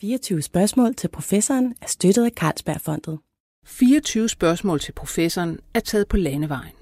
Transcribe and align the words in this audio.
24 0.00 0.42
spørgsmål 0.42 0.94
til 0.94 1.08
professoren 1.08 1.74
er 1.82 1.86
støttet 1.86 2.24
af 2.24 2.30
Carlsbergfondet. 2.30 3.18
24 3.66 4.28
spørgsmål 4.28 4.80
til 4.80 4.92
professoren 4.92 5.58
er 5.74 5.80
taget 5.80 6.08
på 6.08 6.16
landevejen. 6.16 6.72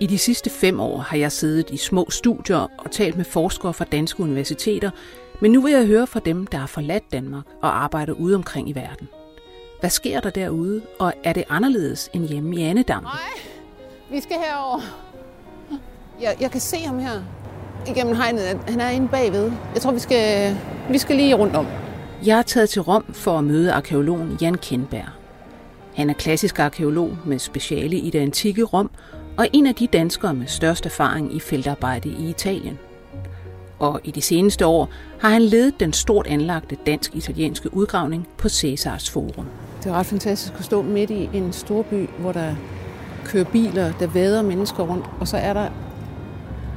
I 0.00 0.06
de 0.06 0.18
sidste 0.18 0.50
fem 0.50 0.80
år 0.80 0.98
har 0.98 1.16
jeg 1.16 1.32
siddet 1.32 1.70
i 1.70 1.76
små 1.76 2.10
studier 2.10 2.56
og 2.78 2.90
talt 2.90 3.16
med 3.16 3.24
forskere 3.24 3.74
fra 3.74 3.84
danske 3.84 4.22
universiteter, 4.22 4.90
men 5.40 5.52
nu 5.52 5.60
vil 5.60 5.72
jeg 5.72 5.86
høre 5.86 6.06
fra 6.06 6.20
dem, 6.20 6.46
der 6.46 6.58
har 6.58 6.66
forladt 6.66 7.12
Danmark 7.12 7.44
og 7.62 7.82
arbejder 7.82 8.12
ude 8.12 8.34
omkring 8.34 8.68
i 8.68 8.72
verden. 8.72 9.08
Hvad 9.80 9.90
sker 9.90 10.20
der 10.20 10.30
derude, 10.30 10.82
og 10.98 11.12
er 11.24 11.32
det 11.32 11.44
anderledes 11.48 12.10
end 12.12 12.28
hjemme 12.28 12.56
i 12.56 12.62
Annedam? 12.62 13.02
Nej, 13.02 13.12
vi 14.10 14.20
skal 14.20 14.36
herover. 14.36 14.80
Jeg, 16.20 16.36
jeg 16.40 16.50
kan 16.50 16.60
se 16.60 16.76
ham 16.76 16.98
her 16.98 17.22
igennem 17.88 18.16
hegnet. 18.16 18.42
Han 18.68 18.80
er 18.80 18.88
inde 18.88 19.08
bagved. 19.08 19.52
Jeg 19.74 19.82
tror, 19.82 19.92
vi 19.92 19.98
skal, 19.98 20.56
vi 20.90 20.98
skal 20.98 21.16
lige 21.16 21.34
rundt 21.34 21.56
om. 21.56 21.66
Jeg 22.26 22.38
er 22.38 22.42
taget 22.42 22.68
til 22.68 22.82
Rom 22.82 23.04
for 23.12 23.38
at 23.38 23.44
møde 23.44 23.72
arkeologen 23.72 24.38
Jan 24.40 24.54
Kindberg. 24.54 25.08
Han 25.94 26.10
er 26.10 26.14
klassisk 26.14 26.58
arkeolog 26.58 27.16
med 27.24 27.38
speciale 27.38 27.96
i 27.96 28.10
det 28.10 28.18
antikke 28.18 28.62
Rom, 28.62 28.90
og 29.36 29.48
en 29.52 29.66
af 29.66 29.74
de 29.74 29.86
danskere 29.86 30.34
med 30.34 30.46
størst 30.46 30.86
erfaring 30.86 31.36
i 31.36 31.40
feltarbejde 31.40 32.08
i 32.08 32.28
Italien. 32.30 32.78
Og 33.78 34.00
i 34.04 34.10
de 34.10 34.20
seneste 34.20 34.66
år 34.66 34.88
har 35.20 35.28
han 35.28 35.42
ledet 35.42 35.80
den 35.80 35.92
stort 35.92 36.26
anlagte 36.26 36.76
dansk-italienske 36.86 37.74
udgravning 37.74 38.28
på 38.38 38.48
Cæsars 38.48 39.10
Forum. 39.10 39.46
Det 39.82 39.90
er 39.90 39.94
ret 39.94 40.06
fantastisk 40.06 40.52
at 40.58 40.64
stå 40.64 40.82
midt 40.82 41.10
i 41.10 41.30
en 41.32 41.52
storby, 41.52 42.08
hvor 42.18 42.32
der 42.32 42.54
kører 43.24 43.44
biler, 43.44 43.92
der 44.00 44.06
vader 44.06 44.42
mennesker 44.42 44.82
rundt, 44.82 45.04
og 45.20 45.28
så 45.28 45.36
er 45.36 45.52
der 45.52 45.68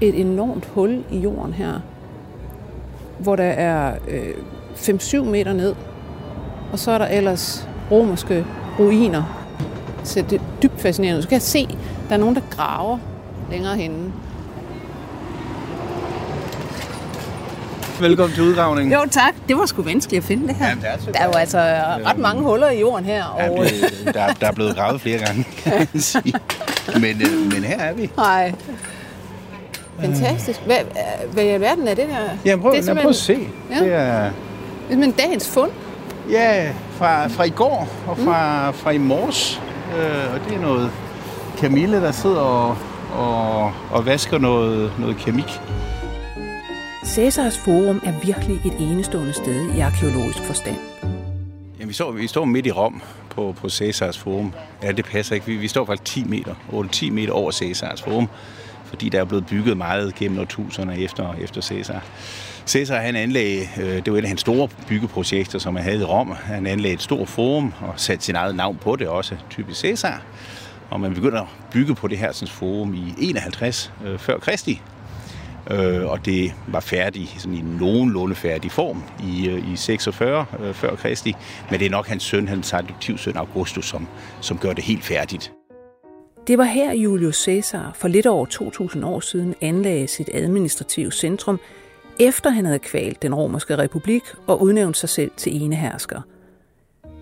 et 0.02 0.20
enormt 0.20 0.66
hul 0.66 1.03
i 1.12 1.17
jorden 1.17 1.53
her, 1.53 1.80
hvor 3.20 3.35
der 3.35 3.44
er 3.44 3.94
øh, 4.08 4.34
5-7 4.75 5.23
meter 5.23 5.53
ned, 5.53 5.75
og 6.72 6.80
så 6.80 6.91
er 6.91 6.97
der 6.97 7.06
ellers 7.08 7.67
romerske 7.91 8.45
ruiner. 8.80 9.23
Så 10.03 10.22
det 10.30 10.33
er 10.41 10.44
dybt 10.64 10.81
fascinerende. 10.81 11.22
Så 11.22 11.28
kan 11.28 11.36
jeg 11.36 11.41
se, 11.41 11.67
der 12.09 12.16
er 12.16 12.19
nogen, 12.19 12.36
der 12.36 12.41
graver 12.52 12.97
længere 13.52 13.75
henne. 13.75 14.11
Velkommen 18.00 18.36
til 18.36 18.44
udgravningen. 18.44 18.94
Jo 18.94 19.00
tak, 19.11 19.34
det 19.47 19.58
var 19.58 19.66
sgu 19.66 19.81
vanskeligt 19.81 20.23
at 20.23 20.28
finde 20.28 20.47
det 20.47 20.56
her. 20.56 20.67
Jamen, 20.67 20.84
det 20.84 20.89
er 21.08 21.11
der 21.11 21.19
er 21.19 21.25
jo 21.25 21.31
altså 21.31 21.58
ret 22.06 22.17
mange 22.17 22.44
huller 22.44 22.69
i 22.69 22.80
jorden 22.80 23.06
her. 23.06 23.23
Og... 23.23 23.66
det, 23.66 24.13
der, 24.13 24.34
der 24.34 24.47
er 24.47 24.52
blevet 24.52 24.75
gravet 24.75 25.02
flere 25.02 25.17
gange, 25.19 25.44
kan 25.58 25.73
man 25.94 26.02
sige. 26.11 26.34
Men, 26.94 27.22
øh, 27.22 27.53
men 27.53 27.63
her 27.63 27.80
er 27.80 27.94
vi. 27.94 28.11
Nej. 28.17 28.53
Fantastisk. 30.02 30.61
Hvad, 30.66 30.75
hvad 31.31 31.44
i 31.44 31.47
alverden 31.47 31.88
er 31.88 31.94
det 31.94 32.08
der? 32.08 32.16
Jamen 32.45 32.61
prøv, 32.61 32.75
det 32.75 32.86
lad, 32.86 32.95
prøv 32.95 33.09
at 33.09 33.16
se. 33.16 33.47
Ja. 33.72 33.80
Det 33.86 33.94
er 33.94 34.22
Det 34.23 34.28
er 34.28 34.31
simpelthen 34.89 35.28
dagens 35.28 35.50
fund. 35.50 35.72
ja, 36.31 36.72
fra, 36.91 37.28
fra 37.28 37.44
i 37.44 37.50
går 37.50 37.88
og 38.08 38.17
fra, 38.17 38.72
fra 38.72 38.91
i 38.91 38.97
morges. 38.97 39.61
Øh, 39.97 40.33
og 40.33 40.39
det 40.50 40.56
er 40.58 40.61
noget 40.61 40.91
Camille, 41.58 42.02
der 42.02 42.11
sidder 42.11 42.39
og, 42.39 42.78
og, 43.14 43.72
og 43.91 44.06
vasker 44.06 44.38
noget, 44.38 44.91
noget 45.00 45.17
keramik. 45.17 45.59
Cæsars 47.06 47.58
Forum 47.58 48.02
er 48.06 48.13
virkelig 48.25 48.56
et 48.66 48.73
enestående 48.80 49.34
sted 49.34 49.75
i 49.75 49.80
arkeologisk 49.80 50.39
forstand. 50.44 50.75
Jamen, 51.80 51.89
vi, 51.89 51.94
står, 51.94 52.11
vi 52.11 52.28
står 52.28 52.45
midt 52.45 52.66
i 52.66 52.72
Rom 52.72 53.02
på, 53.30 53.56
på 53.61 53.69
Cæsars 53.69 54.17
Forum. 54.17 54.53
Ja, 54.84 54.91
det 54.91 55.06
passer 55.06 55.36
ikke. 55.36 55.47
Vi, 55.47 55.56
vi 55.56 55.67
står 55.67 55.86
faktisk 55.86 56.06
10 56.06 56.23
meter, 56.23 56.56
8-10 56.73 57.11
meter 57.11 57.34
over 57.34 57.52
Cæsars 57.52 58.02
Forum, 58.02 58.28
fordi 58.89 59.09
der 59.09 59.19
er 59.19 59.25
blevet 59.25 59.45
bygget 59.45 59.77
meget 59.77 60.15
gennem 60.15 60.39
årtusinderne 60.39 60.99
efter, 60.99 61.33
efter 61.33 61.61
Cæsar. 61.61 62.03
Cæsar 62.67 62.99
han 62.99 63.15
anlagde, 63.15 63.67
øh, 63.81 64.05
det 64.05 64.13
var 64.13 64.19
et 64.19 64.21
af 64.21 64.27
hans 64.27 64.41
store 64.41 64.69
byggeprojekter, 64.87 65.59
som 65.59 65.75
han 65.75 65.83
havde 65.85 65.99
i 65.99 66.03
Rom. 66.03 66.31
Han 66.31 66.67
anlagde 66.67 66.93
et 66.93 67.01
stort 67.01 67.27
forum 67.27 67.73
og 67.81 67.93
satte 67.95 68.25
sin 68.25 68.35
eget 68.35 68.55
navn 68.55 68.77
på 68.81 68.95
det 68.95 69.07
også, 69.07 69.35
typisk 69.49 69.79
Cæsar. 69.79 70.21
Og 70.89 70.99
man 70.99 71.13
begynder 71.13 71.41
at 71.41 71.47
bygge 71.72 71.95
på 71.95 72.07
det 72.07 72.17
her 72.17 72.31
sådan, 72.31 72.47
forum 72.47 72.94
i 72.94 73.13
51 73.17 73.91
øh, 74.05 74.19
før 74.19 74.39
Kristi. 74.39 74.81
Øh, 75.72 76.05
og 76.05 76.25
det 76.25 76.53
var 76.67 76.79
færdig 76.79 77.35
sådan 77.38 77.57
i 77.57 77.61
nogenlunde 77.61 78.35
færdig 78.35 78.72
form 78.72 79.03
i, 79.23 79.47
øh, 79.47 79.73
i 79.73 79.75
46 79.75 80.45
øh, 80.59 80.73
før 80.73 80.95
Kristi. 80.95 81.35
Men 81.72 81.79
det 81.79 81.85
er 81.85 81.89
nok 81.89 82.07
hans 82.07 82.23
søn, 82.23 82.47
hans 82.47 82.73
adoptivsøn 82.73 83.38
Augustus, 83.38 83.85
som, 83.85 84.07
som 84.41 84.57
gør 84.57 84.73
det 84.73 84.83
helt 84.83 85.03
færdigt. 85.03 85.59
Det 86.49 86.57
var 86.57 86.63
her 86.63 86.93
Julius 86.93 87.43
Caesar 87.43 87.91
for 87.95 88.07
lidt 88.07 88.25
over 88.25 88.45
2000 88.45 89.05
år 89.05 89.19
siden 89.19 89.55
anlagde 89.61 90.07
sit 90.07 90.29
administrative 90.33 91.11
centrum, 91.11 91.59
efter 92.19 92.49
han 92.49 92.65
havde 92.65 92.79
kvalt 92.79 93.21
den 93.21 93.35
romerske 93.35 93.77
republik 93.77 94.21
og 94.47 94.61
udnævnt 94.61 94.97
sig 94.97 95.09
selv 95.09 95.31
til 95.37 95.61
enehersker. 95.61 96.21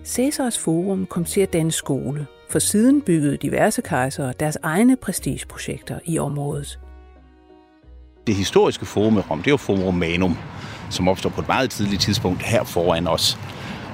Caesars 0.04 0.58
Forum 0.58 1.06
kom 1.06 1.24
til 1.24 1.40
at 1.40 1.52
danne 1.52 1.72
skole, 1.72 2.26
for 2.50 2.58
siden 2.58 3.00
byggede 3.02 3.36
diverse 3.36 3.82
kejsere 3.82 4.32
deres 4.40 4.58
egne 4.62 4.96
prestigeprojekter 4.96 5.98
i 6.04 6.18
området. 6.18 6.78
Det 8.26 8.34
historiske 8.34 8.86
forum 8.86 9.16
i 9.18 9.20
Rom, 9.20 9.38
det 9.38 9.46
er 9.46 9.52
jo 9.52 9.56
Forum 9.56 9.82
Romanum, 9.82 10.36
som 10.90 11.08
opstår 11.08 11.30
på 11.30 11.40
et 11.40 11.48
meget 11.48 11.70
tidligt 11.70 12.02
tidspunkt 12.02 12.42
her 12.42 12.64
foran 12.64 13.06
os. 13.06 13.38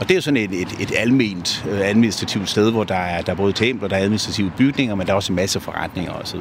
Og 0.00 0.08
det 0.08 0.10
er 0.10 0.14
jo 0.14 0.20
sådan 0.20 0.36
et, 0.36 0.52
et, 0.52 0.76
et 0.80 0.92
alment 0.96 1.64
øh, 1.70 1.80
administrativt 1.80 2.48
sted, 2.48 2.70
hvor 2.70 2.84
der 2.84 2.94
er, 2.94 3.22
der 3.22 3.32
er 3.32 3.36
både 3.36 3.52
templer, 3.52 3.88
der 3.88 3.96
er 3.96 4.00
administrative 4.00 4.52
bygninger, 4.58 4.94
men 4.94 5.06
der 5.06 5.12
er 5.12 5.16
også 5.16 5.32
en 5.32 5.36
masse 5.36 5.60
forretninger 5.60 6.12
osv. 6.12 6.40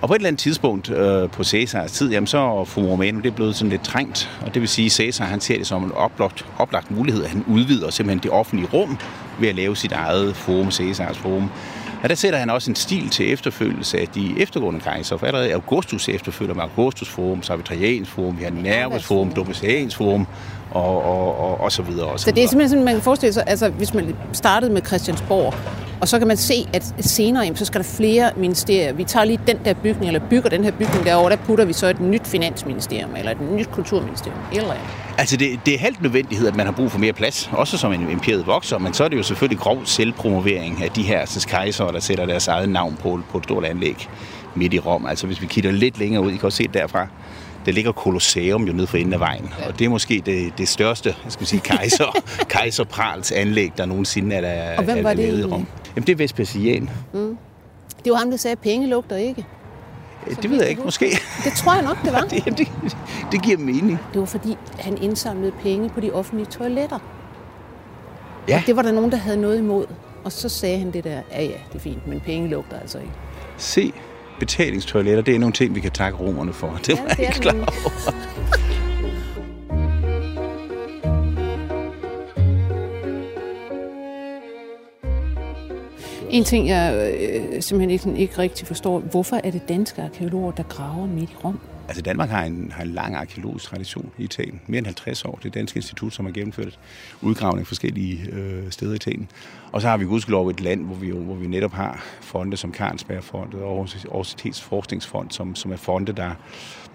Og 0.00 0.08
på 0.08 0.14
et 0.14 0.18
eller 0.18 0.28
andet 0.28 0.40
tidspunkt 0.40 0.90
øh, 0.90 1.30
på 1.30 1.44
Cæsars 1.44 1.92
tid, 1.92 2.10
jamen 2.10 2.26
så 2.26 2.38
er 2.38 2.64
fru 2.64 2.82
Romano, 2.82 3.18
det 3.20 3.26
er 3.26 3.34
blevet 3.34 3.56
sådan 3.56 3.70
lidt 3.70 3.84
trængt. 3.84 4.30
Og 4.42 4.54
det 4.54 4.62
vil 4.62 4.68
sige, 4.68 4.86
at 4.86 4.92
Cæsar 4.92 5.24
han 5.24 5.40
ser 5.40 5.56
det 5.56 5.66
som 5.66 5.84
en 5.84 5.92
oplagt, 5.92 6.46
oplagt 6.58 6.90
mulighed, 6.90 7.24
at 7.24 7.30
han 7.30 7.44
udvider 7.48 7.90
simpelthen 7.90 8.22
det 8.22 8.30
offentlige 8.30 8.68
rum 8.72 8.98
ved 9.40 9.48
at 9.48 9.54
lave 9.54 9.76
sit 9.76 9.92
eget 9.92 10.36
forum, 10.36 10.70
Cæsars 10.70 11.18
Forum. 11.18 11.50
Og 12.06 12.10
der 12.10 12.16
sætter 12.16 12.38
han 12.38 12.50
også 12.50 12.70
en 12.70 12.74
stil 12.76 13.08
til 13.10 13.32
efterfølgelse 13.32 13.98
af 14.00 14.06
de 14.08 14.34
eftergående 14.38 14.80
kejser. 14.80 15.16
For 15.16 15.26
allerede 15.26 15.52
Augustus 15.54 16.08
efterfølger 16.08 16.54
med 16.54 16.62
Augustus 16.62 17.08
Forum, 17.08 17.42
så 17.42 17.56
vi 17.56 17.62
Trajansk 17.62 18.10
Forum, 18.10 18.38
vi 18.38 18.44
har 18.44 18.50
Nervus 18.50 19.04
Forum, 19.04 19.32
Domitians 19.32 19.94
Forum, 19.96 20.26
og, 20.70 21.02
og, 21.04 21.38
og, 21.38 21.60
og 21.60 21.72
så 21.72 21.82
videre. 21.82 22.06
Og 22.06 22.20
så, 22.20 22.24
Så 22.24 22.30
det 22.30 22.32
er 22.32 22.34
videre. 22.34 22.48
simpelthen 22.48 22.70
sådan, 22.70 22.84
man 22.84 22.94
kan 22.94 23.02
forestille 23.02 23.32
sig, 23.32 23.44
altså 23.46 23.68
hvis 23.68 23.94
man 23.94 24.16
startede 24.32 24.72
med 24.72 24.82
Christiansborg, 24.86 25.54
og 26.00 26.08
så 26.08 26.18
kan 26.18 26.28
man 26.28 26.36
se, 26.36 26.66
at 26.72 26.94
senere 27.00 27.42
jamen, 27.42 27.56
så 27.56 27.64
skal 27.64 27.80
der 27.80 27.86
flere 27.86 28.30
ministerier. 28.36 28.92
Vi 28.92 29.04
tager 29.04 29.24
lige 29.24 29.40
den 29.46 29.58
der 29.64 29.74
bygning, 29.74 30.06
eller 30.06 30.28
bygger 30.30 30.50
den 30.50 30.64
her 30.64 30.70
bygning 30.70 31.04
derovre, 31.04 31.30
der 31.30 31.36
putter 31.36 31.64
vi 31.64 31.72
så 31.72 31.86
et 31.86 32.00
nyt 32.00 32.26
finansministerium, 32.26 33.16
eller 33.16 33.30
et 33.30 33.40
nyt 33.40 33.70
kulturministerium, 33.70 34.40
eller 34.52 34.70
andet. 34.70 34.86
Altså, 35.18 35.36
det, 35.36 35.60
det 35.66 35.74
er 35.74 35.78
halvt 35.78 36.02
nødvendighed, 36.02 36.48
at 36.48 36.56
man 36.56 36.66
har 36.66 36.72
brug 36.72 36.90
for 36.90 36.98
mere 36.98 37.12
plads, 37.12 37.50
også 37.52 37.78
som 37.78 37.92
en 37.92 38.10
imperiet 38.10 38.46
vokser, 38.46 38.78
men 38.78 38.94
så 38.94 39.04
er 39.04 39.08
det 39.08 39.16
jo 39.16 39.22
selvfølgelig 39.22 39.58
grov 39.58 39.84
selvpromovering 39.84 40.84
af 40.84 40.90
de 40.90 41.02
her 41.02 41.18
altså, 41.18 41.40
så 41.40 41.48
kejser, 41.48 41.86
der 41.86 42.00
sætter 42.00 42.26
deres 42.26 42.48
eget 42.48 42.68
navn 42.68 42.96
på, 43.02 43.20
på 43.30 43.38
et 43.38 43.44
stort 43.44 43.64
anlæg 43.64 44.08
midt 44.54 44.74
i 44.74 44.78
Rom. 44.78 45.06
Altså, 45.06 45.26
hvis 45.26 45.40
vi 45.40 45.46
kigger 45.46 45.70
lidt 45.72 45.98
længere 45.98 46.22
ud, 46.22 46.32
I 46.32 46.36
kan 46.36 46.44
også 46.44 46.56
se 46.56 46.62
det 46.62 46.74
derfra, 46.74 47.06
der 47.66 47.72
ligger 47.72 47.92
Colosseum 47.92 48.64
jo 48.64 48.72
nede 48.72 48.86
for 48.86 48.96
enden 48.96 49.12
af 49.12 49.20
vejen, 49.20 49.54
og 49.68 49.78
det 49.78 49.84
er 49.84 49.88
måske 49.88 50.22
det, 50.26 50.58
det 50.58 50.68
største, 50.68 51.14
jeg 51.24 51.32
skal 51.32 51.46
sige, 51.46 51.60
kejser, 51.60 52.16
kejserprals 52.48 53.32
anlæg, 53.32 53.72
der 53.76 53.86
nogensinde 53.86 54.36
er, 54.36 54.40
der, 54.40 54.78
Og 54.78 54.84
hvem 54.84 55.04
var 55.04 55.10
er 55.10 55.14
det 55.14 55.24
lavet 55.24 55.40
i? 55.40 55.44
Rom. 55.44 55.66
Jamen, 55.96 56.06
det 56.06 56.12
er 56.12 56.16
Vespasian. 56.16 56.90
Det 58.04 58.12
var 58.12 58.18
ham, 58.18 58.30
der 58.30 58.36
sagde, 58.36 58.52
at 58.52 58.58
penge 58.58 58.86
lugter 58.86 59.16
ikke. 59.16 59.46
Det 60.42 60.50
ved 60.50 60.60
jeg 60.60 60.70
ikke, 60.70 60.82
måske. 60.82 61.06
Det 61.44 61.52
tror 61.52 61.74
jeg 61.74 61.82
nok, 61.82 62.02
det 62.04 62.12
var. 62.12 62.20
Det, 62.30 62.58
det, 62.58 62.68
det 63.32 63.42
giver 63.42 63.58
mening. 63.58 63.98
Det 64.12 64.20
var 64.20 64.26
fordi, 64.26 64.56
han 64.78 65.02
indsamlede 65.02 65.52
penge 65.62 65.88
på 65.88 66.00
de 66.00 66.12
offentlige 66.12 66.46
toiletter. 66.46 66.98
Ja. 68.48 68.56
Og 68.56 68.66
det 68.66 68.76
var 68.76 68.82
der 68.82 68.92
nogen, 68.92 69.10
der 69.10 69.16
havde 69.16 69.40
noget 69.40 69.58
imod. 69.58 69.86
Og 70.24 70.32
så 70.32 70.48
sagde 70.48 70.78
han 70.78 70.90
det 70.90 71.04
der, 71.04 71.20
ja 71.32 71.42
ja, 71.42 71.48
det 71.48 71.74
er 71.74 71.78
fint, 71.78 72.06
men 72.06 72.20
penge 72.20 72.48
lugter 72.48 72.80
altså 72.80 72.98
ikke. 72.98 73.12
Se, 73.56 73.92
betalingstoiletter, 74.40 75.22
det 75.22 75.34
er 75.34 75.38
nogle 75.38 75.52
ting, 75.52 75.74
vi 75.74 75.80
kan 75.80 75.90
takke 75.90 76.18
romerne 76.18 76.52
for. 76.52 76.78
Det 76.86 76.88
Ja, 76.88 77.02
var 77.02 77.08
jeg 77.08 77.16
er 77.18 77.28
ikke 77.28 77.40
klar 77.40 77.54
over. 77.54 78.12
En 86.30 86.44
ting, 86.44 86.68
jeg 86.68 87.14
øh, 87.20 87.62
simpelthen 87.62 87.90
ikke, 87.90 88.20
ikke 88.22 88.38
rigtig 88.38 88.66
forstår, 88.66 88.98
hvorfor 88.98 89.40
er 89.44 89.50
det 89.50 89.68
danske 89.68 90.02
arkeologer, 90.02 90.50
der 90.52 90.62
graver 90.62 91.06
midt 91.06 91.30
i 91.30 91.34
Rom? 91.44 91.60
Altså 91.88 92.02
Danmark 92.02 92.28
har 92.28 92.44
en, 92.44 92.72
har 92.72 92.82
en 92.82 92.90
lang 92.90 93.14
arkeologisk 93.14 93.64
tradition 93.64 94.10
i 94.18 94.22
Italien. 94.22 94.60
Mere 94.66 94.78
end 94.78 94.86
50 94.86 95.24
år. 95.24 95.38
Det 95.42 95.56
er 95.56 95.60
institut, 95.76 96.14
som 96.14 96.24
har 96.24 96.32
gennemført 96.32 96.78
udgravning 97.22 97.66
forskellige 97.66 98.30
øh, 98.32 98.70
steder 98.70 98.92
i 98.92 98.96
Italien. 98.96 99.28
Og 99.72 99.80
så 99.82 99.88
har 99.88 99.96
vi 99.96 100.04
gudskelov 100.04 100.48
et 100.48 100.60
land, 100.60 100.84
hvor 100.84 100.94
vi, 100.94 101.10
hvor 101.10 101.34
vi 101.34 101.46
netop 101.46 101.72
har 101.72 102.04
fonde 102.20 102.56
som 102.56 102.74
Carlsbergfondet 102.74 103.62
og 103.62 103.70
Aarhus 103.70 104.60
Forskningsfond, 104.60 105.30
som, 105.30 105.54
som 105.54 105.72
er 105.72 105.76
fonde, 105.76 106.12
der, 106.12 106.30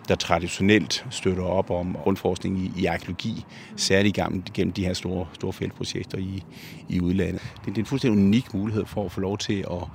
der 0.08 0.16
traditionelt 0.16 1.06
støtter 1.10 1.44
op 1.44 1.70
om 1.70 1.98
grundforskning 2.04 2.58
i, 2.58 2.72
i 2.82 2.86
arkeologi, 2.86 3.46
særligt 3.76 4.16
gennem, 4.16 4.44
gennem 4.54 4.74
de 4.74 4.86
her 4.86 4.94
store, 4.94 5.28
store 5.34 5.54
feltprojekter 5.54 6.18
i, 6.18 6.44
i 6.90 7.02
udlandet. 7.02 7.42
Det, 7.42 7.66
det 7.66 7.78
er 7.78 7.80
en 7.80 7.86
fuldstændig 7.86 8.24
unik 8.24 8.54
mulighed 8.54 8.86
for 8.86 9.06
at 9.06 9.12
få 9.12 9.20
lov 9.20 9.38
til 9.38 9.66
at, 9.72 9.88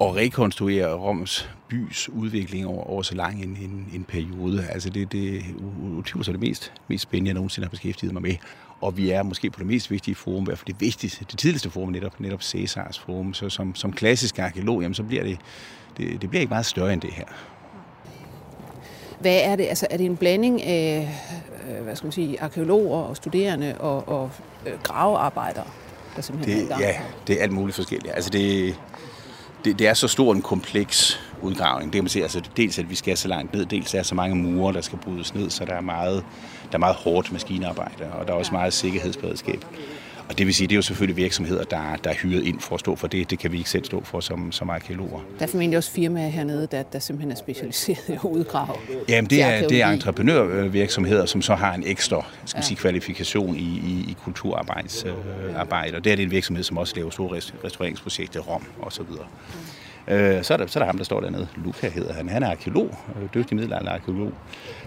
at 0.00 0.14
rekonstruere 0.16 0.94
Roms 0.94 1.50
bys 1.68 2.08
udvikling 2.08 2.66
over, 2.66 2.84
over 2.84 3.02
så 3.02 3.14
lang 3.14 3.42
en, 3.42 3.48
en, 3.48 3.88
en 3.94 4.04
periode. 4.04 4.66
Altså 4.70 4.90
det, 4.90 5.12
det 5.12 5.36
er 5.36 6.22
det 6.22 6.40
mest, 6.40 6.72
mest 6.88 7.02
spændende, 7.02 7.28
jeg 7.28 7.34
nogensinde 7.34 7.66
har 7.66 7.70
beskæftiget 7.70 8.12
mig 8.12 8.22
med. 8.22 8.34
Og 8.80 8.96
vi 8.96 9.10
er 9.10 9.22
måske 9.22 9.50
på 9.50 9.58
det 9.58 9.66
mest 9.66 9.90
vigtige 9.90 10.14
forum, 10.14 10.42
i 10.42 10.44
hvert 10.44 10.58
fald 10.58 10.66
det 10.66 10.80
vigtigste, 10.80 11.24
det 11.30 11.38
tidligste 11.38 11.70
forum, 11.70 11.88
netop, 11.88 12.20
netop 12.20 12.42
Cæsars 12.42 12.98
forum. 12.98 13.34
Så 13.34 13.48
som, 13.48 13.74
som 13.74 13.92
klassisk 13.92 14.38
arkeolog, 14.38 14.82
jamen, 14.82 14.94
så 14.94 15.02
bliver 15.02 15.22
det, 15.22 15.38
det, 15.96 16.22
det 16.22 16.30
bliver 16.30 16.40
ikke 16.40 16.50
meget 16.50 16.66
større 16.66 16.92
end 16.92 17.00
det 17.00 17.12
her. 17.12 17.24
Hvad 19.20 19.40
er 19.42 19.56
det? 19.56 19.64
Altså, 19.64 19.86
er 19.90 19.96
det 19.96 20.06
en 20.06 20.16
blanding 20.16 20.62
af 20.62 21.08
øh, 21.70 21.84
hvad 21.84 21.96
skal 21.96 22.06
man 22.06 22.12
sige, 22.12 22.40
arkeologer 22.40 22.98
og 22.98 23.16
studerende 23.16 23.74
og, 23.78 24.08
og 24.08 24.30
øh, 24.66 24.72
gravearbejdere, 24.82 25.66
der 26.16 26.22
simpelthen 26.22 26.66
det, 26.66 26.72
er 26.72 26.78
Ja, 26.78 27.00
det 27.26 27.38
er 27.38 27.42
alt 27.42 27.52
muligt 27.52 27.76
forskelligt. 27.76 28.14
Altså 28.14 28.30
det, 28.30 28.74
det, 29.64 29.78
det 29.78 29.88
er 29.88 29.94
så 29.94 30.08
stor 30.08 30.32
en 30.32 30.42
kompleks 30.42 31.20
udgravning. 31.42 31.92
Det 31.92 31.96
kan 31.96 32.04
man 32.04 32.08
sige, 32.08 32.22
altså 32.22 32.42
dels 32.56 32.78
at 32.78 32.90
vi 32.90 32.94
skal 32.94 33.16
så 33.16 33.28
langt 33.28 33.52
ned, 33.52 33.66
dels 33.66 33.94
er 33.94 34.02
så 34.02 34.14
mange 34.14 34.36
mure, 34.36 34.72
der 34.72 34.80
skal 34.80 34.98
brydes 34.98 35.34
ned, 35.34 35.50
så 35.50 35.64
der 35.64 35.74
er 35.74 35.80
meget, 35.80 36.24
der 36.72 36.74
er 36.74 36.78
meget 36.78 36.96
hårdt 36.96 37.32
maskinarbejde, 37.32 38.12
og 38.12 38.26
der 38.26 38.32
er 38.32 38.38
også 38.38 38.52
meget 38.52 38.72
sikkerhedsberedskab. 38.72 39.64
Og 40.28 40.38
det 40.38 40.46
vil 40.46 40.54
sige, 40.54 40.66
det 40.66 40.74
er 40.74 40.76
jo 40.76 40.82
selvfølgelig 40.82 41.16
virksomheder, 41.16 41.64
der, 41.64 41.96
der 42.04 42.10
er 42.10 42.14
hyret 42.14 42.44
ind 42.44 42.60
for 42.60 42.74
at 42.74 42.80
stå 42.80 42.96
for 42.96 43.06
det. 43.06 43.30
Det 43.30 43.38
kan 43.38 43.52
vi 43.52 43.58
ikke 43.58 43.70
selv 43.70 43.84
stå 43.84 44.04
for 44.04 44.20
som, 44.20 44.52
som 44.52 44.70
arkeologer. 44.70 45.20
Der 45.38 45.44
er 45.44 45.50
formentlig 45.50 45.76
også 45.76 45.90
firmaer 45.90 46.28
hernede, 46.28 46.68
der, 46.70 46.82
der 46.82 46.98
simpelthen 46.98 47.32
er 47.32 47.36
specialiseret 47.36 48.08
i 48.08 48.12
at 48.12 48.24
udgrave. 48.24 48.76
Jamen, 49.08 49.30
det 49.30 49.42
er, 49.42 49.68
det 49.68 49.82
er 49.82 49.88
entreprenørvirksomheder, 49.88 51.26
som 51.26 51.42
så 51.42 51.54
har 51.54 51.74
en 51.74 51.82
ekstra 51.86 52.24
skal 52.44 52.58
ja. 52.58 52.62
sige, 52.62 52.76
kvalifikation 52.76 53.56
i, 53.56 53.60
i, 53.60 54.06
i 54.10 54.16
kulturarbejde. 54.24 54.88
Øh, 55.08 55.14
og 55.94 56.04
det 56.04 56.12
er 56.12 56.16
det 56.16 56.22
en 56.22 56.30
virksomhed, 56.30 56.64
som 56.64 56.78
også 56.78 56.96
laver 56.96 57.10
store 57.10 57.40
restaureringsprojekter, 57.64 58.40
Rom 58.40 58.64
og 58.80 58.92
så 58.92 59.02
videre. 59.02 59.26
Mm. 59.54 59.78
Øh, 60.08 60.44
så, 60.44 60.52
er 60.52 60.56
der, 60.56 60.66
så 60.66 60.78
er 60.78 60.82
der 60.82 60.86
ham, 60.86 60.96
der 60.96 61.04
står 61.04 61.20
dernede. 61.20 61.48
Luca 61.64 61.88
hedder 61.88 62.12
han. 62.12 62.28
Han 62.28 62.42
er 62.42 62.50
arkeolog, 62.50 62.98
øh, 63.22 63.28
dygtig 63.34 63.56
middelalderarkeolog, 63.56 64.32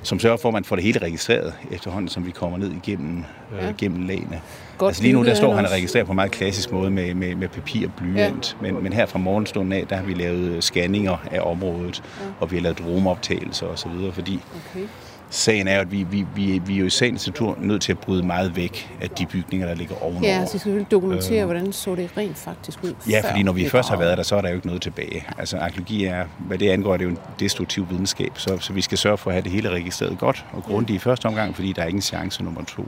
som 0.04 0.20
sørger 0.20 0.38
for, 0.38 0.50
at 0.50 0.54
man 0.54 0.64
får 0.64 0.76
det 0.76 0.86
hele 0.86 1.00
registreret 1.00 1.54
efterhånden, 1.72 2.10
som 2.10 2.26
vi 2.26 2.32
kommer 2.32 2.58
ned 2.58 2.72
igennem, 2.84 3.24
øh, 3.62 3.76
gennem 3.78 4.08
lagene. 4.08 4.42
Godt 4.78 4.90
altså 4.90 5.04
lige 5.04 5.14
nu, 5.14 5.26
der 5.26 5.34
står 5.34 5.56
han 5.56 5.66
og 5.66 5.72
registrerer 5.72 6.04
på 6.04 6.12
en 6.12 6.16
meget 6.16 6.32
klassisk 6.32 6.72
måde 6.72 6.92
med, 6.92 7.14
med, 7.14 7.36
med 7.36 7.48
papir 7.48 7.88
og 7.88 7.94
blyant. 7.98 8.58
Ja. 8.62 8.72
Men, 8.72 8.84
men 8.84 8.94
her 8.94 9.06
fra 9.06 9.20
morgenstunden 9.20 9.74
af, 9.74 9.88
der 9.88 9.96
har 9.96 10.04
vi 10.04 10.14
lavet 10.14 10.64
scanninger 10.64 11.18
af 11.32 11.40
området, 11.42 12.04
ja. 12.22 12.26
og 12.40 12.52
vi 12.52 12.56
har 12.56 12.64
lavet 12.64 12.80
dromoptagelser 12.80 13.68
osv., 13.68 13.92
fordi 14.14 14.40
okay 14.56 14.88
sagen 15.32 15.68
er, 15.68 15.80
at 15.80 15.92
vi, 15.92 16.04
vi, 16.04 16.26
vi, 16.36 16.62
vi 16.66 16.76
er 16.76 16.80
jo 16.80 16.86
i 16.86 16.90
sagens 16.90 17.28
natur 17.28 17.58
nødt 17.62 17.82
til 17.82 17.92
at 17.92 18.00
bryde 18.00 18.24
meget 18.24 18.56
væk 18.56 18.90
af 19.02 19.10
de 19.10 19.26
bygninger, 19.26 19.68
der 19.68 19.76
ligger 19.76 19.96
ovenover. 20.04 20.28
Ja, 20.28 20.46
så 20.46 20.60
skal 20.60 20.76
vi 20.76 20.86
dokumentere, 20.92 21.42
øh, 21.42 21.46
hvordan 21.46 21.74
så 21.74 21.96
det 21.96 22.18
rent 22.18 22.38
faktisk 22.38 22.84
ud. 22.84 22.94
Ja, 23.10 23.22
fordi 23.30 23.44
når 23.44 23.52
vi 23.52 23.70
først 23.70 23.90
har 23.90 23.98
været 23.98 24.18
der, 24.18 24.24
så 24.24 24.36
er 24.36 24.42
der 24.42 24.50
jo 24.50 24.56
ikke 24.56 24.68
noget 24.68 24.82
tilbage. 24.82 25.26
Altså 25.38 25.58
arkeologi 25.58 26.06
er, 26.06 26.26
hvad 26.40 26.58
det 26.58 26.70
angår, 26.70 26.98
det 26.98 27.06
er 27.06 27.10
jo 27.10 27.12
en 27.12 27.20
destruktiv 27.40 27.90
videnskab, 27.90 28.32
så, 28.36 28.58
så 28.60 28.74
vi 28.74 28.82
skal 28.82 28.98
sørge 28.98 29.18
for 29.18 29.30
at 29.30 29.34
have 29.34 29.44
det 29.44 29.52
hele 29.52 29.70
registreret 29.70 29.91
godt 30.20 30.46
og 30.54 30.64
grundigt 30.64 30.96
i 30.96 31.00
første 31.00 31.26
omgang, 31.26 31.56
fordi 31.56 31.74
der 31.74 31.82
er 31.82 31.88
ingen 31.88 32.02
chance 32.02 32.44
nummer 32.44 32.64
to. 32.64 32.88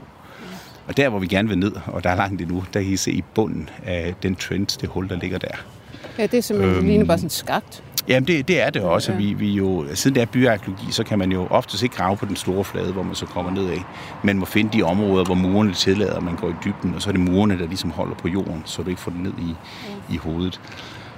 Og 0.86 0.96
der, 0.96 1.08
hvor 1.08 1.18
vi 1.18 1.26
gerne 1.26 1.48
vil 1.48 1.58
ned, 1.58 1.72
og 1.86 2.04
der 2.04 2.10
er 2.10 2.14
langt 2.14 2.42
endnu, 2.42 2.64
der 2.74 2.82
kan 2.82 2.92
I 2.92 2.96
se 2.96 3.12
i 3.12 3.24
bunden 3.34 3.68
af 3.84 4.14
den 4.22 4.36
trend, 4.36 4.80
det 4.80 4.88
hul, 4.88 5.08
der 5.08 5.16
ligger 5.16 5.38
der. 5.38 5.56
Ja, 6.18 6.26
det 6.26 6.34
er 6.34 6.40
simpelthen 6.40 6.76
øhm, 6.76 6.86
ligner 6.86 7.04
bare 7.04 7.18
sådan 7.18 7.30
skagt. 7.30 7.82
Jamen, 8.08 8.26
det, 8.26 8.48
det 8.48 8.62
er 8.62 8.70
det 8.70 8.82
også. 8.82 9.12
Ja. 9.12 9.18
Vi, 9.18 9.32
vi 9.32 9.52
jo, 9.52 9.86
siden 9.94 10.14
det 10.14 10.22
er 10.22 10.26
byarkeologi, 10.26 10.86
så 10.90 11.04
kan 11.04 11.18
man 11.18 11.32
jo 11.32 11.46
oftest 11.50 11.82
ikke 11.82 11.96
grave 11.96 12.16
på 12.16 12.26
den 12.26 12.36
store 12.36 12.64
flade, 12.64 12.92
hvor 12.92 13.02
man 13.02 13.14
så 13.14 13.26
kommer 13.26 13.50
ned 13.50 13.70
af. 13.70 13.82
Man 14.22 14.38
må 14.38 14.44
finde 14.44 14.78
de 14.78 14.82
områder, 14.82 15.24
hvor 15.24 15.34
murene 15.34 15.74
tillader, 15.74 16.16
at 16.16 16.22
man 16.22 16.36
går 16.36 16.48
i 16.48 16.54
dybden, 16.64 16.94
og 16.94 17.02
så 17.02 17.10
er 17.10 17.12
det 17.12 17.20
murene, 17.20 17.58
der 17.58 17.66
ligesom 17.66 17.90
holder 17.90 18.14
på 18.14 18.28
jorden, 18.28 18.62
så 18.64 18.82
du 18.82 18.90
ikke 18.90 19.00
får 19.00 19.10
det 19.10 19.20
ned 19.20 19.32
i, 19.38 19.56
ja. 20.08 20.14
i 20.14 20.16
hovedet. 20.16 20.60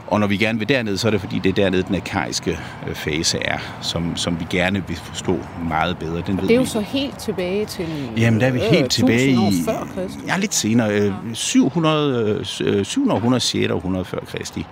Og 0.06 0.20
når 0.20 0.26
vi 0.26 0.36
gerne 0.36 0.58
vil 0.58 0.68
derned, 0.68 0.96
så 0.96 1.06
er 1.06 1.10
det 1.10 1.20
fordi, 1.20 1.38
det 1.38 1.48
er 1.48 1.54
dernede, 1.54 1.82
den 1.82 1.94
arkaiske 1.94 2.58
øh, 2.88 2.94
fase 2.94 3.38
er, 3.38 3.58
som, 3.82 4.16
som 4.16 4.40
vi 4.40 4.46
gerne 4.50 4.84
vil 4.88 4.96
forstå 4.96 5.38
meget 5.68 5.98
bedre. 5.98 6.22
Den 6.26 6.36
og 6.36 6.42
ved 6.42 6.48
det 6.48 6.50
er 6.50 6.54
jo 6.54 6.62
vi. 6.62 6.66
så 6.66 6.80
helt 6.80 7.18
tilbage 7.18 7.66
til 7.66 7.86
Jamen, 8.16 8.40
der 8.40 8.46
er 8.46 8.50
vi 8.50 8.58
helt 8.58 8.82
øh, 8.82 8.88
tilbage 8.88 9.30
i... 9.30 9.62
før. 9.64 10.08
Ja, 10.26 10.36
lidt 10.38 10.54
senere. 10.54 11.14
700, 11.34 12.44
700, 12.44 13.40
600 13.40 13.74
århundrede 13.74 14.04
før 14.04 14.18
Kristi. 14.18 14.66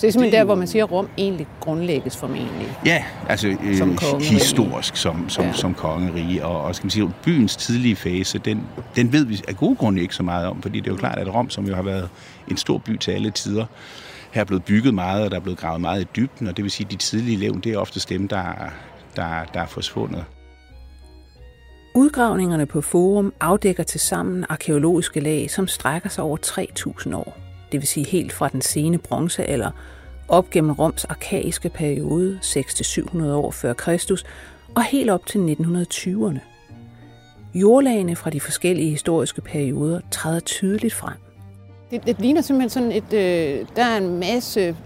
Så 0.00 0.06
det 0.06 0.08
er 0.08 0.12
simpelthen 0.12 0.32
det, 0.32 0.38
der, 0.38 0.44
hvor 0.44 0.54
man 0.54 0.66
siger, 0.66 0.84
at 0.84 0.92
Rom 0.92 1.08
egentlig 1.18 1.46
grundlægges 1.60 2.16
formentlig. 2.16 2.76
Ja, 2.86 3.04
altså 3.28 3.48
øh, 3.48 3.76
som 3.76 3.98
historisk 4.20 4.96
som, 4.96 5.28
som, 5.28 5.44
ja. 5.44 5.52
som 5.52 5.74
kongerige. 5.74 6.44
Og, 6.46 6.62
og 6.62 6.74
skal 6.74 6.84
man 6.84 6.90
sige, 6.90 7.10
byens 7.24 7.56
tidlige 7.56 7.96
fase, 7.96 8.38
den, 8.38 8.66
den 8.96 9.12
ved 9.12 9.24
vi 9.24 9.42
af 9.48 9.56
gode 9.56 9.76
grunde 9.76 10.02
ikke 10.02 10.14
så 10.14 10.22
meget 10.22 10.46
om, 10.46 10.62
fordi 10.62 10.80
det 10.80 10.86
er 10.86 10.90
jo 10.90 10.96
klart, 10.96 11.18
at 11.18 11.34
Rom, 11.34 11.50
som 11.50 11.66
jo 11.66 11.74
har 11.74 11.82
været 11.82 12.08
en 12.48 12.56
stor 12.56 12.78
by 12.78 12.96
til 12.96 13.10
alle 13.10 13.30
tider, 13.30 13.64
her 14.30 14.40
er 14.40 14.44
blevet 14.44 14.64
bygget 14.64 14.94
meget, 14.94 15.24
og 15.24 15.30
der 15.30 15.36
er 15.36 15.40
blevet 15.40 15.58
gravet 15.58 15.80
meget 15.80 16.02
i 16.02 16.06
dybden, 16.16 16.46
og 16.46 16.56
det 16.56 16.62
vil 16.62 16.70
sige, 16.70 16.86
at 16.86 16.92
de 16.92 16.96
tidlige 16.96 17.36
levn, 17.36 17.60
det 17.60 17.72
er 17.72 17.78
ofte 17.78 18.00
dem, 18.08 18.28
der, 18.28 18.44
der, 19.16 19.44
der 19.54 19.60
er 19.60 19.66
forsvundet. 19.66 20.24
Udgravningerne 21.94 22.66
på 22.66 22.80
Forum 22.80 23.32
afdækker 23.40 23.82
til 23.82 24.00
sammen 24.00 24.44
arkeologiske 24.48 25.20
lag, 25.20 25.50
som 25.50 25.68
strækker 25.68 26.08
sig 26.08 26.24
over 26.24 26.36
3.000 26.36 27.16
år 27.16 27.36
det 27.72 27.80
vil 27.80 27.88
sige 27.88 28.06
helt 28.06 28.32
fra 28.32 28.48
den 28.48 28.62
sene 28.62 28.98
bronzealder, 28.98 29.70
op 30.28 30.50
gennem 30.50 30.72
Roms 30.72 31.04
arkaiske 31.04 31.68
periode, 31.68 32.38
6-700 32.42 33.24
år 33.24 33.50
før 33.50 33.72
Kristus, 33.72 34.24
og 34.74 34.84
helt 34.84 35.10
op 35.10 35.26
til 35.26 35.56
1920'erne. 35.60 36.38
Jordlagene 37.54 38.16
fra 38.16 38.30
de 38.30 38.40
forskellige 38.40 38.90
historiske 38.90 39.40
perioder 39.40 40.00
træder 40.10 40.40
tydeligt 40.40 40.94
frem. 40.94 41.29
Det, 41.90 42.06
det 42.06 42.20
ligner 42.20 42.40
simpelthen 42.40 42.70
sådan 42.70 42.92
et... 42.92 43.12
Øh, 43.12 43.66
der 43.76 43.84
er 43.84 43.96
en 43.96 44.20
masse... 44.20 44.76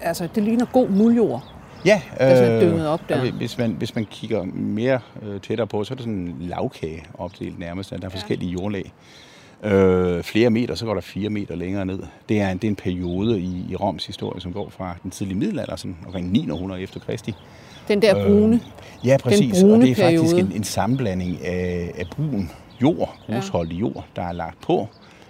Altså, 0.00 0.28
det 0.34 0.42
ligner 0.42 0.66
god 0.72 0.88
muljord. 0.88 1.44
Ja, 1.84 2.00
øh, 2.20 2.84
op 2.86 3.00
der. 3.08 3.30
Hvis, 3.32 3.58
man, 3.58 3.70
hvis 3.70 3.94
man 3.94 4.04
kigger 4.04 4.42
mere 4.54 5.00
øh, 5.22 5.40
tættere 5.40 5.66
på, 5.66 5.84
så 5.84 5.94
er 5.94 5.96
det 5.96 6.02
sådan 6.02 6.18
en 6.18 6.36
lavkage 6.40 7.04
opdelt 7.18 7.58
nærmest. 7.58 7.90
Der 7.90 7.96
er 7.96 8.00
ja. 8.02 8.08
forskellige 8.08 8.50
jordlag 8.50 8.92
øh, 9.62 10.22
flere 10.22 10.50
meter, 10.50 10.74
så 10.74 10.84
går 10.84 10.94
der 10.94 11.00
fire 11.00 11.30
meter 11.30 11.56
længere 11.56 11.86
ned. 11.86 12.02
Det 12.28 12.40
er 12.40 12.48
en, 12.50 12.58
det 12.58 12.64
er 12.64 12.70
en 12.70 12.76
periode 12.76 13.40
i, 13.40 13.66
i 13.70 13.76
Roms 13.76 14.06
historie, 14.06 14.40
som 14.40 14.52
går 14.52 14.70
fra 14.70 14.96
den 15.02 15.10
tidlige 15.10 15.38
middelalder, 15.38 15.76
sådan 15.76 15.96
omkring 16.06 16.32
900 16.32 16.82
efter 16.82 17.00
Kristi. 17.00 17.34
Den 17.88 18.02
der 18.02 18.26
brune 18.26 18.56
øh, 18.56 19.06
Ja, 19.06 19.16
præcis. 19.22 19.62
og 19.62 19.80
det 19.80 19.90
er 19.90 19.94
faktisk 19.94 20.34
en, 20.34 20.52
en 20.54 20.64
sammenblanding 20.64 21.44
af, 21.44 21.92
af 21.98 22.04
brun 22.16 22.50
jord, 22.82 23.16
grusholdig 23.26 23.74
ja. 23.74 23.80
jord, 23.80 24.04
der 24.16 24.22
er 24.22 24.32
lagt 24.32 24.60
på 24.60 24.88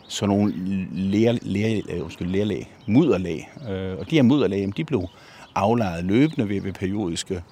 sådan 0.09 0.37
nogle 0.37 0.55
ler, 0.93 1.39
ler, 1.43 1.81
øh, 1.89 2.03
undskyld, 2.03 2.29
lerlag, 2.29 2.75
mudderlag. 2.87 3.51
Øh, 3.71 3.99
og 3.99 4.11
de 4.11 4.17
her 4.17 4.23
mudderlag, 4.23 4.73
de 4.77 4.85
blev 4.85 5.09
aflejet 5.55 6.05
løbende 6.05 6.49
ved, 6.49 6.61
ved 6.61 6.73
periodiske 6.73 7.43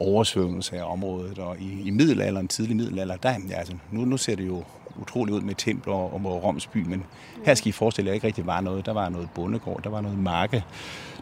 oversvømmelser 0.00 0.76
af 0.76 0.92
området. 0.92 1.38
Og 1.38 1.56
i, 1.60 1.82
i 1.84 1.90
middelalderen, 1.90 2.48
tidlig 2.48 2.76
middelalder, 2.76 3.16
der, 3.16 3.34
ja, 3.50 3.54
altså, 3.54 3.74
nu, 3.90 4.04
nu 4.04 4.16
ser 4.16 4.36
det 4.36 4.46
jo 4.46 4.64
utroligt 5.00 5.36
ud 5.36 5.40
med 5.40 5.54
templer 5.54 5.94
og, 5.94 6.20
og 6.24 6.44
Roms 6.44 6.66
by, 6.66 6.86
men 6.86 7.04
her 7.44 7.54
skal 7.54 7.68
I 7.68 7.72
forestille 7.72 8.08
jer, 8.08 8.14
ikke 8.14 8.26
rigtig 8.26 8.46
var 8.46 8.60
noget. 8.60 8.86
Der 8.86 8.92
var 8.92 9.08
noget 9.08 9.28
bondegård, 9.34 9.82
der 9.82 9.90
var 9.90 10.00
noget 10.00 10.18
marke. 10.18 10.64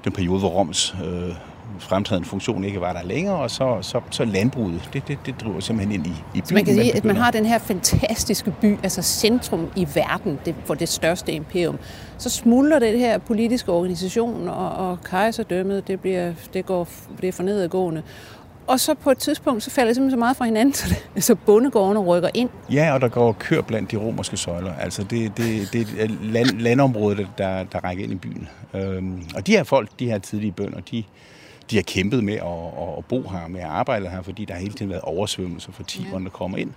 Den 0.05 0.13
periode, 0.13 0.39
hvor 0.39 0.49
Roms 0.49 0.95
øh, 1.05 1.35
fremtrædende 1.79 2.29
funktion 2.29 2.65
ikke 2.65 2.81
var 2.81 2.93
der 2.93 3.03
længere, 3.03 3.37
og 3.37 3.51
så, 3.51 3.79
så, 3.83 4.01
så 4.11 4.25
landbruget, 4.25 4.91
det, 4.93 5.09
det, 5.09 5.19
det 5.27 5.35
driver 5.41 5.61
simpelthen 5.61 5.95
ind 5.95 6.07
i, 6.07 6.11
i 6.11 6.41
byen. 6.41 6.47
Så 6.47 6.55
man 6.55 6.65
kan 6.65 6.75
sige, 6.75 6.97
at 6.97 7.05
man 7.05 7.17
har 7.17 7.31
den 7.31 7.47
her 7.47 7.59
fantastiske 7.59 8.55
by, 8.61 8.77
altså 8.83 9.03
centrum 9.03 9.69
i 9.77 9.89
verden 9.95 10.39
det, 10.45 10.55
for 10.65 10.75
det 10.75 10.89
største 10.89 11.33
imperium. 11.33 11.79
Så 12.19 12.31
smuldrer 12.31 12.79
det 12.79 12.99
her 12.99 13.19
politiske 13.19 13.73
organisation, 13.73 14.49
og, 14.49 14.91
og 14.91 14.99
kejserdømmet, 15.05 15.89
det, 15.89 16.01
bliver, 16.01 16.33
det 16.55 16.67
går 16.67 16.89
det 17.21 17.29
er 17.29 17.33
for 17.33 17.43
nedadgående. 17.43 18.03
Og 18.71 18.81
så 18.81 18.95
på 18.95 19.11
et 19.11 19.19
tidspunkt, 19.19 19.63
så 19.63 19.71
falder 19.71 19.89
det 19.89 19.97
simpelthen 19.97 20.17
så 20.17 20.19
meget 20.19 20.37
fra 20.37 20.45
hinanden, 20.45 20.75
så, 20.81 20.95
det, 21.15 21.25
så 21.25 21.35
bondegårdene 21.35 22.01
rykker 22.01 22.29
ind. 22.35 22.51
Ja, 22.73 22.95
og 22.95 23.01
der 23.01 23.09
går 23.09 23.33
kør 23.33 23.61
blandt 23.61 23.91
de 23.91 23.97
romerske 23.97 24.37
søjler. 24.37 24.75
Altså 24.75 25.03
det, 25.03 25.37
det, 25.37 25.69
det 25.73 25.89
er 25.99 26.07
land, 26.23 26.47
landområdet, 26.47 27.29
der, 27.39 27.65
der 27.65 27.85
rækker 27.85 28.05
ind 28.05 28.13
i 28.13 28.17
byen. 28.17 28.49
Øhm, 28.75 29.23
og 29.35 29.47
de 29.47 29.53
her 29.53 29.65
folk, 29.65 29.89
de 29.99 30.07
her 30.07 30.19
tidlige 30.19 30.53
bønder, 30.53 30.81
de, 30.81 31.05
de 31.71 31.77
har 31.77 31.83
kæmpet 31.83 32.25
med 32.25 32.35
at, 32.35 32.99
at 32.99 33.05
bo 33.05 33.29
her, 33.29 33.49
med 33.49 33.61
at 33.61 33.67
arbejde 33.67 34.09
her, 34.09 34.23
fordi 34.23 34.45
der 34.45 34.55
har 34.55 34.61
hele 34.61 34.75
tiden 34.75 34.91
været 34.91 35.03
oversvømmelser 35.03 35.73
for 35.73 35.83
tiberne, 35.83 36.25
der 36.25 36.31
kommer 36.31 36.59
ind. 36.59 36.71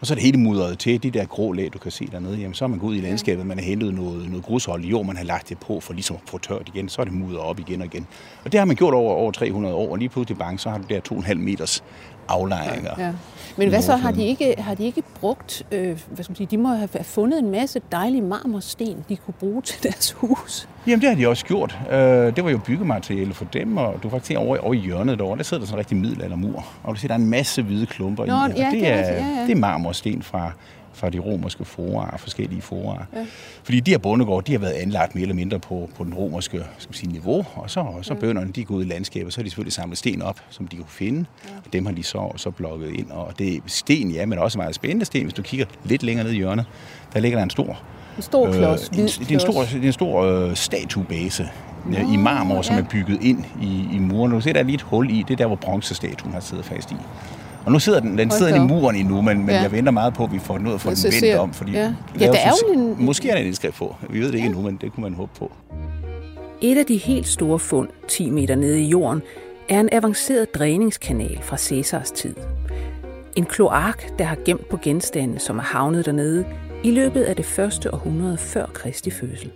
Og 0.00 0.06
så 0.06 0.12
er 0.12 0.14
det 0.14 0.24
hele 0.24 0.38
mudret 0.38 0.78
til. 0.78 1.02
De 1.02 1.10
der 1.10 1.24
grå 1.24 1.52
lag, 1.52 1.70
du 1.72 1.78
kan 1.78 1.90
se 1.90 2.06
dernede, 2.12 2.36
jamen, 2.36 2.54
så 2.54 2.64
er 2.64 2.68
man 2.68 2.78
gået 2.78 2.90
ud 2.90 2.96
i 2.96 3.00
landskabet, 3.00 3.46
man 3.46 3.58
har 3.58 3.64
hentet 3.64 3.94
noget, 3.94 4.28
noget 4.28 4.44
grushold 4.44 4.84
i 4.84 4.88
jord, 4.88 5.06
man 5.06 5.16
har 5.16 5.24
lagt 5.24 5.48
det 5.48 5.58
på 5.58 5.80
for 5.80 5.92
ligesom 5.92 6.16
at 6.16 6.30
få 6.30 6.38
tørt 6.38 6.70
igen, 6.74 6.88
så 6.88 7.00
er 7.00 7.04
det 7.04 7.14
mudret 7.14 7.40
op 7.40 7.58
igen 7.58 7.80
og 7.80 7.86
igen. 7.86 8.06
Og 8.44 8.52
det 8.52 8.60
har 8.60 8.64
man 8.64 8.76
gjort 8.76 8.94
over, 8.94 9.14
over 9.14 9.32
300 9.32 9.74
år, 9.74 9.90
og 9.90 9.96
lige 9.98 10.08
pludselig 10.08 10.38
bank, 10.38 10.60
så 10.60 10.70
har 10.70 10.78
du 10.78 10.84
der 10.88 11.00
2,5 11.12 11.34
meters 11.34 11.84
aflejringer. 12.28 12.90
Ja. 12.98 13.12
Men 13.56 13.68
hvad 13.68 13.82
så, 13.82 13.96
har 13.96 14.10
de 14.10 14.24
ikke, 14.24 14.54
har 14.58 14.74
de 14.74 14.84
ikke 14.84 15.02
brugt, 15.20 15.62
øh, 15.72 15.86
hvad 15.86 16.24
skal 16.24 16.30
man 16.30 16.36
sige, 16.36 16.46
de 16.46 16.58
må 16.58 16.68
have 16.68 16.88
fundet 17.02 17.38
en 17.38 17.50
masse 17.50 17.80
dejlige 17.92 18.22
marmorsten, 18.22 19.04
de 19.08 19.16
kunne 19.16 19.34
bruge 19.34 19.62
til 19.62 19.82
deres 19.82 20.12
hus? 20.12 20.68
Jamen 20.86 21.00
det 21.00 21.08
har 21.08 21.16
de 21.16 21.28
også 21.28 21.44
gjort. 21.44 21.78
Øh, 21.90 21.98
det 22.36 22.44
var 22.44 22.50
jo 22.50 22.58
byggemateriale 22.58 23.34
for 23.34 23.44
dem, 23.44 23.76
og 23.76 23.94
du 24.02 24.10
faktisk 24.10 24.38
over, 24.38 24.58
over 24.58 24.74
i 24.74 24.78
hjørnet 24.78 25.18
derovre, 25.18 25.38
der 25.38 25.44
sidder 25.44 25.60
der 25.60 25.66
sådan 25.66 25.76
en 25.76 25.78
rigtig 25.78 25.96
middelaldermur, 25.96 26.66
og 26.82 26.94
du 26.94 27.00
ser, 27.00 27.08
der 27.08 27.14
er 27.14 27.18
en 27.18 27.30
masse 27.30 27.62
hvide 27.62 27.86
klumper 27.86 28.26
Nå, 28.26 28.32
i, 28.32 28.36
og 28.36 28.56
ja, 28.56 28.70
det, 28.70 28.88
er, 28.88 28.96
ja, 28.96 29.14
ja. 29.14 29.42
det 29.46 29.52
er 29.52 29.56
marmorsten 29.56 30.22
fra, 30.22 30.52
fra 30.96 31.10
de 31.10 31.18
romerske 31.18 31.64
forer, 31.64 32.16
forskellige 32.16 32.62
forer. 32.62 32.98
Ja. 33.14 33.26
Fordi 33.62 33.80
de 33.80 33.90
her 33.90 33.98
bondegård, 33.98 34.44
de 34.44 34.52
har 34.52 34.58
været 34.58 34.72
anlagt 34.72 35.14
mere 35.14 35.22
eller 35.22 35.34
mindre 35.34 35.58
på, 35.58 35.90
på 35.96 36.04
den 36.04 36.14
romerske 36.14 36.64
skal 36.78 36.88
man 36.88 36.94
sige, 36.94 37.12
niveau, 37.12 37.46
og 37.54 37.70
så, 37.70 37.80
og 37.80 38.04
så 38.04 38.14
ja. 38.14 38.20
bønderne, 38.20 38.52
de 38.52 38.64
går 38.64 38.74
ud 38.74 38.84
i 38.84 38.88
landskabet, 38.88 39.32
så 39.32 39.40
har 39.40 39.42
de 39.42 39.50
selvfølgelig 39.50 39.72
samlet 39.72 39.98
sten 39.98 40.22
op, 40.22 40.40
som 40.50 40.68
de 40.68 40.76
kunne 40.76 40.86
finde, 40.88 41.24
ja. 41.44 41.50
og 41.64 41.72
dem 41.72 41.86
har 41.86 41.92
de 41.92 42.02
så, 42.02 42.32
så 42.36 42.50
blokket 42.50 42.90
ind. 42.90 43.10
Og 43.10 43.38
det 43.38 43.54
er 43.54 43.60
sten, 43.66 44.10
ja, 44.10 44.26
men 44.26 44.38
også 44.38 44.58
meget 44.58 44.74
spændende 44.74 45.04
sten. 45.04 45.22
Hvis 45.22 45.34
du 45.34 45.42
kigger 45.42 45.66
lidt 45.84 46.02
længere 46.02 46.24
ned 46.24 46.32
i 46.32 46.36
hjørnet, 46.36 46.66
der 47.14 47.20
ligger 47.20 47.38
der 47.38 47.42
en 47.42 47.50
stor 47.50 47.82
en 48.16 48.22
stor 48.22 48.52
klods. 48.52 48.90
Øh, 48.92 48.98
en, 48.98 49.06
det 49.06 49.30
er 49.30 49.34
en 49.34 49.40
stor, 49.40 49.62
det 49.62 49.82
er 49.82 49.86
en 49.86 49.92
stor 49.92 50.22
øh, 50.22 50.56
statuebase 50.56 51.48
Nå, 51.86 51.96
i 52.12 52.16
marmor, 52.16 52.56
ja. 52.56 52.62
som 52.62 52.76
er 52.76 52.82
bygget 52.82 53.22
ind 53.22 53.44
i, 53.62 53.88
i 53.92 53.98
muren. 53.98 54.32
Du 54.32 54.40
ser, 54.40 54.52
der 54.52 54.60
er 54.60 54.64
lige 54.64 54.74
et 54.74 54.82
hul 54.82 55.10
i. 55.10 55.24
Det 55.28 55.30
er 55.30 55.36
der, 55.36 55.46
hvor 55.46 55.56
bronzestatuen 55.56 56.32
har 56.32 56.40
siddet 56.40 56.64
fast 56.64 56.90
i. 56.90 56.96
Og 57.66 57.72
nu 57.72 57.78
sidder 57.78 58.00
den, 58.00 58.18
den 58.18 58.30
sidder 58.30 58.54
i 58.54 58.58
muren 58.58 58.96
endnu, 58.96 59.22
men, 59.22 59.38
men 59.38 59.48
ja. 59.48 59.60
jeg 59.60 59.72
venter 59.72 59.92
meget 59.92 60.14
på, 60.14 60.24
at 60.24 60.32
vi 60.32 60.38
får 60.38 60.58
den 60.58 60.66
ud 60.66 60.72
og 60.72 60.80
får 60.80 60.90
den 60.90 61.12
vendt 61.22 61.38
om. 61.38 61.52
Fordi 61.52 61.72
ja. 61.72 61.94
ja, 62.20 62.26
der 62.26 62.38
er 62.38 62.52
jo 62.66 62.72
en... 62.72 63.04
Måske 63.04 63.28
er 63.28 63.32
der 63.32 63.40
en 63.40 63.46
indskrift 63.46 63.76
på. 63.76 63.96
Vi 64.10 64.20
ved 64.20 64.26
det 64.26 64.34
ikke 64.34 64.44
ja. 64.44 64.46
endnu, 64.46 64.62
men 64.62 64.78
det 64.80 64.92
kunne 64.92 65.02
man 65.02 65.14
håbe 65.14 65.32
på. 65.38 65.52
Et 66.60 66.78
af 66.78 66.86
de 66.86 66.96
helt 66.96 67.28
store 67.28 67.58
fund, 67.58 67.88
10 68.08 68.30
meter 68.30 68.54
nede 68.54 68.80
i 68.80 68.88
jorden, 68.88 69.22
er 69.68 69.80
en 69.80 69.88
avanceret 69.92 70.54
dræningskanal 70.54 71.38
fra 71.42 71.56
Cæsars 71.56 72.10
tid. 72.10 72.34
En 73.36 73.44
kloak, 73.44 74.02
der 74.18 74.24
har 74.24 74.36
gemt 74.44 74.68
på 74.68 74.76
genstande, 74.82 75.38
som 75.38 75.58
er 75.58 75.62
havnet 75.62 76.06
dernede 76.06 76.44
i 76.84 76.90
løbet 76.90 77.22
af 77.22 77.36
det 77.36 77.44
første 77.44 77.94
århundrede 77.94 78.38
før 78.38 78.66
Kristi 78.66 79.10
fødsel. 79.10 79.50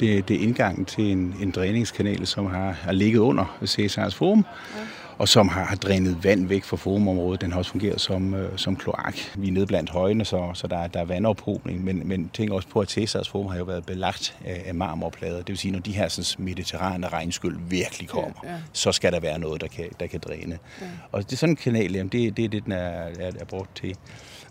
Det, 0.00 0.28
det 0.28 0.36
er 0.36 0.40
indgangen 0.40 0.84
til 0.84 1.12
en, 1.12 1.34
en 1.42 1.50
dræningskanal, 1.50 2.26
som 2.26 2.46
har, 2.46 2.70
har 2.70 2.92
ligget 2.92 3.18
under 3.18 3.58
Cæsars 3.66 4.14
Forum. 4.14 4.44
Ja 4.76 4.97
og 5.18 5.28
som 5.28 5.48
har, 5.48 5.64
har 5.64 5.76
drænet 5.76 6.24
vand 6.24 6.46
væk 6.46 6.64
fra 6.64 6.76
forumområdet. 6.76 7.40
Den 7.40 7.52
har 7.52 7.58
også 7.58 7.70
fungeret 7.70 8.00
som, 8.00 8.34
øh, 8.34 8.58
som 8.58 8.76
kloak. 8.76 9.18
Vi 9.36 9.48
er 9.48 9.52
nede 9.52 9.66
blandt 9.66 9.90
højene, 9.90 10.24
så, 10.24 10.50
så 10.54 10.66
der, 10.66 10.86
der 10.86 11.00
er 11.00 11.04
vandophobning, 11.04 11.84
men, 11.84 12.08
men 12.08 12.30
tænk 12.34 12.50
også 12.50 12.68
på, 12.68 12.80
at 12.80 12.90
Cæsars 12.90 13.28
forum 13.28 13.46
har 13.46 13.58
jo 13.58 13.64
været 13.64 13.86
belagt 13.86 14.36
af, 14.44 14.62
af 14.66 14.74
marmorplader. 14.74 15.36
Det 15.36 15.48
vil 15.48 15.58
sige, 15.58 15.72
når 15.72 15.80
de 15.80 15.92
her 15.92 16.08
sådan, 16.08 16.44
mediterrane 16.44 17.08
regnskyld 17.08 17.58
virkelig 17.68 18.08
kommer, 18.08 18.40
ja, 18.44 18.50
ja. 18.50 18.56
så 18.72 18.92
skal 18.92 19.12
der 19.12 19.20
være 19.20 19.38
noget, 19.38 19.60
der 19.60 19.68
kan, 19.68 19.84
der 20.00 20.06
kan 20.06 20.20
dræne. 20.20 20.58
Ja. 20.80 20.86
Og 21.12 21.24
det 21.24 21.32
er 21.32 21.36
sådan 21.36 21.52
en 21.52 21.56
kanal, 21.56 21.92
jamen, 21.92 22.08
det, 22.08 22.36
det 22.36 22.44
er 22.44 22.48
det, 22.48 22.64
den 22.64 22.72
er, 22.72 22.76
er, 23.18 23.32
er 23.40 23.44
brugt 23.44 23.76
til. 23.76 23.96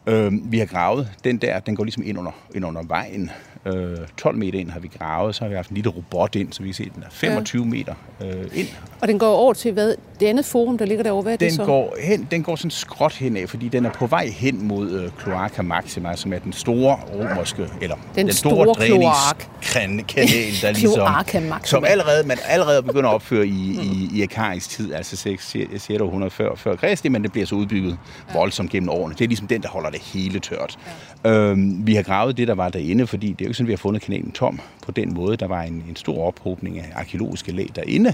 Øh, 0.08 0.32
vi 0.52 0.60
har 0.60 0.66
gravet, 0.66 1.10
den 1.24 1.38
der, 1.38 1.60
den 1.60 1.76
går 1.76 1.84
ligesom 1.84 2.04
ind 2.06 2.20
under, 2.20 2.32
ind 2.56 2.66
under 2.66 2.84
vejen. 2.84 3.32
Øh, 3.68 3.98
12 4.18 4.38
meter 4.38 4.60
ind 4.60 4.70
har 4.70 4.80
vi 4.80 4.92
gravet, 4.98 5.36
så 5.36 5.44
har 5.44 5.50
vi 5.50 5.56
haft 5.56 5.70
en 5.70 5.76
lille 5.76 5.90
robot 5.90 6.36
ind, 6.36 6.54
så 6.54 6.64
vi 6.64 6.68
kan 6.68 6.74
se, 6.74 6.84
at 6.84 6.96
den 6.96 7.04
er 7.04 7.10
25 7.12 7.64
ja. 7.64 7.70
meter 7.70 7.94
øh, 8.22 8.60
ind. 8.60 8.68
Og 9.02 9.08
den 9.08 9.20
går 9.20 9.36
over 9.36 9.54
til 9.54 9.72
hvad? 9.72 9.96
Det 10.20 10.28
andet 10.28 10.46
forum, 10.46 10.78
der 10.78 10.86
ligger 10.86 11.04
derovre, 11.04 11.24
hvad 11.24 11.34
er 11.34 11.38
den 11.38 11.48
det 11.48 11.56
så? 11.56 11.66
Går 11.66 11.96
hen, 12.04 12.28
den 12.32 12.44
går 12.44 12.56
sådan 12.56 12.72
skråt 12.72 13.14
henad, 13.14 13.48
fordi 13.48 13.68
den 13.68 13.86
er 13.86 13.92
på 13.92 14.08
vej 14.08 14.28
hen 14.28 14.68
mod 14.68 14.92
øh, 14.92 15.10
Cloaca 15.22 15.62
Maxima, 15.62 16.16
som 16.16 16.34
er 16.34 16.40
den 16.40 16.54
store 16.54 17.00
romerske, 17.14 17.68
eller 17.82 17.96
den, 18.16 18.26
den 18.26 18.34
store, 18.34 18.52
store 18.54 18.66
dræningskanal, 18.66 20.28
der 20.62 20.72
ligesom, 20.80 21.54
som 21.64 21.86
allerede, 21.86 22.28
man 22.28 22.38
allerede 22.48 22.84
begynder 22.84 23.10
at 23.10 23.14
opføre 23.14 23.48
i, 23.48 23.80
i, 23.82 24.10
i 24.14 24.22
Akarisk 24.22 24.70
tid, 24.70 24.94
altså 24.94 25.16
6, 25.16 25.56
6 25.78 25.90
100 25.90 26.32
før, 26.32 26.56
før 26.56 26.76
Kristi, 26.76 27.10
men 27.10 27.24
det 27.24 27.32
bliver 27.32 27.48
så 27.48 27.56
udbygget 27.56 27.98
ja. 28.30 28.34
voldsomt 28.34 28.72
gennem 28.72 28.90
årene. 28.90 29.16
Det 29.16 29.24
er 29.24 29.28
ligesom 29.28 29.48
den, 29.48 29.62
der 29.62 29.70
holder 29.70 29.90
det 29.90 30.02
hele 30.02 30.40
tørt. 30.40 30.78
Ja. 31.26 31.30
Øhm, 31.30 31.88
vi 31.88 31.96
har 31.96 32.04
gravet 32.04 32.38
det, 32.38 32.48
der 32.48 32.56
var 32.56 32.70
derinde, 32.70 33.08
fordi 33.08 33.32
det 33.32 33.46
er 33.46 33.50
jo 33.50 33.54
sådan, 33.58 33.68
vi 33.68 33.72
har 33.72 33.78
fundet 33.78 34.02
kanalen 34.02 34.32
tom 34.32 34.60
på 34.86 34.92
den 34.92 35.14
måde. 35.14 35.38
Der 35.38 35.48
var 35.48 35.62
en, 35.62 35.84
en 35.90 35.96
stor 35.96 36.28
ophobning 36.28 36.80
af 36.80 36.92
arkeologiske 36.96 37.52
lag 37.52 37.70
derinde. 37.76 38.14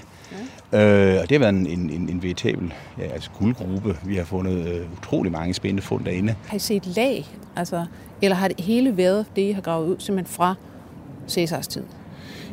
Ja. 0.71 1.15
Øh, 1.15 1.21
og 1.21 1.29
det 1.29 1.35
har 1.35 1.39
været 1.39 1.55
en, 1.55 1.67
en, 1.67 2.09
en 2.09 2.23
veritabel 2.23 2.73
ja, 2.97 3.03
altså 3.03 3.29
guldgruppe. 3.39 3.97
Vi 4.05 4.15
har 4.15 4.23
fundet 4.23 4.67
øh, 4.67 4.87
utrolig 4.97 5.31
mange 5.31 5.53
spændende 5.53 5.81
fund 5.81 6.05
derinde. 6.05 6.35
Har 6.47 6.55
I 6.55 6.59
set 6.59 6.85
lag? 6.85 7.25
Altså, 7.55 7.85
eller 8.21 8.35
har 8.35 8.47
det 8.47 8.65
hele 8.65 8.97
været 8.97 9.25
det, 9.35 9.41
I 9.41 9.51
har 9.51 9.61
gravet 9.61 9.87
ud 9.87 9.95
simpelthen 9.99 10.35
fra 10.35 10.55
Cæsars 11.27 11.67
tid? 11.67 11.83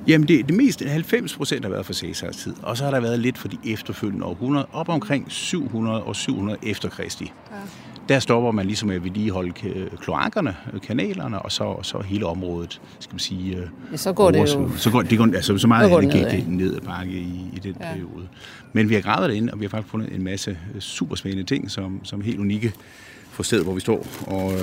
Jamen, 0.06 0.28
det, 0.28 0.48
det 0.48 0.56
meste, 0.56 0.88
90 0.88 1.36
procent 1.36 1.64
har 1.64 1.70
været 1.70 1.86
fra 1.86 1.92
Cæsars 1.92 2.36
tid, 2.36 2.54
og 2.62 2.76
så 2.76 2.84
har 2.84 2.90
der 2.90 3.00
været 3.00 3.18
lidt 3.18 3.38
for 3.38 3.48
de 3.48 3.58
efterfølgende 3.66 4.26
århundreder, 4.26 4.66
op 4.72 4.88
omkring 4.88 5.24
700 5.28 6.02
og 6.02 6.16
700 6.16 6.58
efter 6.62 6.88
Kristi. 6.88 7.32
Ja 7.50 7.56
der 8.10 8.18
stopper 8.18 8.50
man 8.50 8.66
ligesom 8.66 8.88
med 8.88 8.96
at 8.96 9.04
vedligeholde 9.04 9.52
kloakkerne, 10.00 10.56
kanalerne, 10.86 11.38
og 11.38 11.52
så, 11.52 11.64
og 11.64 11.86
så 11.86 12.00
hele 12.00 12.26
området, 12.26 12.80
skal 12.98 13.14
man 13.14 13.18
sige... 13.18 13.56
Øh, 13.56 13.62
ja, 13.92 13.96
så 13.96 14.12
går 14.12 14.30
det 14.30 14.40
jo... 14.40 14.70
Så, 14.76 14.90
går, 14.90 15.02
det 15.02 15.18
går, 15.18 15.24
altså, 15.24 15.58
så 15.58 15.66
meget 15.66 16.02
det 16.02 16.12
gik 16.12 16.24
det 16.24 16.44
ned 16.48 16.74
ad 16.74 16.80
bakke 16.80 17.12
i, 17.12 17.50
i 17.56 17.58
den 17.62 17.76
ja. 17.80 17.92
periode. 17.92 18.28
Men 18.72 18.88
vi 18.88 18.94
har 18.94 19.00
gravet 19.00 19.30
det 19.30 19.36
ind, 19.36 19.50
og 19.50 19.60
vi 19.60 19.64
har 19.64 19.70
faktisk 19.70 19.90
fundet 19.90 20.14
en 20.14 20.22
masse 20.22 20.58
øh, 20.74 20.80
superspændende 20.80 21.44
ting, 21.44 21.70
som, 21.70 22.00
som 22.04 22.20
er 22.20 22.24
helt 22.24 22.40
unikke 22.40 22.72
for 23.30 23.42
stedet, 23.42 23.64
hvor 23.64 23.74
vi 23.74 23.80
står. 23.80 24.06
Og, 24.26 24.52
øh, 24.52 24.60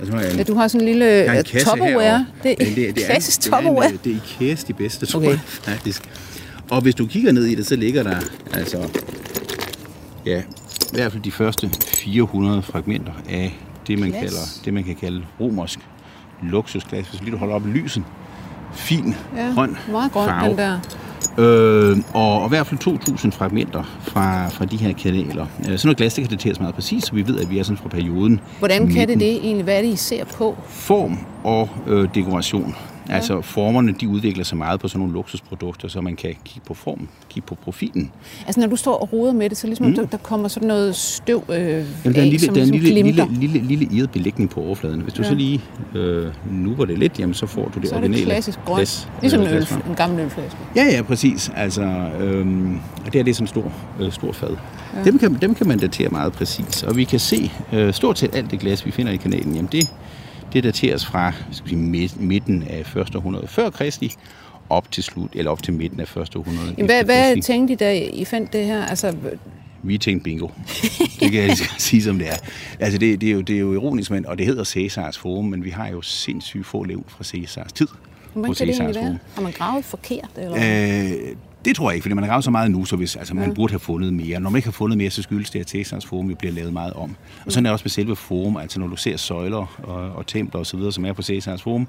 altså, 0.00 0.16
en, 0.16 0.36
ja, 0.36 0.42
du 0.42 0.54
har 0.54 0.68
sådan 0.68 0.88
en 0.88 0.92
lille 0.92 1.38
en 1.38 1.44
Tupperware. 1.44 2.26
Det 2.42 2.50
er, 2.50 2.56
det, 2.56 2.76
det, 2.76 2.96
det 2.96 3.04
klassisk 3.04 3.40
Tupperware. 3.40 3.92
Det 4.04 4.12
er 4.12 4.16
IKEA's 4.16 4.66
de 4.66 4.72
bedste, 4.72 5.06
tror 5.06 5.20
okay. 5.20 5.30
jeg 5.30 5.40
faktisk. 5.44 6.02
Og 6.70 6.80
hvis 6.80 6.94
du 6.94 7.06
kigger 7.06 7.32
ned 7.32 7.44
i 7.44 7.54
det, 7.54 7.66
så 7.66 7.76
ligger 7.76 8.02
der 8.02 8.16
altså 8.52 8.88
ja, 10.26 10.42
i 10.92 10.96
hvert 10.96 11.12
fald 11.12 11.22
de 11.22 11.32
første 11.32 11.70
400 11.86 12.62
fragmenter 12.62 13.12
af 13.28 13.58
det, 13.86 13.98
man, 13.98 14.12
kalder, 14.12 14.60
det, 14.64 14.74
man 14.74 14.84
kan 14.84 14.94
kalde 14.94 15.22
romersk 15.40 15.78
luksusglas. 16.42 17.08
Hvis 17.08 17.20
lige 17.20 17.32
du 17.32 17.36
holder 17.36 17.54
op 17.54 17.66
lysen, 17.66 18.04
fin, 18.72 19.14
ja, 19.36 19.52
grøn 19.54 19.76
meget 19.90 20.12
grøn, 20.12 20.28
farve. 20.28 20.48
Den 20.48 20.58
der. 20.58 20.78
Øh, 21.38 21.98
og, 22.14 22.40
og 22.40 22.46
i 22.46 22.48
hvert 22.48 22.66
fald 22.66 22.80
2.000 22.80 23.30
fragmenter 23.30 23.98
fra, 24.02 24.48
fra 24.48 24.64
de 24.64 24.76
her 24.76 24.92
kanaler. 24.92 25.46
Øh, 25.58 25.64
sådan 25.64 25.78
noget 25.84 25.96
glas, 25.96 26.14
det 26.14 26.28
kan 26.28 26.38
dateres 26.38 26.60
meget 26.60 26.74
præcis, 26.74 27.04
så 27.04 27.12
vi 27.14 27.26
ved, 27.26 27.40
at 27.40 27.50
vi 27.50 27.58
er 27.58 27.62
sådan 27.62 27.76
fra 27.76 27.88
perioden. 27.88 28.40
Hvordan 28.58 28.92
kan 28.92 29.08
det 29.08 29.20
det 29.20 29.32
egentlig? 29.32 29.64
Hvad 29.64 29.76
er 29.76 29.82
det, 29.82 29.88
I 29.88 29.96
ser 29.96 30.24
på? 30.24 30.56
Form 30.68 31.18
og 31.44 31.68
øh, 31.86 32.08
dekoration. 32.14 32.74
Ja. 33.08 33.14
Altså 33.14 33.40
formerne, 33.40 33.94
de 34.00 34.08
udvikler 34.08 34.44
sig 34.44 34.58
meget 34.58 34.80
på 34.80 34.88
sådan 34.88 34.98
nogle 34.98 35.12
luksusprodukter, 35.12 35.88
så 35.88 36.00
man 36.00 36.16
kan 36.16 36.34
kigge 36.44 36.66
på 36.66 36.74
formen, 36.74 37.08
kigge 37.28 37.46
på 37.46 37.54
profilen. 37.54 38.10
Altså 38.46 38.60
når 38.60 38.66
du 38.66 38.76
står 38.76 38.94
og 38.94 39.12
roder 39.12 39.32
med 39.32 39.50
det, 39.50 39.58
så 39.58 39.66
ligesom 39.66 39.86
mm. 39.86 39.94
der, 39.94 40.06
der 40.06 40.16
kommer 40.16 40.48
sådan 40.48 40.68
noget 40.68 40.96
støv 40.96 41.44
øh, 41.48 41.56
Jamen, 41.58 41.84
der 42.04 42.10
er 42.10 42.22
en 42.22 42.28
lille, 42.28 42.48
af, 42.48 42.54
der 42.54 42.60
er 42.60 42.64
en 42.64 42.70
ligesom 42.70 42.94
lille, 42.94 43.02
lille, 43.02 43.26
lille, 43.40 43.68
lille 43.68 43.96
irret 43.96 44.10
belægning 44.10 44.50
på 44.50 44.60
overfladen. 44.60 45.00
Hvis 45.00 45.14
du 45.14 45.22
ja. 45.22 45.28
så 45.28 45.34
lige 45.34 45.60
øh, 45.94 46.26
nuber 46.50 46.84
det 46.84 46.98
lidt, 46.98 47.18
jamen, 47.18 47.34
så 47.34 47.46
får 47.46 47.68
du 47.74 47.80
det 47.80 47.88
så 47.88 47.94
originale. 47.94 48.16
Så 48.16 48.22
er 48.22 48.24
det 48.24 48.32
klassisk 48.32 48.58
grønt. 48.64 48.78
Glas, 48.78 49.08
ligesom 49.20 49.40
øh, 49.40 49.50
en, 49.50 49.54
øl, 49.54 49.66
en 49.88 49.94
gammel 49.94 50.20
ølflaske. 50.20 50.58
Ja, 50.76 50.84
ja, 50.84 51.02
præcis. 51.02 51.52
Altså, 51.56 51.82
øh, 52.20 52.46
og 53.06 53.12
det 53.12 53.18
er 53.18 53.24
det 53.24 53.36
sådan 53.36 53.44
en 53.44 53.48
stor, 53.48 53.72
øh, 54.00 54.12
stor 54.12 54.32
fad. 54.32 54.56
Ja. 54.96 55.04
Dem, 55.04 55.18
kan, 55.18 55.34
dem 55.34 55.54
kan 55.54 55.68
man 55.68 55.78
datere 55.78 56.08
meget 56.08 56.32
præcis. 56.32 56.82
Og 56.82 56.96
vi 56.96 57.04
kan 57.04 57.20
se 57.20 57.52
øh, 57.72 57.94
stort 57.94 58.18
set 58.18 58.34
alt 58.34 58.50
det 58.50 58.58
glas, 58.60 58.86
vi 58.86 58.90
finder 58.90 59.12
i 59.12 59.16
kanalen, 59.16 59.54
jamen 59.54 59.68
det 59.72 59.88
det 60.52 60.64
dateres 60.64 61.06
fra 61.06 61.32
skal 61.50 61.68
sige, 61.68 62.10
midten 62.16 62.62
af 62.62 62.86
første 62.86 63.18
århundrede 63.18 63.46
før 63.46 63.70
Kristi 63.70 64.14
op 64.70 64.92
til 64.92 65.02
slut, 65.02 65.30
eller 65.34 65.50
op 65.50 65.62
til 65.62 65.74
midten 65.74 66.00
af 66.00 66.08
første 66.08 66.38
århundrede. 66.38 66.84
Hvad, 66.84 67.04
hvad 67.04 67.42
tænkte 67.42 67.72
I, 67.72 67.76
da 67.76 67.98
I 67.98 68.24
fandt 68.24 68.52
det 68.52 68.64
her? 68.64 68.84
Altså... 68.84 69.14
Vi 69.82 69.98
tænkte 69.98 70.24
bingo. 70.24 70.48
Det 71.20 71.32
kan 71.32 71.42
jeg 71.42 71.56
sige, 71.78 72.02
som 72.02 72.18
det 72.18 72.28
er. 72.28 72.36
Altså, 72.80 72.98
det, 72.98 73.20
det, 73.20 73.28
er 73.28 73.32
jo, 73.32 73.40
det 73.40 73.56
er 73.56 73.60
jo 73.60 73.72
ironisk, 73.72 74.10
men, 74.10 74.26
og 74.26 74.38
det 74.38 74.46
hedder 74.46 74.64
Cæsars 74.64 75.18
Forum, 75.18 75.44
men 75.44 75.64
vi 75.64 75.70
har 75.70 75.88
jo 75.88 76.02
sindssygt 76.02 76.66
få 76.66 76.84
levn 76.84 77.04
fra 77.08 77.24
Cæsars 77.24 77.72
tid. 77.72 77.86
Hvordan 78.32 78.54
kan 78.54 78.66
det 78.66 78.80
egentlig 78.80 79.02
være? 79.02 79.18
Har 79.34 79.42
man 79.42 79.52
gravet 79.52 79.84
forkert? 79.84 80.30
Eller? 80.36 80.56
Øh, 81.04 81.36
det 81.64 81.76
tror 81.76 81.90
jeg 81.90 81.94
ikke, 81.94 82.02
fordi 82.02 82.14
man 82.14 82.24
har 82.24 82.30
gravet 82.30 82.44
så 82.44 82.50
meget 82.50 82.70
nu, 82.70 82.84
så 82.84 82.96
hvis, 82.96 83.16
altså, 83.16 83.34
man 83.34 83.48
ja. 83.48 83.54
burde 83.54 83.72
have 83.72 83.80
fundet 83.80 84.14
mere. 84.14 84.40
Når 84.40 84.50
man 84.50 84.58
ikke 84.58 84.66
har 84.66 84.72
fundet 84.72 84.98
mere, 84.98 85.10
så 85.10 85.22
skyldes 85.22 85.50
det, 85.50 85.60
at 85.60 85.66
Texans 85.66 86.06
Forum 86.06 86.34
bliver 86.38 86.52
lavet 86.52 86.72
meget 86.72 86.92
om. 86.92 87.16
Og 87.46 87.52
sådan 87.52 87.66
er 87.66 87.70
det 87.70 87.72
også 87.72 87.84
med 87.84 87.90
selve 87.90 88.16
forum, 88.16 88.56
altså 88.56 88.80
når 88.80 88.86
du 88.86 88.96
ser 88.96 89.16
søjler 89.16 89.78
og, 89.82 90.12
og 90.12 90.26
templer 90.26 90.60
osv., 90.60 90.90
som 90.90 91.04
er 91.04 91.12
på 91.12 91.22
Cæsars 91.22 91.62
Forum, 91.62 91.88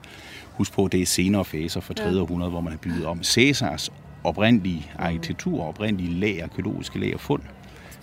husk 0.52 0.74
på, 0.74 0.86
at 0.86 0.92
det 0.92 1.02
er 1.02 1.06
senere 1.06 1.46
faser 1.46 1.82
fra 1.82 1.94
3. 1.94 2.04
Ja. 2.04 2.22
århundrede, 2.22 2.52
hvor 2.52 2.62
man 2.62 2.74
har 2.74 2.78
bygget 2.78 3.06
om. 3.06 3.24
Cæsars 3.24 3.90
oprindelige 4.24 4.92
arkitektur, 5.00 5.64
oprindelige 5.64 6.20
lag, 6.20 6.44
arkeologiske 6.44 7.00
lag 7.00 7.14
og 7.14 7.20
fund 7.20 7.42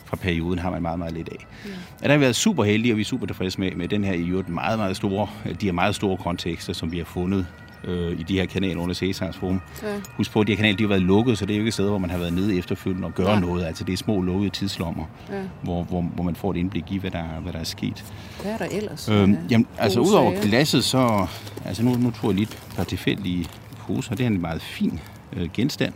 fra 0.08 0.16
perioden 0.16 0.58
har 0.58 0.70
man 0.70 0.82
meget, 0.82 0.98
meget 0.98 1.14
lidt 1.14 1.28
af. 1.28 1.46
Ja. 1.64 1.70
Og 2.02 2.04
der 2.04 2.10
har 2.10 2.18
været 2.18 2.36
super 2.36 2.64
heldige, 2.64 2.92
og 2.92 2.96
vi 2.96 3.00
er 3.00 3.04
super 3.04 3.26
tilfredse 3.26 3.60
med, 3.60 3.72
med 3.72 3.88
den 3.88 4.04
her 4.04 4.12
i 4.12 4.28
øvrigt 4.28 4.48
meget, 4.48 4.78
meget 4.78 4.96
store, 4.96 5.28
de 5.60 5.66
her 5.66 5.72
meget 5.72 5.94
store 5.94 6.16
kontekster, 6.16 6.72
som 6.72 6.92
vi 6.92 6.98
har 6.98 7.04
fundet 7.04 7.46
øh, 7.84 8.20
i 8.20 8.22
de 8.22 8.34
her 8.34 8.46
kanaler 8.46 8.80
under 8.80 8.94
Cæsars 8.94 9.36
Forum. 9.36 9.60
Ja. 9.82 9.88
Husk 10.16 10.32
på, 10.32 10.40
at 10.40 10.46
de 10.46 10.52
her 10.52 10.56
kanaler 10.56 10.76
de 10.76 10.82
har 10.82 10.88
været 10.88 11.02
lukket, 11.02 11.38
så 11.38 11.46
det 11.46 11.52
er 11.52 11.56
jo 11.56 11.60
ikke 11.60 11.68
et 11.68 11.74
sted, 11.74 11.88
hvor 11.88 11.98
man 11.98 12.10
har 12.10 12.18
været 12.18 12.32
nede 12.32 12.58
efterfølgende 12.58 13.06
og 13.06 13.14
gøre 13.14 13.30
ja. 13.30 13.40
noget. 13.40 13.64
Altså 13.64 13.84
det 13.84 13.92
er 13.92 13.96
små 13.96 14.20
lukkede 14.20 14.50
tidslommer, 14.50 15.04
ja. 15.30 15.42
hvor, 15.62 15.82
hvor, 15.82 16.02
hvor 16.02 16.24
man 16.24 16.36
får 16.36 16.50
et 16.50 16.56
indblik 16.56 16.92
i, 16.92 16.98
hvad 16.98 17.10
der, 17.10 17.24
hvad 17.24 17.52
der 17.52 17.58
er 17.58 17.64
sket. 17.64 18.04
Hvad 18.42 18.52
er 18.52 18.58
der 18.58 18.66
ellers? 18.70 19.08
Øhm, 19.08 19.36
jamen, 19.50 19.66
altså 19.78 20.00
udover 20.00 20.30
sager. 20.30 20.42
glasset, 20.42 20.84
så... 20.84 21.26
Altså 21.64 21.82
nu, 21.82 21.94
nu 21.94 22.10
tror 22.10 22.30
jeg 22.30 22.38
lidt 22.38 22.58
par 22.76 22.84
tilfældige 22.84 23.46
poser. 23.78 24.14
Det 24.14 24.22
er 24.22 24.26
en 24.26 24.40
meget 24.40 24.62
fin 24.62 25.00
øh, 25.32 25.48
genstand. 25.54 25.92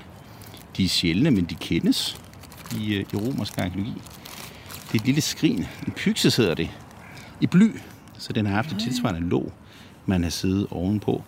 De 0.76 0.84
er 0.84 0.88
sjældne, 0.88 1.30
men 1.30 1.44
de 1.44 1.54
kendes 1.54 2.20
i, 2.80 2.94
øh, 2.94 3.04
i 3.12 3.16
romersk 3.16 3.58
arkeologi. 3.58 3.94
Det 4.92 4.98
er 4.98 5.02
et 5.02 5.06
lille 5.06 5.20
skrin. 5.20 5.66
En 5.86 5.92
pykse 5.96 6.42
hedder 6.42 6.54
det. 6.54 6.70
I 7.40 7.46
bly, 7.46 7.76
så 8.18 8.32
den 8.32 8.46
har 8.46 8.54
haft 8.54 8.72
et 8.72 8.78
tilsvarende 8.80 9.28
låg, 9.28 9.52
man 10.06 10.22
har 10.22 10.30
siddet 10.30 10.66
ovenpå. 10.70 11.22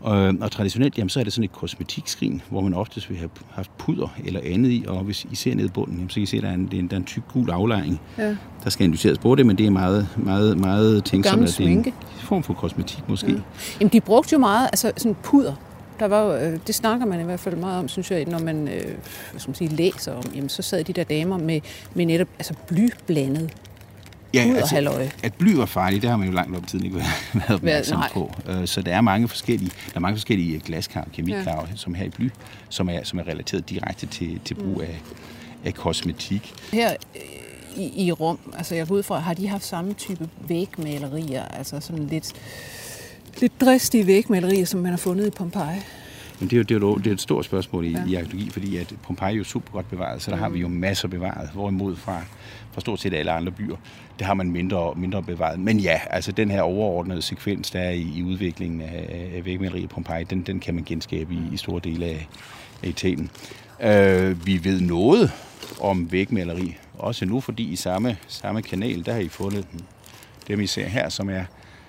Og, 0.00 0.34
og 0.40 0.50
traditionelt, 0.50 0.98
jamen, 0.98 1.08
så 1.08 1.20
er 1.20 1.24
det 1.24 1.32
sådan 1.32 1.44
et 1.44 1.52
kosmetikskrin, 1.52 2.42
hvor 2.50 2.60
man 2.60 2.74
oftest 2.74 3.10
vil 3.10 3.18
have 3.18 3.30
haft 3.50 3.70
puder 3.78 4.08
eller 4.24 4.40
andet 4.44 4.70
i, 4.70 4.84
og 4.88 5.04
hvis 5.04 5.26
I 5.30 5.34
ser 5.34 5.54
ned 5.54 5.64
i 5.64 5.68
bunden, 5.68 5.94
jamen, 5.94 6.10
så 6.10 6.14
kan 6.14 6.22
I 6.22 6.26
se, 6.26 6.36
at 6.36 6.42
der 6.42 6.48
er 6.48 6.54
en, 6.54 6.68
der 6.72 6.92
er 6.92 6.96
en 6.96 7.04
tyk 7.04 7.22
gul 7.32 7.50
aflejring. 7.50 8.00
Ja. 8.18 8.36
Der 8.64 8.70
skal 8.70 8.84
analyseres 8.84 9.18
på 9.18 9.34
det, 9.34 9.46
men 9.46 9.58
det 9.58 9.66
er 9.66 9.70
meget, 9.70 10.08
meget, 10.16 10.58
meget 10.58 11.04
tænksomt, 11.04 11.42
at 11.42 11.54
det 11.58 11.66
er 11.66 11.70
en 11.70 11.94
form 12.18 12.42
for 12.42 12.54
kosmetik 12.54 13.08
måske. 13.08 13.32
Ja. 13.32 13.38
Jamen, 13.80 13.92
de 13.92 14.00
brugte 14.00 14.32
jo 14.32 14.38
meget 14.38 14.68
altså 14.72 14.92
sådan 14.96 15.16
puder 15.22 15.54
der 16.00 16.06
var, 16.06 16.26
øh, 16.26 16.58
det 16.66 16.74
snakker 16.74 17.06
man 17.06 17.20
i 17.20 17.24
hvert 17.24 17.40
fald 17.40 17.56
meget 17.56 17.78
om, 17.78 17.88
synes 17.88 18.10
jeg, 18.10 18.24
når 18.24 18.38
man, 18.38 18.68
øh, 18.68 18.84
hvad 19.30 19.40
skal 19.40 19.50
man 19.50 19.54
sige, 19.54 19.70
læser 19.70 20.12
om, 20.12 20.22
jamen, 20.34 20.48
så 20.48 20.62
sad 20.62 20.84
de 20.84 20.92
der 20.92 21.04
damer 21.04 21.38
med, 21.38 21.60
med 21.94 22.06
netop 22.06 22.28
altså 22.38 22.54
blyblandet 22.68 23.50
Ja, 24.36 24.54
altså, 24.54 25.10
at 25.22 25.34
bly 25.34 25.52
var 25.52 25.66
farligt, 25.66 26.02
det 26.02 26.10
har 26.10 26.16
man 26.16 26.28
jo 26.28 26.34
langt 26.34 26.56
op 26.56 26.62
i 26.62 26.66
tiden 26.66 26.84
ikke 26.84 26.96
været 26.96 27.50
opmærksom 27.56 28.02
på. 28.12 28.34
Øh, 28.48 28.66
så 28.66 28.82
der 28.82 28.94
er 28.94 29.00
mange 29.00 29.28
forskellige, 29.28 29.70
der 29.86 29.92
er 29.94 30.00
mange 30.00 30.16
forskellige 30.16 30.58
glaskrav, 30.58 31.04
kemikrav, 31.12 31.66
ja. 31.70 31.76
som 31.76 31.94
her 31.94 32.04
i 32.04 32.08
bly, 32.08 32.30
som 32.68 32.88
er, 32.88 33.00
som 33.04 33.18
er 33.18 33.28
relateret 33.28 33.70
direkte 33.70 34.06
til, 34.06 34.40
til 34.44 34.54
brug 34.54 34.82
af, 34.82 35.00
af 35.64 35.74
kosmetik. 35.74 36.54
Her 36.72 36.90
øh, 37.16 37.22
i, 37.76 38.06
i 38.06 38.12
rum, 38.12 38.38
altså 38.56 38.74
jeg 38.74 38.88
går 38.88 38.94
ud 38.94 39.02
fra, 39.02 39.18
har 39.18 39.34
de 39.34 39.48
haft 39.48 39.64
samme 39.64 39.92
type 39.92 40.28
vægmalerier, 40.48 41.44
altså 41.44 41.80
sådan 41.80 42.06
lidt 42.06 42.32
lidt 43.40 43.60
dristige 43.60 44.06
vægmalerier, 44.06 44.64
som 44.64 44.80
man 44.80 44.90
har 44.90 44.96
fundet 44.96 45.26
i 45.26 45.30
Pompeji? 45.30 45.80
Men 46.40 46.48
det 46.48 46.52
er 46.52 46.56
jo, 46.56 46.62
det 46.62 46.74
er 46.74 46.78
jo 46.78 46.96
det 46.96 47.06
er 47.06 47.12
et 47.12 47.20
stort 47.20 47.44
spørgsmål 47.44 47.84
i, 47.84 47.90
ja. 47.90 48.04
i 48.06 48.14
arkeologi, 48.14 48.50
fordi 48.50 48.76
at 48.76 48.94
Pompeji 49.02 49.34
er 49.34 49.38
jo 49.38 49.44
super 49.44 49.72
godt 49.72 49.90
bevaret, 49.90 50.22
så 50.22 50.30
der 50.30 50.36
mm. 50.36 50.42
har 50.42 50.48
vi 50.48 50.58
jo 50.58 50.68
masser 50.68 51.08
bevaret, 51.08 51.50
hvorimod 51.52 51.96
fra, 51.96 52.22
fra 52.76 52.80
stort 52.80 53.00
set 53.00 53.14
alle 53.14 53.32
andre 53.32 53.52
byer, 53.52 53.76
det 54.18 54.26
har 54.26 54.34
man 54.34 54.50
mindre, 54.50 54.94
mindre 54.96 55.22
bevaret. 55.22 55.58
Men 55.60 55.78
ja, 55.78 56.00
altså 56.10 56.32
den 56.32 56.50
her 56.50 56.62
overordnede 56.62 57.22
sekvens, 57.22 57.70
der 57.70 57.80
er 57.80 57.90
i, 57.90 58.12
i 58.16 58.22
udviklingen 58.22 58.80
af, 58.80 59.30
af 59.36 59.44
vægmalerier 59.44 59.84
i 59.84 59.86
Pompeji, 59.86 60.24
den, 60.24 60.42
den 60.42 60.60
kan 60.60 60.74
man 60.74 60.84
genskabe 60.84 61.34
i, 61.34 61.40
i 61.52 61.56
store 61.56 61.80
dele 61.84 62.06
af, 62.06 62.28
af 62.82 62.88
Italien. 62.88 63.30
Uh, 63.78 64.46
vi 64.46 64.64
ved 64.64 64.80
noget 64.80 65.32
om 65.80 66.12
vægmaleri, 66.12 66.76
også 66.98 67.24
nu, 67.24 67.40
fordi 67.40 67.62
i 67.72 67.76
samme, 67.76 68.16
samme 68.28 68.62
kanal, 68.62 69.06
der 69.06 69.12
har 69.12 69.20
I 69.20 69.28
fundet 69.28 69.66
dem, 70.48 70.60
I 70.60 70.66
ser 70.66 70.86
her, 70.86 71.08
som 71.08 71.30
er 71.30 71.44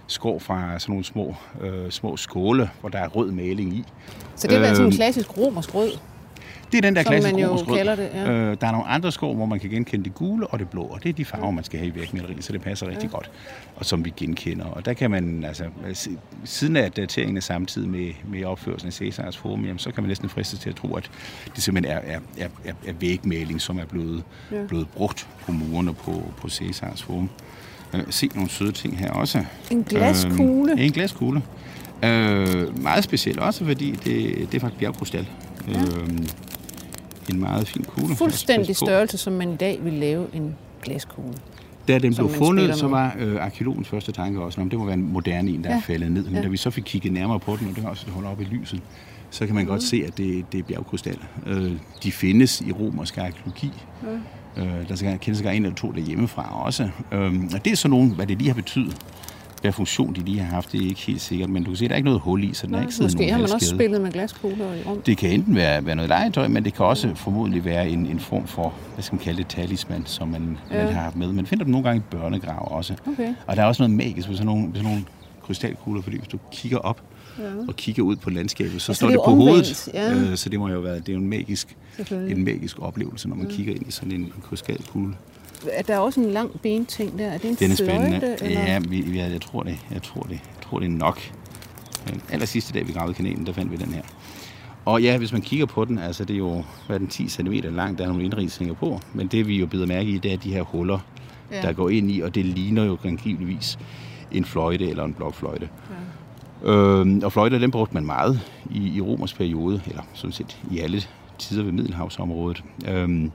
skår 0.07 0.39
fra 0.39 0.79
sådan 0.79 0.91
nogle 0.91 1.05
små, 1.05 1.35
øh, 1.61 1.91
små 1.91 2.17
skåle, 2.17 2.69
hvor 2.79 2.89
der 2.89 2.99
er 2.99 3.07
rød 3.07 3.31
maling 3.31 3.73
i. 3.73 3.83
Så 4.35 4.47
det 4.47 4.57
er 4.57 4.61
øh, 4.61 4.67
sådan 4.67 4.85
en 4.85 4.91
klassisk 4.91 5.37
romersk 5.37 5.75
rød? 5.75 5.91
Det 6.71 6.77
er 6.77 6.81
den 6.81 6.95
der 6.95 7.03
klassiske 7.03 7.33
man 7.33 7.43
jo 7.43 7.55
rød. 7.55 7.77
kalder 7.77 7.95
det, 7.95 8.09
ja. 8.13 8.31
øh, 8.31 8.57
der 8.61 8.67
er 8.67 8.71
nogle 8.71 8.87
andre 8.87 9.11
skår, 9.11 9.33
hvor 9.33 9.45
man 9.45 9.59
kan 9.59 9.69
genkende 9.69 10.05
det 10.05 10.15
gule 10.15 10.47
og 10.47 10.59
det 10.59 10.69
blå, 10.69 10.81
og 10.81 11.03
det 11.03 11.09
er 11.09 11.13
de 11.13 11.25
farver, 11.25 11.51
man 11.51 11.63
skal 11.63 11.79
have 11.79 11.91
i 11.91 11.95
vægmaleriet, 11.95 12.43
så 12.43 12.53
det 12.53 12.61
passer 12.61 12.87
rigtig 12.87 13.09
ja. 13.09 13.15
godt, 13.15 13.31
og 13.75 13.85
som 13.85 14.05
vi 14.05 14.13
genkender. 14.17 14.65
Og 14.65 14.85
der 14.85 14.93
kan 14.93 15.11
man, 15.11 15.43
altså, 15.43 15.63
siden 16.43 16.75
af 16.75 16.91
dateringen 16.91 17.37
er 17.37 17.41
samtidig 17.41 17.89
med, 17.89 18.11
med 18.27 18.43
opførelsen 18.43 18.87
af 18.87 18.93
Cæsars 18.93 19.37
forum, 19.37 19.65
jamen, 19.65 19.79
så 19.79 19.91
kan 19.91 20.03
man 20.03 20.07
næsten 20.07 20.29
friste 20.29 20.57
til 20.57 20.69
at 20.69 20.75
tro, 20.75 20.95
at 20.95 21.09
det 21.55 21.63
simpelthen 21.63 21.97
er, 21.97 21.99
er, 21.99 22.19
er, 22.37 22.47
er, 22.65 22.73
er 22.87 22.93
vægmaling, 22.99 23.61
som 23.61 23.79
er 23.79 23.85
blevet, 23.85 24.23
ja. 24.51 24.65
blevet 24.67 24.87
brugt 24.89 25.27
på 25.45 25.51
murene 25.51 25.93
på, 25.93 26.23
på 26.37 26.49
Cæsars 26.49 27.03
forum 27.03 27.29
øh, 27.93 28.03
se 28.09 28.29
nogle 28.35 28.49
søde 28.49 28.71
ting 28.71 28.97
her 28.97 29.11
også. 29.11 29.45
En 29.71 29.83
glaskugle? 29.83 30.71
Øh, 30.71 30.85
en 30.85 30.91
glaskugle. 30.91 31.41
Øh, 32.03 32.83
meget 32.83 33.03
speciel 33.03 33.39
også, 33.39 33.65
fordi 33.65 33.91
det, 33.91 34.51
det 34.51 34.55
er 34.55 34.59
faktisk 34.59 34.79
bjergkrystal. 34.79 35.27
Ja. 35.67 35.79
Øh, 35.79 36.09
en 37.29 37.39
meget 37.39 37.67
fin 37.67 37.83
kugle. 37.83 38.15
Fuldstændig 38.15 38.75
størrelse, 38.75 39.17
som 39.17 39.33
man 39.33 39.53
i 39.53 39.55
dag 39.55 39.79
vil 39.83 39.93
lave 39.93 40.27
en 40.33 40.55
glaskugle. 40.83 41.33
Da 41.87 41.97
den 41.97 42.15
blev 42.15 42.29
fundet, 42.29 42.75
så 42.75 42.87
var 42.87 43.15
øh, 43.19 43.45
arkeologens 43.45 43.87
første 43.87 44.11
tanke 44.11 44.41
også, 44.41 44.61
om 44.61 44.69
det 44.69 44.79
må 44.79 44.85
være 44.85 44.93
en 44.93 45.13
moderne 45.13 45.51
en, 45.51 45.63
der 45.63 45.69
ja. 45.69 45.77
er 45.77 45.81
faldet 45.81 46.11
ned. 46.11 46.23
Men 46.23 46.35
ja. 46.35 46.41
da 46.41 46.47
vi 46.47 46.57
så 46.57 46.69
fik 46.69 46.83
kigget 46.83 47.13
nærmere 47.13 47.39
på 47.39 47.55
den, 47.55 47.67
og 47.67 47.75
det 47.75 47.83
har 47.83 47.89
også 47.89 48.09
holdt 48.09 48.27
op 48.27 48.41
i 48.41 48.43
lyset, 48.43 48.81
så 49.29 49.45
kan 49.45 49.55
man 49.55 49.63
mm. 49.63 49.69
godt 49.69 49.83
se, 49.83 50.03
at 50.07 50.17
det, 50.17 50.45
det 50.51 50.59
er 50.59 50.63
bjergkrystal. 50.63 51.17
Øh, 51.45 51.71
de 52.03 52.11
findes 52.11 52.61
i 52.61 52.71
romersk 52.71 53.17
arkeologi. 53.17 53.71
Ja. 54.57 54.63
Øh, 54.63 54.89
der 54.89 54.95
skal 54.95 55.19
kende 55.19 55.37
sig 55.39 55.55
en 55.55 55.65
eller 55.65 55.75
to 55.75 55.91
derhjemmefra 55.91 56.63
også. 56.65 56.89
Øh, 57.11 57.33
og 57.53 57.65
det 57.65 57.71
er 57.71 57.75
så 57.75 57.87
nogen, 57.87 58.09
hvad 58.09 58.27
det 58.27 58.37
lige 58.37 58.47
har 58.47 58.55
betydet. 58.55 58.97
Hvad 59.61 59.71
funktion 59.71 60.15
de 60.15 60.19
lige 60.19 60.39
har 60.39 60.55
haft, 60.55 60.71
det 60.71 60.81
er 60.83 60.89
ikke 60.89 61.01
helt 61.01 61.21
sikkert, 61.21 61.49
men 61.49 61.63
du 61.63 61.69
kan 61.69 61.77
se, 61.77 61.85
at 61.85 61.89
der 61.89 61.93
er 61.93 61.97
ikke 61.97 62.05
noget 62.05 62.21
hul 62.21 62.43
i, 62.43 62.53
så 62.53 62.67
den 62.67 62.75
er 62.75 62.81
ikke 62.81 62.93
siddet 62.93 63.13
Måske 63.13 63.31
har 63.31 63.39
man 63.39 63.51
også 63.53 63.67
spillet 63.75 64.01
med 64.01 64.11
glaskugler 64.11 64.73
i 64.73 64.83
rum. 64.85 65.01
Det 65.01 65.17
kan 65.17 65.29
enten 65.29 65.55
være, 65.55 65.85
være 65.85 65.95
noget 65.95 66.09
legetøj, 66.09 66.47
men 66.47 66.65
det 66.65 66.73
kan 66.73 66.85
også 66.85 67.15
formodentlig 67.15 67.65
være 67.65 67.89
en, 67.89 68.05
en 68.05 68.19
form 68.19 68.47
for, 68.47 68.73
hvad 68.93 69.03
skal 69.03 69.15
man 69.15 69.23
kalde 69.23 69.37
det, 69.37 69.47
talisman, 69.47 70.03
som 70.05 70.27
man, 70.27 70.57
ja. 70.71 70.83
man 70.83 70.93
har 70.93 71.01
haft 71.01 71.15
med. 71.15 71.33
Man 71.33 71.45
finder 71.45 71.63
dem 71.63 71.71
nogle 71.71 71.87
gange 71.87 71.99
i 71.99 72.15
børnegrav 72.15 72.77
også. 72.77 72.95
Okay. 73.07 73.33
Og 73.47 73.55
der 73.55 73.61
er 73.61 73.65
også 73.65 73.83
noget 73.83 73.97
magisk 73.97 74.29
ved 74.29 74.35
sådan 74.35 74.45
nogle, 74.45 74.67
ved 74.67 74.75
sådan 74.75 74.89
nogle 74.89 75.05
krystalkugler, 75.41 76.01
fordi 76.01 76.17
hvis 76.17 76.27
du 76.27 76.37
kigger 76.51 76.77
op, 76.77 77.01
ja. 77.39 77.43
og 77.67 77.75
kigger 77.75 78.03
ud 78.03 78.15
på 78.15 78.29
landskabet, 78.29 78.81
så 78.81 78.91
altså, 78.91 78.93
står 78.93 79.07
det, 79.07 79.13
det 79.13 79.21
på 79.25 79.31
omvendt. 79.31 79.49
hovedet. 79.49 79.89
Ja. 79.93 80.13
Øh, 80.13 80.37
så 80.37 80.49
det 80.49 80.59
må 80.59 80.69
jo 80.69 80.79
være, 80.79 80.95
det 80.95 81.09
er 81.09 81.13
jo 81.13 81.19
en 81.19 81.29
magisk, 81.29 81.77
en 82.11 82.43
magisk 82.43 82.79
oplevelse, 82.79 83.29
når 83.29 83.35
man 83.35 83.47
ja. 83.47 83.55
kigger 83.55 83.73
ind 83.73 83.87
i 83.87 83.91
sådan 83.91 84.11
en, 84.11 84.21
en 84.21 84.33
krystalkugle. 84.49 85.13
Er 85.71 85.81
der 85.81 85.97
også 85.97 86.19
en 86.19 86.31
lang 86.31 86.61
benting 86.61 87.19
der? 87.19 87.27
Er 87.27 87.37
det 87.37 87.49
en 87.49 87.55
Den 87.55 87.71
er 87.71 87.75
spændende. 87.75 88.19
Fløjte, 88.19 88.43
eller? 88.43 88.61
Ja, 88.61 88.79
vi, 88.79 89.01
ja, 89.01 89.27
jeg 89.31 89.41
tror 89.41 89.63
det. 89.63 89.77
Jeg 89.91 90.03
tror 90.03 90.21
det. 90.21 90.31
Jeg 90.31 90.61
tror 90.69 90.79
det 90.79 90.91
nok. 90.91 91.19
Den 92.07 92.21
aller 92.31 92.45
sidste 92.45 92.73
dag, 92.73 92.87
vi 92.87 92.91
gravede 92.91 93.13
kanalen, 93.13 93.45
der 93.45 93.53
fandt 93.53 93.71
vi 93.71 93.77
den 93.77 93.93
her. 93.93 94.01
Og 94.85 95.01
ja, 95.01 95.17
hvis 95.17 95.31
man 95.31 95.41
kigger 95.41 95.65
på 95.65 95.85
den, 95.85 95.97
altså 95.97 96.25
det 96.25 96.33
er 96.33 96.37
jo 96.37 96.63
hvad 96.85 96.95
er 96.95 96.97
den, 96.97 97.07
10 97.07 97.29
cm 97.29 97.51
lang, 97.51 97.97
der 97.97 98.03
er 98.03 98.07
nogle 98.07 98.23
indrigsninger 98.23 98.73
på, 98.73 98.99
men 99.13 99.27
det 99.27 99.47
vi 99.47 99.59
jo 99.59 99.65
bider 99.65 99.85
mærke 99.85 100.09
i, 100.09 100.17
det 100.17 100.33
er 100.33 100.37
de 100.37 100.53
her 100.53 100.61
huller, 100.61 100.99
ja. 101.51 101.61
der 101.61 101.73
går 101.73 101.89
ind 101.89 102.11
i, 102.11 102.21
og 102.21 102.35
det 102.35 102.45
ligner 102.45 102.83
jo 102.83 102.97
angiveligvis 103.03 103.79
en 104.31 104.45
fløjte 104.45 104.89
eller 104.89 105.03
en 105.03 105.13
blokfløjte. 105.13 105.69
Ja. 106.65 106.71
Øh, 106.71 107.19
og 107.23 107.31
fløjter, 107.31 107.59
den 107.59 107.71
brugte 107.71 107.93
man 107.93 108.05
meget 108.05 108.41
i, 108.71 108.97
i 108.97 109.01
romers 109.01 109.33
periode, 109.33 109.81
eller 109.87 110.01
sådan 110.13 110.31
set 110.31 110.57
i 110.71 110.79
alle 110.79 111.01
tider 111.37 111.63
ved 111.63 111.71
Middelhavsområdet. 111.71 112.63
Øh, 112.87 113.29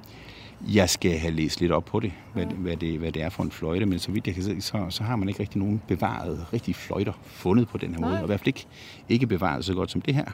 jeg 0.68 0.90
skal 0.90 1.18
have 1.18 1.32
læst 1.32 1.60
lidt 1.60 1.72
op 1.72 1.84
på 1.84 2.00
det 2.00 2.12
hvad, 2.32 2.46
hvad 2.46 2.76
det, 2.76 2.98
hvad 2.98 3.12
det 3.12 3.22
er 3.22 3.28
for 3.28 3.42
en 3.42 3.50
fløjte, 3.50 3.86
men 3.86 3.98
så 3.98 4.12
vidt 4.12 4.26
jeg 4.26 4.34
kan 4.34 4.44
se, 4.44 4.60
så, 4.60 4.86
så 4.88 5.02
har 5.02 5.16
man 5.16 5.28
ikke 5.28 5.40
rigtig 5.40 5.58
nogen 5.58 5.82
bevaret, 5.88 6.46
rigtig 6.52 6.76
fløjter 6.76 7.12
fundet 7.26 7.68
på 7.68 7.78
den 7.78 7.94
her 7.94 8.00
måde, 8.00 8.18
og 8.18 8.22
i 8.22 8.26
hvert 8.26 8.40
fald 8.40 8.48
ikke, 8.48 8.66
ikke 9.08 9.26
bevaret 9.26 9.64
så 9.64 9.74
godt 9.74 9.90
som 9.90 10.00
det 10.00 10.14
her. 10.14 10.24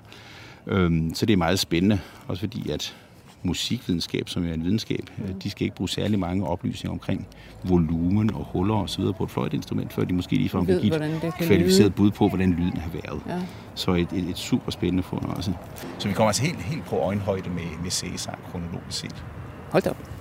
Øhm, 0.67 1.15
så 1.15 1.27
det 1.27 1.33
er 1.33 1.37
meget 1.37 1.59
spændende, 1.59 2.01
også 2.29 2.41
fordi 2.41 2.71
at 2.71 2.97
musikvidenskab, 3.43 4.29
som 4.29 4.47
er 4.47 4.55
en 4.55 4.65
videnskab, 4.65 5.11
mm. 5.19 5.41
de 5.41 5.51
skal 5.51 5.65
ikke 5.65 5.77
bruge 5.77 5.89
særlig 5.89 6.19
mange 6.19 6.47
oplysninger 6.47 6.93
omkring 6.93 7.27
volumen 7.65 8.35
og 8.35 8.45
huller 8.45 8.75
og 8.75 8.91
så 8.91 8.99
videre 8.99 9.15
på 9.15 9.25
et 9.25 9.31
fløjteinstrument, 9.31 9.93
før 9.93 10.05
de 10.05 10.15
måske 10.15 10.37
lige 10.37 10.49
får 10.49 10.65
give 10.65 11.27
et 11.27 11.35
kvalificeret 11.35 11.95
bud 11.95 12.11
på, 12.11 12.29
hvordan 12.29 12.51
lyden 12.51 12.77
har 12.77 12.91
været. 12.91 13.21
Ja. 13.29 13.43
Så 13.75 13.95
et, 13.95 14.13
et, 14.13 14.29
et 14.29 14.39
super 14.39 14.71
spændende 14.71 15.03
fund 15.03 15.25
også. 15.25 15.53
Så 15.99 16.09
vi 16.09 16.15
kommer 16.15 16.29
altså 16.29 16.43
helt, 16.43 16.63
helt 16.63 16.85
på 16.85 16.97
øjenhøjde 16.97 17.51
med, 17.51 17.83
med 17.83 17.91
Cæsar 17.91 18.39
kronologisk 18.51 18.99
set. 18.99 19.25
Hold 19.71 19.83
da 19.83 19.91
op. 19.91 20.18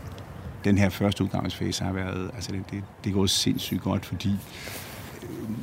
Den 0.67 0.77
her 0.77 0.89
første 0.89 1.23
udgangsfase 1.23 1.83
har 1.83 1.93
været, 1.93 2.31
altså 2.35 2.51
det, 2.51 2.63
det, 2.71 2.83
det 3.03 3.13
går 3.13 3.25
sindssygt 3.25 3.81
godt, 3.81 4.05
fordi 4.05 4.29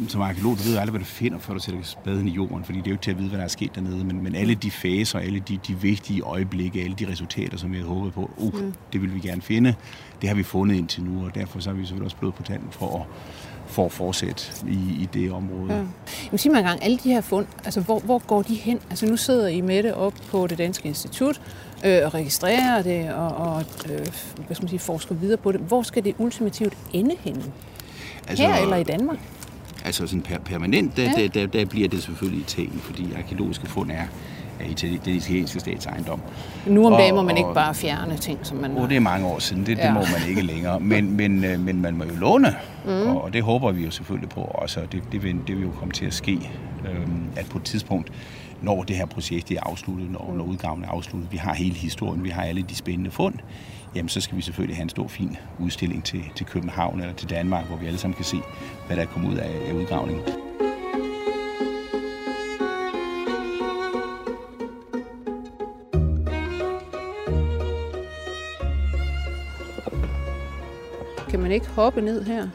som 0.09 0.21
arkeolog, 0.21 0.59
du 0.59 0.63
ved 0.63 0.77
aldrig, 0.77 0.91
hvad 0.91 1.01
du 1.01 1.07
finder, 1.07 1.39
før 1.39 1.55
du 1.55 1.61
sætter 1.61 1.83
spaden 1.83 2.29
i 2.29 2.31
jorden, 2.31 2.65
fordi 2.65 2.79
det 2.79 2.87
er 2.87 2.91
jo 2.91 2.95
ikke 2.95 3.03
til 3.03 3.11
at 3.11 3.19
vide, 3.19 3.29
hvad 3.29 3.39
der 3.39 3.45
er 3.45 3.49
sket 3.49 3.75
dernede, 3.75 4.05
men, 4.05 4.23
men 4.23 4.35
alle 4.35 4.55
de 4.55 4.71
faser, 4.71 5.19
alle 5.19 5.43
de, 5.49 5.59
de 5.67 5.81
vigtige 5.81 6.23
øjeblikke, 6.23 6.83
alle 6.83 6.97
de 6.97 7.11
resultater, 7.11 7.57
som 7.59 7.73
vi 7.73 7.77
havde 7.77 7.89
håbet 7.89 8.13
på, 8.13 8.31
uh, 8.37 8.61
mm. 8.61 8.75
det 8.93 9.03
vil 9.03 9.15
vi 9.15 9.21
gerne 9.21 9.43
finde, 9.43 9.75
det 10.21 10.29
har 10.29 10.37
vi 10.37 10.43
fundet 10.43 10.77
indtil 10.77 11.03
nu, 11.03 11.25
og 11.25 11.35
derfor 11.35 11.61
så 11.61 11.71
har 11.71 11.77
vi 11.77 11.83
selvfølgelig 11.83 12.05
også 12.05 12.17
blod 12.17 12.33
på 12.33 12.43
tanden 12.43 12.69
for 12.71 12.99
at, 12.99 13.07
for 13.67 13.87
at 13.87 13.93
fortsætte 13.93 14.45
i, 14.69 15.03
i 15.03 15.09
det 15.15 15.33
område. 15.33 15.75
Ja. 15.75 15.83
Men 16.31 16.39
sig 16.39 16.53
mig 16.53 16.59
en 16.59 16.65
gang, 16.65 16.85
alle 16.85 16.99
de 16.99 17.09
her 17.09 17.21
fund, 17.21 17.47
altså 17.65 17.81
hvor, 17.81 17.99
hvor 17.99 18.19
går 18.19 18.43
de 18.43 18.55
hen? 18.55 18.81
Altså 18.91 19.07
nu 19.07 19.17
sidder 19.17 19.49
I 19.49 19.61
med 19.61 19.83
det 19.83 19.95
op 19.95 20.15
på 20.31 20.47
det 20.47 20.59
Danske 20.59 20.89
Institut, 20.89 21.41
øh, 21.85 22.01
og 22.05 22.15
registrerer 22.15 22.83
det 22.83 23.13
og, 23.13 23.29
og 23.29 23.65
øh, 23.91 23.99
hvad 24.47 24.55
skal 24.55 24.63
man 24.63 24.69
sige, 24.69 24.79
forsker 24.79 25.15
videre 25.15 25.37
på 25.37 25.53
det. 25.53 25.61
Hvor 25.61 25.83
skal 25.83 26.05
det 26.05 26.15
ultimativt 26.19 26.75
ende 26.93 27.17
henne? 27.21 27.43
Altså, 28.29 28.45
Her 28.45 28.63
eller 28.63 28.77
i 28.77 28.85
Danmark? 28.85 29.19
Altså 29.85 30.07
sådan 30.07 30.23
per- 30.23 30.39
permanent, 30.39 30.97
der, 30.97 31.03
ja. 31.03 31.23
der, 31.23 31.29
der, 31.29 31.47
der 31.47 31.65
bliver 31.65 31.89
det 31.89 32.03
selvfølgelig 32.03 32.41
Italien, 32.41 32.81
fordi 32.81 33.09
arkeologiske 33.17 33.67
fund 33.67 33.91
er 33.91 34.07
af 34.61 34.75
det 34.77 35.07
italienske 35.07 35.61
statsejendom. 35.61 36.21
Nu 36.67 36.87
om 36.87 36.93
dagen 36.93 37.15
må 37.15 37.23
man 37.23 37.33
og, 37.33 37.39
ikke 37.39 37.55
bare 37.55 37.75
fjerne 37.75 38.17
ting, 38.17 38.39
som 38.43 38.57
man... 38.57 38.77
Oh, 38.77 38.89
det 38.89 38.97
er 38.97 39.01
mange 39.01 39.27
år 39.27 39.39
siden, 39.39 39.67
det, 39.67 39.79
ja. 39.79 39.85
det 39.85 39.93
må 39.93 40.01
man 40.01 40.29
ikke 40.29 40.43
længere. 40.43 40.81
Men, 40.81 41.17
men, 41.17 41.45
øh, 41.45 41.61
men 41.61 41.83
man 41.83 41.97
må 41.97 42.05
jo 42.05 42.15
låne, 42.15 42.55
mm. 42.85 43.17
og 43.17 43.33
det 43.33 43.43
håber 43.43 43.73
vi 43.73 43.85
jo 43.85 43.91
selvfølgelig 43.91 44.29
på 44.29 44.41
også, 44.41 44.81
og 44.81 44.93
det, 44.93 45.03
det, 45.13 45.23
vil, 45.23 45.37
det 45.47 45.57
vil 45.57 45.65
jo 45.65 45.71
komme 45.79 45.93
til 45.93 46.07
at 46.07 46.15
ske, 46.15 46.51
øhm, 46.91 47.25
at 47.37 47.47
på 47.47 47.59
et 47.59 47.65
tidspunkt, 47.65 48.13
når 48.65 48.83
det 48.83 48.97
her 48.97 49.07
projekt 49.07 49.51
er 49.51 49.61
afsluttet, 49.63 50.11
når, 50.11 50.35
når 50.37 50.45
udgaven 50.45 50.85
er 50.85 50.89
afsluttet, 50.89 51.33
vi 51.33 51.37
har 51.37 51.55
hele 51.55 51.75
historien, 51.75 52.25
vi 52.25 52.29
har 52.29 52.43
alle 52.43 52.63
de 52.63 52.75
spændende 52.75 53.11
fund, 53.11 53.35
jamen 53.95 54.09
så 54.09 54.21
skal 54.21 54.37
vi 54.37 54.43
selvfølgelig 54.43 54.77
have 54.77 54.83
en 54.83 54.89
stor, 54.89 55.09
fin 55.09 55.37
udstilling 55.59 56.05
til, 56.05 56.25
til 56.37 56.47
København 56.47 57.01
eller 57.01 57.15
til 57.15 57.31
Danmark, 57.31 57.67
hvor 57.67 57.77
vi 57.77 57.87
alle 57.87 57.99
sammen 57.99 58.17
kan 58.17 58.25
se, 58.25 58.37
hvad 58.87 58.97
der 58.97 59.03
er 59.03 59.07
kommet 59.07 59.33
ud 59.33 59.37
af, 59.37 59.69
af 59.69 59.73
udgravningen. 59.73 60.25
Kan 71.31 71.41
man 71.41 71.53
ikke 71.53 71.69
hoppe 71.69 72.01
ned 72.01 72.25
her? 72.25 72.49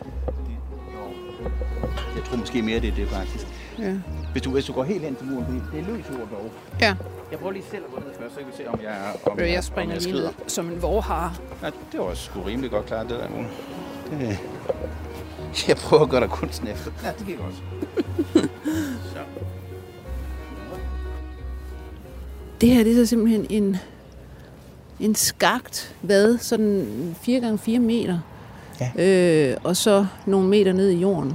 Jeg 2.16 2.24
tror 2.26 2.38
måske 2.38 2.62
mere, 2.62 2.80
det 2.80 2.90
er 2.90 2.96
det 2.96 3.08
faktisk. 3.08 3.59
Ja. 3.80 3.94
Hvis 4.32 4.42
du, 4.44 4.52
hvis 4.52 4.66
du 4.66 4.74
går 4.74 4.84
helt 4.84 5.04
hen 5.04 5.16
til 5.16 5.26
muren, 5.28 5.46
fordi 5.46 5.60
det 5.78 5.90
er 5.90 5.94
løs 5.96 6.06
jord 6.10 6.30
dog. 6.32 6.52
ja. 6.82 6.96
Jeg 7.32 7.40
prøver 7.40 7.54
lige 7.54 7.64
selv 7.72 7.84
at 7.88 7.94
gå 7.94 8.00
ned 8.00 8.16
først, 8.20 8.34
så 8.34 8.40
kan 8.40 8.48
vi 8.48 8.54
se, 8.58 8.70
om 8.70 8.80
jeg, 8.84 8.98
om 9.32 9.40
Øh, 9.40 9.52
Jeg 9.52 9.64
springer 9.64 9.96
om 9.96 10.02
jeg 10.02 10.12
lige 10.12 10.24
ned 10.24 10.30
som 10.48 10.70
en 10.72 10.82
vorhar. 10.82 11.40
Ja, 11.64 11.70
det 11.92 12.00
var 12.00 12.14
sgu 12.14 12.42
rimelig 12.42 12.72
godt 12.72 12.86
klart, 12.86 13.10
det 13.10 13.20
der, 13.20 13.30
Mona. 13.30 13.48
Det, 14.12 14.40
jeg 15.68 15.76
prøver 15.78 16.04
at 16.04 16.10
gøre 16.10 16.22
dig 16.22 16.30
kunsten 16.30 16.68
efter. 16.68 16.92
Ja, 17.04 17.10
det 17.20 17.28
gik 17.28 17.40
også. 17.40 17.58
så. 19.14 19.20
Det 22.62 22.70
her 22.70 22.84
det 22.84 22.92
er 22.92 22.96
så 22.96 23.06
simpelthen 23.06 23.46
en, 23.50 23.78
en 25.00 25.16
skagt 25.16 25.96
vad, 26.02 26.38
sådan 26.38 27.16
4 27.22 27.40
gange 27.40 27.58
4 27.58 27.80
meter. 27.80 28.20
Ja. 28.80 28.92
Øh, 29.52 29.58
og 29.64 29.76
så 29.76 30.06
nogle 30.26 30.48
meter 30.48 30.74
ned 30.74 30.90
i 30.90 31.00
jorden. 31.00 31.34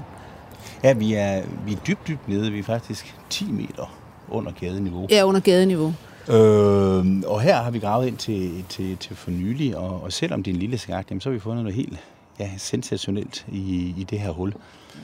Ja, 0.83 0.92
vi 0.92 1.14
er, 1.14 1.42
vi 1.66 1.72
er 1.72 1.77
dybt, 1.77 2.09
dybt 2.09 2.29
nede. 2.29 2.53
Vi 2.53 2.59
er 2.59 2.62
faktisk 2.62 3.14
10 3.31 3.44
meter 3.53 3.98
under 4.29 4.53
gadeniveau. 4.53 5.07
Ja, 5.11 5.22
under 5.24 5.40
gadeniveau. 5.40 5.94
Øh, 6.29 7.22
og 7.27 7.40
her 7.40 7.62
har 7.62 7.70
vi 7.70 7.79
gravet 7.79 8.07
ind 8.07 8.16
til, 8.16 8.64
til, 8.68 8.96
til 8.96 9.16
for 9.16 9.31
nylig, 9.31 9.77
og, 9.77 10.03
og 10.03 10.12
selvom 10.12 10.42
det 10.42 10.50
er 10.50 10.55
en 10.55 10.61
lille 10.61 10.79
skagt, 10.79 11.11
jamen, 11.11 11.20
så 11.20 11.29
har 11.29 11.35
vi 11.35 11.40
fundet 11.40 11.64
noget 11.64 11.77
helt 11.77 11.98
ja, 12.38 12.50
sensationelt 12.59 13.46
i, 13.53 13.94
i 13.98 14.07
det 14.11 14.20
her 14.20 14.31
hul. 14.31 14.55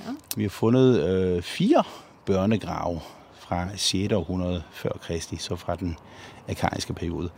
Ja. 0.07 0.13
Vi 0.37 0.43
har 0.43 0.51
fundet 0.51 1.03
øh, 1.03 1.43
fire 1.43 1.85
børnegrave 2.27 3.01
fra 3.39 3.69
6. 3.77 4.13
århundrede 4.13 4.63
før 4.73 4.91
Kristi, 5.03 5.37
så 5.37 5.57
fra 5.57 5.77
den 5.77 5.97
arkaiske 6.49 6.93
periode. 6.93 7.31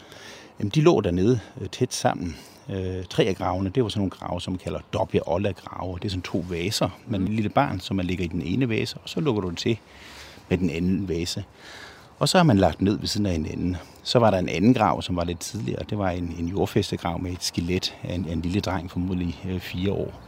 Jamen, 0.59 0.71
de 0.71 0.81
lå 0.81 1.01
dernede 1.01 1.41
øh, 1.61 1.69
tæt 1.69 1.95
sammen. 1.95 2.37
Øh, 2.71 3.05
tre 3.11 3.25
af 3.25 3.37
gravene, 3.37 3.71
det 3.75 3.83
var 3.83 3.89
sådan 3.89 4.01
nogle 4.01 4.11
grave, 4.11 4.41
som 4.41 4.53
man 4.53 4.59
kalder 4.59 4.79
dobbelt 4.93 5.23
olla 5.27 5.53
grave. 5.53 5.99
Det 5.99 6.05
er 6.05 6.09
sådan 6.09 6.23
to 6.23 6.45
vaser 6.49 6.89
med 7.07 7.19
en 7.19 7.29
lille 7.29 7.51
barn, 7.51 7.81
som 7.81 7.97
man 7.97 8.07
lægger 8.07 8.25
i 8.25 8.29
den 8.29 8.43
ene 8.43 8.69
vase, 8.69 8.97
og 9.03 9.09
så 9.09 9.21
lukker 9.21 9.43
du 9.43 9.49
den 9.49 9.57
til 9.57 9.79
med 10.49 10.59
den 10.59 10.71
anden 10.71 11.09
vase. 11.09 11.45
Og 12.19 12.29
så 12.29 12.39
har 12.39 12.45
man 12.45 12.59
lagt 12.59 12.83
ned 12.83 12.99
ved 12.99 13.07
siden 13.07 13.27
af 13.27 13.33
hinanden. 13.33 13.77
Så 14.03 14.19
var 14.19 14.31
der 14.31 14.39
en 14.39 14.49
anden 14.49 14.75
grav, 14.75 15.03
som 15.03 15.17
var 15.17 15.25
lidt 15.25 15.41
tidligere. 15.41 15.83
Det 15.91 15.99
var 15.99 16.11
en, 16.11 16.37
en 16.39 16.49
jordfæstegrav 16.49 17.23
med 17.23 17.33
et 17.33 17.45
skelet 17.45 17.95
af 18.03 18.15
en, 18.15 18.27
en 18.29 18.41
lille 18.41 18.61
dreng, 18.61 18.91
formodentlig 18.91 19.41
øh, 19.49 19.61
fire 19.61 19.93
år. 19.93 20.21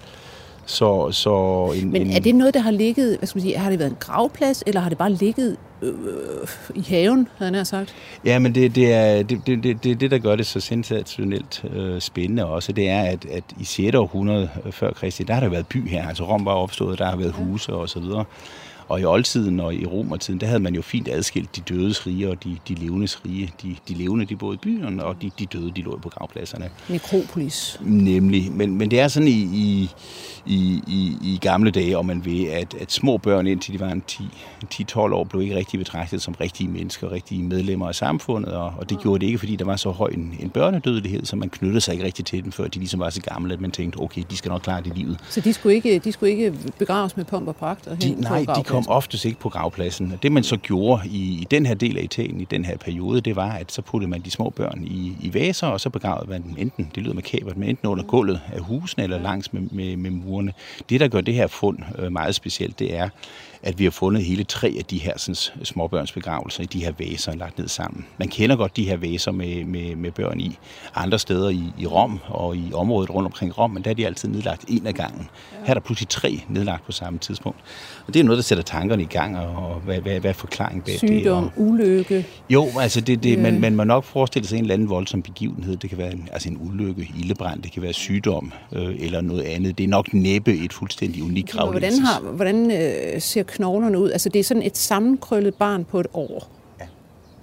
Så, 0.66 1.12
så 1.12 1.66
en, 1.76 1.90
Men 1.92 2.02
en, 2.02 2.10
er 2.10 2.20
det 2.20 2.34
noget, 2.34 2.54
der 2.54 2.60
har 2.60 2.70
ligget, 2.70 3.18
hvad 3.18 3.26
skal 3.26 3.38
man 3.38 3.42
sige, 3.42 3.58
har 3.58 3.70
det 3.70 3.78
været 3.78 3.90
en 3.90 3.96
gravplads, 4.00 4.62
eller 4.66 4.80
har 4.80 4.88
det 4.88 4.98
bare 4.98 5.12
ligget 5.12 5.56
øh, 5.84 6.48
i 6.74 6.84
haven, 6.88 7.28
havde 7.38 7.54
han 7.54 7.64
sagt? 7.64 7.94
Ja, 8.24 8.38
men 8.38 8.54
det, 8.54 8.74
det 8.74 8.92
er 8.92 9.22
det, 9.22 9.46
det, 9.46 9.62
det, 9.62 9.84
det, 9.84 10.00
det, 10.00 10.10
der 10.10 10.18
gør 10.18 10.36
det 10.36 10.46
så 10.46 10.60
sensationelt 10.60 11.64
øh, 11.74 12.00
spændende 12.00 12.46
også, 12.46 12.72
det 12.72 12.88
er, 12.88 13.02
at, 13.02 13.24
at 13.24 13.44
i 13.60 13.64
6. 13.64 13.94
århundrede 13.94 14.50
før 14.70 14.92
Kristi, 14.92 15.22
der 15.22 15.34
har 15.34 15.40
der 15.40 15.48
været 15.48 15.66
by 15.66 15.88
her. 15.88 16.08
Altså 16.08 16.24
Rom 16.24 16.44
var 16.44 16.52
opstået, 16.52 16.98
der 16.98 17.04
har 17.04 17.16
været 17.16 17.32
huse 17.32 17.72
og 17.72 17.88
så 17.88 18.00
videre. 18.00 18.24
Og 18.88 19.00
i 19.00 19.04
oldtiden 19.04 19.60
og 19.60 19.74
i 19.74 19.86
romertiden, 19.86 20.40
der 20.40 20.46
havde 20.46 20.60
man 20.60 20.74
jo 20.74 20.82
fint 20.82 21.08
adskilt 21.08 21.56
de 21.56 21.60
dødes 21.60 22.06
rige 22.06 22.30
og 22.30 22.44
de, 22.44 22.56
de 22.68 22.74
levendes 22.74 23.24
rige. 23.24 23.52
De, 23.62 23.76
de 23.88 23.94
levende, 23.94 24.24
de 24.24 24.36
boede 24.36 24.54
i 24.54 24.58
byen, 24.62 25.00
og 25.00 25.22
de, 25.22 25.30
de 25.38 25.46
døde, 25.46 25.72
de 25.76 25.82
lå 25.82 25.98
på 26.02 26.08
gravpladserne. 26.08 26.70
Nekropolis. 26.88 27.80
Nemlig. 27.82 28.52
Men, 28.52 28.78
men 28.78 28.90
det 28.90 29.00
er 29.00 29.08
sådan 29.08 29.28
i, 29.28 29.32
i, 29.32 29.90
i, 30.46 30.82
i, 30.86 31.16
i 31.22 31.38
gamle 31.40 31.70
dage, 31.70 31.98
om 31.98 32.06
man 32.06 32.24
vil, 32.24 32.44
at, 32.44 32.74
at 32.80 32.92
små 32.92 33.16
børn 33.16 33.46
indtil 33.46 33.74
de 33.74 33.80
var 33.80 33.88
en 33.88 34.02
10-12 34.74 34.98
år, 34.98 35.24
blev 35.24 35.42
ikke 35.42 35.56
rigtig 35.56 35.78
betragtet 35.78 36.22
som 36.22 36.34
rigtige 36.40 36.68
mennesker, 36.68 37.12
rigtige 37.12 37.42
medlemmer 37.42 37.88
af 37.88 37.94
samfundet, 37.94 38.52
og, 38.52 38.72
og 38.78 38.90
det 38.90 38.98
gjorde 39.00 39.20
det 39.20 39.26
ikke, 39.26 39.38
fordi 39.38 39.56
der 39.56 39.64
var 39.64 39.76
så 39.76 39.90
høj 39.90 40.08
en, 40.08 40.36
en 40.40 40.50
børnedødelighed, 40.50 41.24
så 41.24 41.36
man 41.36 41.48
knyttede 41.48 41.80
sig 41.80 41.92
ikke 41.92 42.04
rigtig 42.04 42.24
til 42.24 42.44
dem, 42.44 42.52
før 42.52 42.68
de 42.68 42.78
ligesom 42.78 43.00
var 43.00 43.10
så 43.10 43.20
gamle, 43.20 43.52
at 43.52 43.60
man 43.60 43.70
tænkte, 43.70 43.96
okay, 43.96 44.22
de 44.30 44.36
skal 44.36 44.48
nok 44.48 44.60
klare 44.60 44.82
det 44.82 44.96
livet. 44.96 45.18
Så 45.30 45.40
de 45.40 45.52
skulle 45.52 45.74
ikke, 45.74 45.98
de 45.98 46.12
skulle 46.12 46.32
ikke 46.32 46.52
begraves 46.78 47.16
med 47.16 47.24
pomp 47.24 47.48
og 47.48 47.56
pragt? 47.56 47.86
Og 47.86 48.02
De, 48.02 48.14
nej, 48.20 48.44
de 48.56 48.62
kom 48.64 48.73
gravpladsen? 48.74 48.96
oftest 48.96 49.24
ikke 49.24 49.40
på 49.40 49.48
gravpladsen. 49.48 50.12
Og 50.12 50.22
Det 50.22 50.32
man 50.32 50.42
så 50.42 50.56
gjorde 50.56 51.08
i, 51.08 51.18
i 51.18 51.46
den 51.50 51.66
her 51.66 51.74
del 51.74 51.98
af 51.98 52.02
Italien, 52.02 52.40
i 52.40 52.44
den 52.44 52.64
her 52.64 52.76
periode, 52.76 53.20
det 53.20 53.36
var, 53.36 53.52
at 53.52 53.72
så 53.72 53.82
puttede 53.82 54.10
man 54.10 54.20
de 54.20 54.30
små 54.30 54.50
børn 54.50 54.84
i, 54.84 55.16
i 55.20 55.34
vaser, 55.34 55.66
og 55.66 55.80
så 55.80 55.90
begravede 55.90 56.30
man 56.30 56.42
dem 56.42 56.54
enten, 56.58 56.90
det 56.94 57.02
lyder 57.02 57.14
makabert, 57.14 57.56
men 57.56 57.68
enten 57.68 57.88
under 57.88 58.04
gulvet 58.04 58.40
af 58.52 58.60
husene 58.60 59.04
eller 59.04 59.22
langs 59.22 59.52
med, 59.52 59.62
med, 59.70 59.96
med 59.96 60.10
murene. 60.10 60.52
Det, 60.90 61.00
der 61.00 61.08
gør 61.08 61.20
det 61.20 61.34
her 61.34 61.46
fund 61.46 61.78
øh, 61.98 62.12
meget 62.12 62.34
specielt, 62.34 62.78
det 62.78 62.96
er, 62.96 63.08
at 63.66 63.78
vi 63.78 63.84
har 63.84 63.90
fundet 63.90 64.24
hele 64.24 64.44
tre 64.44 64.74
af 64.78 64.84
de 64.84 64.98
her 64.98 65.12
sådan, 65.18 65.64
småbørnsbegravelser 65.64 66.62
i 66.62 66.66
de 66.66 66.84
her 66.84 66.92
vaser 66.98 67.36
lagt 67.36 67.58
ned 67.58 67.68
sammen. 67.68 68.06
Man 68.18 68.28
kender 68.28 68.56
godt 68.56 68.76
de 68.76 68.84
her 68.84 68.96
vaser 68.96 69.32
med, 69.32 69.64
med, 69.64 69.96
med 69.96 70.10
børn 70.10 70.40
i 70.40 70.58
andre 70.94 71.18
steder 71.18 71.48
i, 71.48 71.62
i 71.78 71.86
Rom 71.86 72.20
og 72.26 72.56
i 72.56 72.72
området 72.74 73.10
rundt 73.10 73.26
omkring 73.26 73.58
Rom, 73.58 73.70
men 73.70 73.84
der 73.84 73.90
er 73.90 73.94
de 73.94 74.06
altid 74.06 74.28
nedlagt 74.28 74.64
en 74.68 74.86
af 74.86 74.94
gangen. 74.94 75.28
Her 75.64 75.70
er 75.70 75.74
der 75.74 75.80
pludselig 75.80 76.08
tre 76.08 76.40
nedlagt 76.48 76.86
på 76.86 76.92
samme 76.92 77.18
tidspunkt. 77.18 77.58
Og 78.06 78.14
det 78.14 78.20
er 78.20 78.24
noget, 78.24 78.36
der 78.36 78.42
sætter 78.42 78.64
tankerne 78.64 79.02
i 79.02 79.06
gang, 79.06 79.38
og, 79.38 79.46
og 79.46 79.80
hvad, 79.80 80.00
hvad, 80.00 80.20
hvad 80.20 80.30
er 80.30 80.34
forklaringen 80.34 80.82
bag 80.82 80.92
det? 80.92 81.00
Sygdom, 81.00 81.50
ulykke. 81.56 82.26
jo, 82.50 82.68
altså 82.80 83.00
det, 83.00 83.22
det, 83.22 83.38
man, 83.38 83.60
man 83.60 83.76
må 83.76 83.84
nok 83.84 84.04
forestille 84.04 84.48
sig 84.48 84.56
en 84.56 84.62
eller 84.62 84.74
anden 84.74 84.88
voldsom 84.88 85.22
begivenhed. 85.22 85.76
Det 85.76 85.90
kan 85.90 85.98
være 85.98 86.12
en, 86.12 86.28
altså 86.32 86.48
en 86.48 86.58
ulykke, 86.60 87.10
ildebrand, 87.18 87.62
det 87.62 87.72
kan 87.72 87.82
være 87.82 87.92
sygdom 87.92 88.52
øh, 88.72 88.96
eller 88.98 89.20
noget 89.20 89.42
andet. 89.42 89.78
Det 89.78 89.84
er 89.84 89.88
nok 89.88 90.14
næppe 90.14 90.54
et 90.54 90.72
fuldstændig 90.72 91.22
unikt 91.22 91.52
Hvordan, 91.52 91.72
gravlæggelse. 91.72 92.02
har, 92.02 92.20
hvordan 92.20 92.70
øh, 92.70 93.20
ser 93.20 93.42
knoglerne 93.54 93.98
ud? 93.98 94.10
Altså, 94.10 94.28
det 94.28 94.38
er 94.38 94.44
sådan 94.44 94.62
et 94.62 94.76
sammenkrøllet 94.76 95.54
barn 95.54 95.84
på 95.84 96.00
et 96.00 96.06
år. 96.14 96.50
Ja. 96.80 96.86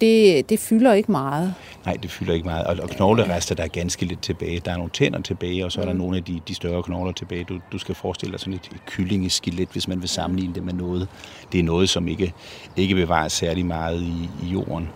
Det, 0.00 0.48
det 0.50 0.58
fylder 0.58 0.92
ikke 0.92 1.12
meget. 1.12 1.54
Nej, 1.84 1.94
det 2.02 2.10
fylder 2.10 2.34
ikke 2.34 2.46
meget. 2.46 2.66
Og, 2.66 2.76
og 2.82 2.88
knoglerester, 2.88 3.54
der 3.54 3.62
er 3.62 3.68
ganske 3.68 4.04
lidt 4.04 4.22
tilbage. 4.22 4.60
Der 4.64 4.72
er 4.72 4.76
nogle 4.76 4.90
tænder 4.90 5.20
tilbage, 5.20 5.64
og 5.64 5.72
så 5.72 5.80
er 5.80 5.84
der 5.84 5.92
nogle 5.92 6.16
af 6.16 6.24
de, 6.24 6.40
de 6.48 6.54
større 6.54 6.82
knogler 6.82 7.12
tilbage. 7.12 7.44
Du, 7.44 7.58
du 7.72 7.78
skal 7.78 7.94
forestille 7.94 8.32
dig 8.32 8.40
sådan 8.40 8.54
et, 8.54 8.68
et 8.74 8.86
kyllingeskelet, 8.86 9.68
hvis 9.72 9.88
man 9.88 10.00
vil 10.00 10.08
sammenligne 10.08 10.54
det 10.54 10.64
med 10.64 10.72
noget. 10.72 11.08
Det 11.52 11.60
er 11.60 11.64
noget, 11.64 11.88
som 11.88 12.08
ikke, 12.08 12.32
ikke 12.76 12.94
bevarer 12.94 13.28
særlig 13.28 13.66
meget 13.66 14.02
i, 14.02 14.30
i 14.42 14.46
jorden. 14.46 14.88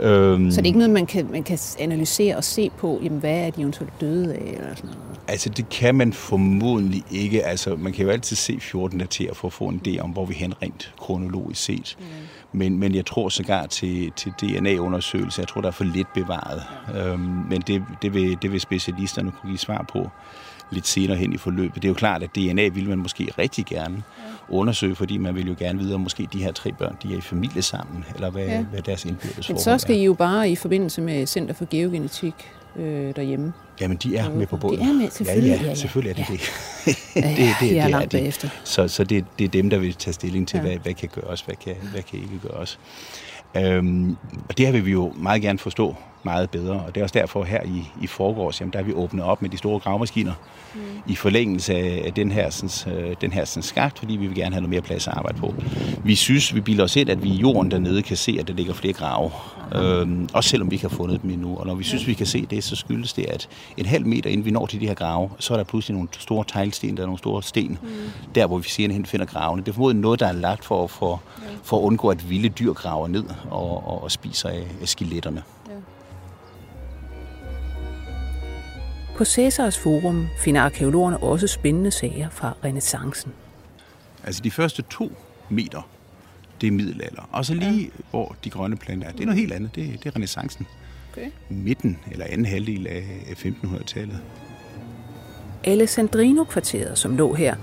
Øhm, 0.00 0.50
Så 0.50 0.56
det 0.56 0.62
er 0.62 0.66
ikke 0.66 0.78
noget, 0.78 0.92
man 0.92 1.06
kan, 1.06 1.28
man 1.30 1.42
kan 1.42 1.58
analysere 1.78 2.36
og 2.36 2.44
se 2.44 2.70
på, 2.78 3.00
jamen, 3.02 3.18
hvad 3.18 3.38
er 3.46 3.50
de 3.50 3.60
eventuelt 3.60 4.00
døde 4.00 4.34
af, 4.34 4.54
eller 4.56 4.74
sådan 4.74 4.90
noget. 4.90 5.18
Altså, 5.28 5.48
det 5.48 5.68
kan 5.68 5.94
man 5.94 6.12
formodentlig 6.12 7.04
ikke. 7.10 7.42
Altså, 7.46 7.76
man 7.76 7.92
kan 7.92 8.04
jo 8.04 8.10
altid 8.10 8.36
se 8.36 8.58
14 8.60 8.98
dater 8.98 9.34
for 9.34 9.48
at 9.48 9.52
få 9.52 9.64
en 9.64 9.80
idé 9.86 9.98
om, 9.98 10.10
hvor 10.10 10.24
vi 10.24 10.34
hen 10.34 10.62
rent 10.62 10.94
kronologisk 10.98 11.64
set. 11.64 11.96
Mm. 12.00 12.04
Men, 12.58 12.78
men 12.78 12.94
jeg 12.94 13.06
tror 13.06 13.28
sågar 13.28 13.66
til, 13.66 14.12
til 14.16 14.32
DNA-undersøgelse, 14.40 15.40
jeg 15.40 15.48
tror, 15.48 15.60
der 15.60 15.68
er 15.68 15.72
for 15.72 15.84
lidt 15.84 16.08
bevaret. 16.14 16.62
Ja. 16.94 17.06
Øhm, 17.08 17.20
men 17.20 17.60
det, 17.66 17.82
det, 18.02 18.14
vil, 18.14 18.38
det 18.42 18.52
vil 18.52 18.60
specialisterne 18.60 19.30
kunne 19.30 19.50
give 19.50 19.58
svar 19.58 19.84
på 19.92 20.10
lidt 20.70 20.86
senere 20.86 21.16
hen 21.16 21.32
i 21.32 21.36
forløbet. 21.36 21.74
Det 21.74 21.84
er 21.84 21.88
jo 21.88 21.94
klart, 21.94 22.22
at 22.22 22.34
DNA 22.36 22.68
vil 22.68 22.88
man 22.88 22.98
måske 22.98 23.28
rigtig 23.38 23.66
gerne 23.66 24.02
undersøge, 24.48 24.94
fordi 24.94 25.18
man 25.18 25.34
vil 25.34 25.46
jo 25.48 25.54
gerne 25.58 25.78
vide, 25.78 25.94
om 25.94 26.00
måske 26.00 26.28
de 26.32 26.42
her 26.42 26.52
tre 26.52 26.72
børn, 26.72 26.96
de 27.02 27.12
er 27.14 27.18
i 27.18 27.20
familie 27.20 27.62
sammen, 27.62 28.04
eller 28.14 28.30
hvad, 28.30 28.44
Ja. 28.46 28.62
hvad 28.62 28.82
deres 28.82 29.04
indbyrdes 29.04 29.48
Men 29.48 29.58
så 29.58 29.78
skal 29.78 29.94
er. 29.96 30.00
I 30.00 30.04
jo 30.04 30.14
bare 30.14 30.50
i 30.50 30.56
forbindelse 30.56 31.00
med 31.02 31.26
Center 31.26 31.54
for 31.54 31.66
Geogenetik 31.70 32.34
øh, 32.76 33.16
derhjemme. 33.16 33.52
Jamen, 33.80 33.96
de 33.96 34.16
er 34.16 34.30
med 34.30 34.46
på 34.46 34.56
båden. 34.56 34.80
De 34.80 34.84
er 34.90 34.92
med, 34.94 35.10
selvfølgelig. 35.10 35.48
Ja, 35.50 35.56
Ja, 35.56 35.62
ja, 35.62 35.68
ja. 35.68 35.74
selvfølgelig 35.74 36.10
er 36.20 36.24
det 36.24 36.30
Ja. 36.30 36.34
det. 36.34 37.36
det, 37.38 37.54
det, 37.60 37.78
er 37.78 37.82
det 37.82 37.90
langt 37.90 38.12
de. 38.12 38.16
bagefter. 38.16 38.48
Så, 38.64 38.88
så 38.88 39.04
det, 39.04 39.24
det 39.38 39.44
er 39.44 39.48
dem, 39.48 39.70
der 39.70 39.78
vil 39.78 39.94
tage 39.94 40.14
stilling 40.14 40.48
til, 40.48 40.56
ja. 40.56 40.62
hvad, 40.62 40.76
hvad 40.76 40.94
kan 40.94 41.08
gøres, 41.08 41.40
hvad 41.40 41.54
kan, 41.64 41.74
hvad 41.92 42.02
kan 42.02 42.18
ikke 42.18 42.38
gøres. 42.48 42.78
Øhm, 43.56 44.16
og 44.48 44.58
det 44.58 44.66
her 44.66 44.72
vil 44.72 44.86
vi 44.86 44.90
jo 44.92 45.12
meget 45.16 45.42
gerne 45.42 45.58
forstå 45.58 45.96
meget 46.26 46.50
bedre, 46.50 46.74
og 46.86 46.94
det 46.94 47.00
er 47.00 47.04
også 47.04 47.18
derfor 47.18 47.44
her 47.44 47.62
i, 47.64 47.90
i 48.02 48.06
forgårs, 48.06 48.60
jamen, 48.60 48.72
der 48.72 48.78
er 48.78 48.82
vi 48.82 48.92
åbnet 48.92 49.24
op 49.24 49.42
med 49.42 49.50
de 49.50 49.56
store 49.56 49.78
gravemaskiner 49.78 50.32
mm. 50.74 50.80
i 51.06 51.14
forlængelse 51.14 51.74
af, 51.74 52.12
den 52.16 52.32
her, 52.32 52.50
sådan, 52.50 52.94
øh, 52.96 53.16
den 53.20 53.32
her 53.32 53.44
sådan, 53.44 53.62
skagt, 53.62 53.98
fordi 53.98 54.16
vi 54.16 54.26
vil 54.26 54.36
gerne 54.36 54.54
have 54.54 54.60
noget 54.60 54.70
mere 54.70 54.80
plads 54.80 55.08
at 55.08 55.14
arbejde 55.14 55.38
på. 55.38 55.54
Vi 56.04 56.14
synes, 56.14 56.54
vi 56.54 56.60
bilder 56.60 56.84
os 56.84 56.96
ind, 56.96 57.10
at 57.10 57.22
vi 57.22 57.28
i 57.28 57.36
jorden 57.36 57.70
dernede 57.70 58.02
kan 58.02 58.16
se, 58.16 58.36
at 58.40 58.48
der 58.48 58.54
ligger 58.54 58.74
flere 58.74 58.92
grave, 58.92 59.30
øhm, 59.74 60.28
også 60.32 60.50
selvom 60.50 60.70
vi 60.70 60.74
ikke 60.74 60.88
har 60.88 60.96
fundet 60.96 61.22
dem 61.22 61.30
endnu. 61.30 61.56
Og 61.56 61.66
når 61.66 61.74
vi 61.74 61.84
synes, 61.84 62.06
vi 62.06 62.14
kan 62.14 62.26
se 62.26 62.46
det, 62.46 62.64
så 62.64 62.76
skyldes 62.76 63.12
det, 63.12 63.24
at 63.24 63.48
en 63.76 63.86
halv 63.86 64.06
meter 64.06 64.30
inden 64.30 64.44
vi 64.44 64.50
når 64.50 64.66
til 64.66 64.80
de 64.80 64.86
her 64.86 64.94
grave, 64.94 65.30
så 65.38 65.52
er 65.52 65.56
der 65.56 65.64
pludselig 65.64 65.94
nogle 65.94 66.08
store 66.18 66.44
teglsten, 66.48 66.96
der 66.96 67.02
er 67.02 67.06
nogle 67.06 67.18
store 67.18 67.42
sten, 67.42 67.78
mm. 67.82 67.88
der 68.34 68.46
hvor 68.46 68.58
vi 68.58 68.68
senere 68.68 69.04
finder 69.04 69.26
gravene. 69.26 69.62
Det 69.62 69.68
er 69.68 69.72
formodentlig 69.72 70.02
noget, 70.02 70.20
der 70.20 70.26
er 70.26 70.32
lagt 70.32 70.64
for, 70.64 70.86
for, 70.86 71.22
for 71.62 71.78
at 71.78 71.82
undgå, 71.82 72.08
at 72.08 72.30
vilde 72.30 72.48
dyr 72.48 72.72
graver 72.72 73.08
ned 73.08 73.24
og, 73.50 73.86
og, 73.86 74.02
og 74.02 74.10
spiser 74.10 74.48
af, 74.48 74.66
af 74.82 74.88
skeletterne. 74.88 75.42
På 79.16 79.24
Cæsars 79.24 79.78
Forum 79.78 80.28
finder 80.38 80.60
arkeologerne 80.60 81.18
også 81.18 81.46
spændende 81.46 81.90
sager 81.90 82.30
fra 82.30 82.56
renaissancen. 82.64 83.32
Altså 84.24 84.42
de 84.42 84.50
første 84.50 84.82
to 84.82 85.12
meter, 85.48 85.88
det 86.60 86.66
er 86.66 86.70
middelalder. 86.70 87.28
Og 87.32 87.44
så 87.44 87.54
lige 87.54 87.82
ja. 87.82 88.02
hvor 88.10 88.36
de 88.44 88.50
grønne 88.50 88.76
planter 88.76 89.08
er, 89.08 89.12
det 89.12 89.20
er 89.20 89.24
noget 89.24 89.40
helt 89.40 89.52
andet. 89.52 89.74
Det, 89.74 89.92
det 89.98 90.06
er 90.06 90.16
renaissancen. 90.16 90.66
Okay. 91.12 91.30
Midten 91.48 91.98
eller 92.10 92.24
anden 92.24 92.46
halvdel 92.46 92.86
af 92.86 93.04
af 93.28 93.46
1500-tallet. 93.46 94.20
Alessandrino-kvarteret, 95.64 96.98
som 96.98 97.16
lå 97.16 97.34
her, 97.34 97.56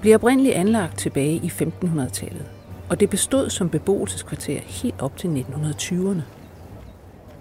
blev 0.00 0.14
oprindeligt 0.14 0.54
anlagt 0.54 0.98
tilbage 0.98 1.34
i 1.34 1.52
1500-tallet, 1.62 2.46
og 2.88 3.00
det 3.00 3.10
bestod 3.10 3.50
som 3.50 3.68
beboelseskvarter 3.70 4.60
helt 4.60 5.00
op 5.00 5.16
til 5.16 5.44
1920'erne. 5.52 6.37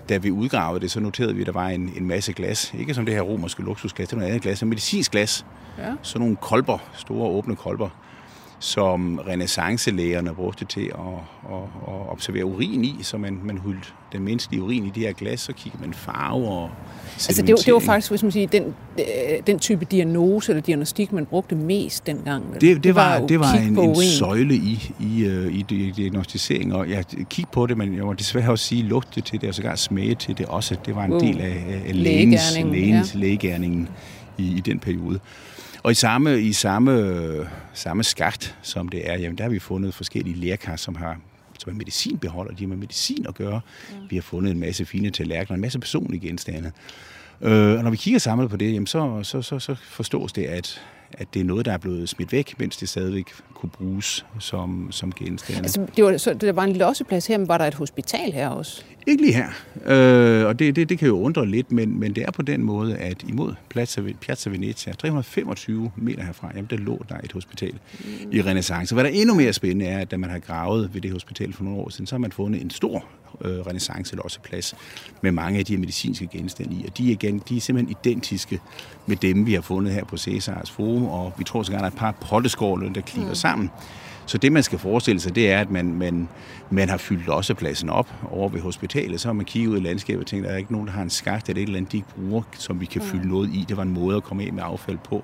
Da 0.09 0.17
vi 0.17 0.31
udgravede 0.31 0.79
det, 0.79 0.91
så 0.91 0.99
noterede 0.99 1.35
vi, 1.35 1.41
at 1.41 1.47
der 1.47 1.53
var 1.53 1.67
en, 1.67 1.93
en 1.97 2.05
masse 2.05 2.33
glas. 2.33 2.73
Ikke 2.79 2.93
som 2.93 3.05
det 3.05 3.13
her 3.13 3.21
romerske 3.21 3.63
luksusglas, 3.63 4.07
det 4.07 4.15
var 4.15 4.19
noget 4.19 4.31
andet 4.31 4.43
glas, 4.43 4.61
men 4.61 4.69
medicinsk 4.69 5.11
glas. 5.11 5.45
Ja. 5.77 5.93
Sådan 6.01 6.19
nogle 6.21 6.35
kolber, 6.35 6.77
store 6.93 7.29
åbne 7.29 7.55
kolber. 7.55 7.89
Som 8.59 9.19
renaissancelægerne 9.27 10.33
brugte 10.33 10.65
til 10.65 10.85
at, 10.85 11.53
at, 11.53 11.63
at 11.87 12.09
observere 12.09 12.45
urin 12.45 12.83
i, 12.83 12.95
så 13.01 13.17
man, 13.17 13.39
man 13.43 13.57
hyldte 13.57 13.87
den 14.11 14.23
menneskelige 14.23 14.63
urin 14.63 14.85
i 14.85 14.89
de 14.89 14.99
her 14.99 15.11
glas, 15.11 15.39
så 15.39 15.53
kigger 15.53 15.79
man 15.79 15.93
farve 15.93 16.47
og 16.47 16.69
Altså 17.13 17.41
det, 17.41 17.51
var, 17.51 17.55
det 17.55 17.73
var 17.73 17.79
faktisk, 17.79 18.11
hvis 18.11 18.23
man 18.23 18.31
siger, 18.31 18.47
den, 18.47 18.75
øh, 18.99 19.05
den 19.47 19.59
type 19.59 19.85
diagnose 19.85 20.51
eller 20.51 20.61
diagnostik, 20.61 21.13
man 21.13 21.25
brugte 21.25 21.55
mest 21.55 22.07
dengang. 22.07 22.53
Det, 22.53 22.61
det, 22.61 22.83
det 22.83 22.95
var, 22.95 23.19
var, 23.19 23.27
det 23.27 23.39
var 23.39 23.53
en, 23.53 23.79
en 23.79 23.95
søjle 24.03 24.55
i, 24.55 24.93
i, 24.99 25.25
øh, 25.25 25.53
i, 25.53 25.65
i 25.69 25.91
diagnostisering, 25.91 26.73
og 26.73 26.89
jeg 26.89 27.05
kiggede 27.05 27.47
på 27.51 27.65
det, 27.65 27.77
men 27.77 27.95
jeg 27.95 28.03
må 28.03 28.13
desværre 28.13 28.51
også 28.51 28.65
sige, 28.65 28.83
lugte 28.83 29.21
til 29.21 29.41
det, 29.41 29.49
og 29.49 29.55
sågar 29.55 29.75
smage 29.75 30.15
til 30.15 30.37
det 30.37 30.45
også. 30.45 30.75
Det 30.85 30.95
var 30.95 31.03
en 31.03 31.13
uh, 31.13 31.21
del 31.21 31.41
af, 31.41 31.81
af 31.87 32.03
lægens, 32.03 32.41
lægens 32.63 33.15
ja. 33.15 33.19
lægegærningen 33.19 33.89
i, 34.37 34.57
i 34.57 34.59
den 34.59 34.79
periode. 34.79 35.19
Og 35.83 35.91
i 35.91 35.95
samme, 35.95 36.41
i 36.41 36.53
samme, 36.53 37.49
samme 37.73 38.03
skagt, 38.03 38.57
som 38.61 38.89
det 38.89 39.09
er, 39.09 39.17
jamen 39.17 39.37
der 39.37 39.43
har 39.43 39.51
vi 39.51 39.59
fundet 39.59 39.93
forskellige 39.93 40.35
lærkar, 40.35 40.75
som 40.75 40.95
har 40.95 41.17
som 41.59 41.71
er 41.73 41.77
medicinbeholder, 41.77 42.55
de 42.55 42.63
har 42.63 42.67
med 42.67 42.77
medicin 42.77 43.25
at 43.27 43.35
gøre. 43.35 43.61
Ja. 43.91 43.97
Vi 44.09 44.15
har 44.15 44.21
fundet 44.21 44.51
en 44.51 44.59
masse 44.59 44.85
fine 44.85 45.09
tallerkener, 45.09 45.55
en 45.55 45.61
masse 45.61 45.79
personlige 45.79 46.27
genstande. 46.27 46.71
Øh, 47.41 47.77
og 47.77 47.83
når 47.83 47.89
vi 47.89 47.97
kigger 47.97 48.19
samlet 48.19 48.49
på 48.49 48.57
det, 48.57 48.73
jamen 48.73 48.87
så, 48.87 49.19
så, 49.23 49.41
så, 49.41 49.59
så 49.59 49.75
forstås 49.75 50.33
det, 50.33 50.43
at, 50.45 50.81
at 51.11 51.27
det 51.33 51.39
er 51.39 51.43
noget, 51.43 51.65
der 51.65 51.71
er 51.71 51.77
blevet 51.77 52.09
smidt 52.09 52.31
væk, 52.31 52.59
mens 52.59 52.77
det 52.77 52.89
stadigvæk 52.89 53.25
kunne 53.53 53.69
bruges 53.69 54.25
som, 54.39 54.87
som 54.91 55.11
genstande. 55.13 55.61
Altså, 55.61 55.87
det 55.95 56.03
var, 56.03 56.17
så 56.17 56.33
der 56.33 56.51
var 56.51 56.63
en 56.63 56.75
losseplads 56.75 57.27
her, 57.27 57.37
men 57.37 57.47
var 57.47 57.57
der 57.57 57.65
et 57.65 57.73
hospital 57.73 58.31
her 58.31 58.49
også? 58.49 58.83
Ikke 59.07 59.23
lige 59.23 59.33
her. 59.33 59.49
Øh, 59.85 60.47
og 60.47 60.59
det, 60.59 60.75
det, 60.75 60.89
det 60.89 60.99
kan 60.99 61.07
jo 61.07 61.19
undre 61.19 61.45
lidt, 61.45 61.71
men, 61.71 61.99
men 61.99 62.15
det 62.15 62.23
er 62.23 62.31
på 62.31 62.41
den 62.41 62.63
måde, 62.63 62.97
at 62.97 63.23
imod 63.27 63.53
Piazza, 63.69 64.01
Piazza 64.21 64.49
Venezia, 64.49 64.93
325 64.93 65.91
meter 65.95 66.23
herfra, 66.23 66.51
jamen 66.55 66.67
der 66.69 66.77
lå 66.77 67.05
der 67.09 67.17
et 67.23 67.31
hospital 67.31 67.73
mm. 67.73 68.31
i 68.31 68.41
renaissance. 68.41 68.95
Hvad 68.95 69.03
der 69.03 69.09
er 69.09 69.13
endnu 69.13 69.35
mere 69.35 69.53
spændende 69.53 69.85
er, 69.85 69.99
at 69.99 70.11
da 70.11 70.17
man 70.17 70.29
har 70.29 70.39
gravet 70.39 70.93
ved 70.93 71.01
det 71.01 71.11
hospital 71.11 71.53
for 71.53 71.63
nogle 71.63 71.79
år 71.79 71.89
siden, 71.89 72.07
så 72.07 72.15
har 72.15 72.19
man 72.19 72.31
fundet 72.31 72.61
en 72.61 72.69
stor 72.69 73.05
øh, 73.41 73.59
renaissance 73.59 74.15
losseplads 74.15 74.75
med 75.21 75.31
mange 75.31 75.59
af 75.59 75.65
de 75.65 75.73
her 75.73 75.79
medicinske 75.79 76.27
genstande 76.27 76.75
i. 76.75 76.85
Og 76.87 76.97
de 76.97 77.11
igen, 77.11 77.41
de 77.49 77.57
er 77.57 77.61
simpelthen 77.61 77.97
identiske 78.03 78.59
med 79.05 79.15
dem, 79.15 79.45
vi 79.45 79.53
har 79.53 79.61
fundet 79.61 79.93
her 79.93 80.05
på 80.05 80.17
Cæsars 80.17 80.71
Forum, 80.71 81.05
og 81.05 81.33
vi 81.37 81.43
tror 81.43 81.63
sågar, 81.63 81.77
der 81.77 81.85
er 81.85 81.91
et 81.91 81.97
par 81.97 82.11
potteskåle, 82.11 82.91
der 82.95 83.01
klikker 83.01 83.29
mm. 83.29 83.35
sammen. 83.35 83.69
Så 84.27 84.37
det, 84.37 84.51
man 84.51 84.63
skal 84.63 84.79
forestille 84.79 85.19
sig, 85.19 85.35
det 85.35 85.51
er, 85.51 85.59
at 85.59 85.71
man, 85.71 85.93
man, 85.93 86.29
man 86.69 86.89
har 86.89 86.97
fyldt 86.97 87.25
lossepladsen 87.25 87.89
op 87.89 88.13
over 88.31 88.49
ved 88.49 88.61
hospitalet. 88.61 89.21
Så 89.21 89.27
har 89.27 89.33
man 89.33 89.45
kigget 89.45 89.69
ud 89.69 89.77
i 89.77 89.79
landskabet 89.79 90.21
og 90.21 90.27
tænkt, 90.27 90.45
at 90.45 90.49
der 90.49 90.53
er 90.53 90.57
ikke 90.57 90.71
nogen, 90.71 90.87
der 90.87 90.93
har 90.93 91.01
en 91.01 91.09
skagt 91.09 91.49
eller 91.49 91.61
et 91.61 91.65
eller 91.65 91.77
andet, 91.77 91.91
de 91.91 91.97
ikke 91.97 92.09
bruger, 92.09 92.41
som 92.57 92.81
vi 92.81 92.85
kan 92.85 93.01
fylde 93.01 93.27
noget 93.27 93.49
i. 93.49 93.65
Det 93.69 93.77
var 93.77 93.83
en 93.83 93.93
måde 93.93 94.17
at 94.17 94.23
komme 94.23 94.43
af 94.43 94.53
med 94.53 94.63
affald 94.65 94.97
på 95.03 95.23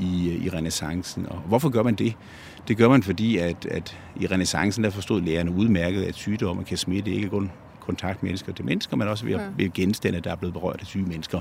i, 0.00 0.38
i 0.44 0.48
renaissancen. 0.48 1.26
Og 1.26 1.38
hvorfor 1.38 1.68
gør 1.68 1.82
man 1.82 1.94
det? 1.94 2.14
Det 2.68 2.76
gør 2.76 2.88
man, 2.88 3.02
fordi 3.02 3.36
at, 3.38 3.66
at 3.70 3.98
i 4.20 4.26
renaissancen 4.26 4.84
der 4.84 4.90
forstod 4.90 5.20
lærerne 5.20 5.50
udmærket, 5.50 6.02
at 6.02 6.14
sygdomme 6.14 6.64
kan 6.64 6.76
smitte 6.76 7.10
ikke 7.10 7.28
kun 7.28 7.50
kontakt 7.86 8.22
mennesker 8.22 8.52
til 8.52 8.64
mennesker, 8.64 8.96
men 8.96 9.08
også 9.08 9.24
ved, 9.24 9.34
ja. 9.34 9.40
ved 9.56 9.72
genstande, 9.72 10.20
der 10.20 10.30
er 10.30 10.36
blevet 10.36 10.52
berørt 10.52 10.76
af 10.80 10.86
syge 10.86 11.04
mennesker. 11.04 11.40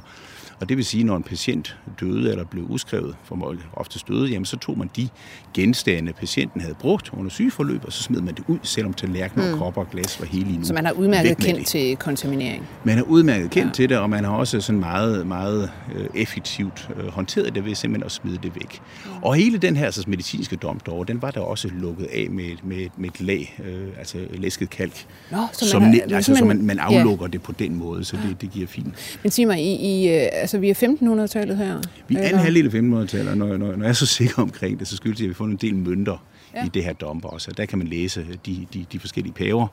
Og 0.60 0.70
det 0.70 0.78
vil 0.78 0.86
sige, 0.86 1.04
når 1.04 1.18
en 1.18 1.24
patient 1.24 1.78
døde 2.00 2.32
eller 2.32 2.44
blev 2.44 2.64
udskrevet, 2.64 3.16
for 3.24 3.56
ofte 3.74 4.00
døde, 4.08 4.30
jamen 4.30 4.46
så 4.46 4.58
tog 4.58 4.78
man 4.78 4.90
de 4.96 5.10
genstande, 5.54 6.14
patienten 6.14 6.62
havde 6.62 6.76
brugt 6.76 7.10
under 7.14 7.32
sygeforløb, 7.32 7.86
og 7.86 7.94
så 7.94 8.04
smed 8.04 8.22
man 8.22 8.36
det 8.36 8.44
ud, 8.48 8.58
selvom 8.64 8.94
tallerkener, 8.94 9.52
mm. 9.52 9.58
kopper 9.58 9.82
og 9.82 9.90
glas 9.92 10.20
var 10.20 10.26
hele 10.26 10.58
nu. 10.58 10.66
Så 10.66 10.74
man 10.74 10.86
har 10.86 10.94
udmærket 10.94 11.38
kendt 11.38 11.60
det. 11.60 11.68
til 11.68 11.96
kontaminering? 11.96 12.68
Man 12.84 12.98
har 12.98 13.04
udmærket 13.04 13.52
kendt 13.52 13.68
ja. 13.68 13.74
til 13.74 13.90
det, 13.90 13.98
og 13.98 14.10
man 14.10 14.24
har 14.24 14.32
også 14.32 14.62
sådan 14.62 14.80
meget, 14.80 15.28
meget 15.28 15.72
øh, 15.96 16.06
effektivt 16.16 16.90
øh, 16.98 17.08
håndteret 17.08 17.56
det 17.56 17.66
ved 17.66 17.76
simpelthen 17.76 18.06
at 18.06 18.12
smide 18.12 18.40
det 18.44 18.56
væk. 18.56 18.82
Mm. 19.06 19.12
Og 19.24 19.36
hele 19.36 19.58
den 19.58 19.78
her 19.78 19.86
altså, 19.86 20.04
medicinske 20.08 20.56
dom 20.56 20.80
derovre, 20.80 21.06
den 21.08 21.22
var 21.22 21.32
der 21.32 21.40
også 21.40 21.68
lukket 21.68 22.06
af 22.06 22.28
med, 22.30 22.46
med, 22.64 22.88
med 22.98 23.10
et 23.10 23.22
lag, 23.22 23.60
øh, 23.66 23.88
altså 23.98 24.18
læsket 24.34 24.70
kalk. 24.70 25.06
Nå, 25.32 25.38
så 25.54 25.70
som, 25.70 25.82
man 25.82 25.94
har, 25.94 26.16
altså, 26.16 26.35
så 26.38 26.46
man, 26.46 26.62
man 26.62 26.80
aflukker 26.80 27.26
ja. 27.26 27.32
det 27.32 27.42
på 27.42 27.52
den 27.52 27.76
måde, 27.76 28.06
så 28.06 28.18
det, 28.28 28.42
det 28.42 28.52
giver 28.52 28.68
fint. 28.68 29.20
Men 29.24 29.32
sig 29.32 29.48
mig, 29.48 29.60
i, 29.60 29.76
i, 29.76 30.10
øh, 30.10 30.28
altså, 30.32 30.58
vi 30.58 30.70
er 30.70 30.74
1500-tallet 30.74 31.58
her? 31.58 31.82
Vi 32.08 32.16
er 32.16 32.22
anden 32.22 32.40
halvdel 32.40 32.66
af 32.66 33.04
1500-tallet, 33.04 33.28
og 33.32 33.38
når, 33.38 33.58
når, 33.58 33.76
når 33.76 33.84
jeg 33.84 33.90
er 33.90 33.94
så 33.94 34.06
sikker 34.06 34.42
omkring 34.42 34.80
det, 34.80 34.88
så 34.88 34.96
skyldes 34.96 35.18
det, 35.18 35.24
at 35.24 35.28
vi 35.28 35.34
har 35.34 35.36
fundet 35.36 35.64
en 35.64 35.70
del 35.70 35.76
mønter 35.90 36.18
ja. 36.56 36.66
i 36.66 36.70
det 36.74 36.84
her 36.84 36.94
domper 36.94 37.30
også. 37.30 37.52
Der 37.52 37.66
kan 37.66 37.78
man 37.78 37.88
læse 37.88 38.26
de, 38.46 38.68
de, 38.74 38.86
de 38.92 39.00
forskellige 39.00 39.34
paver, 39.34 39.68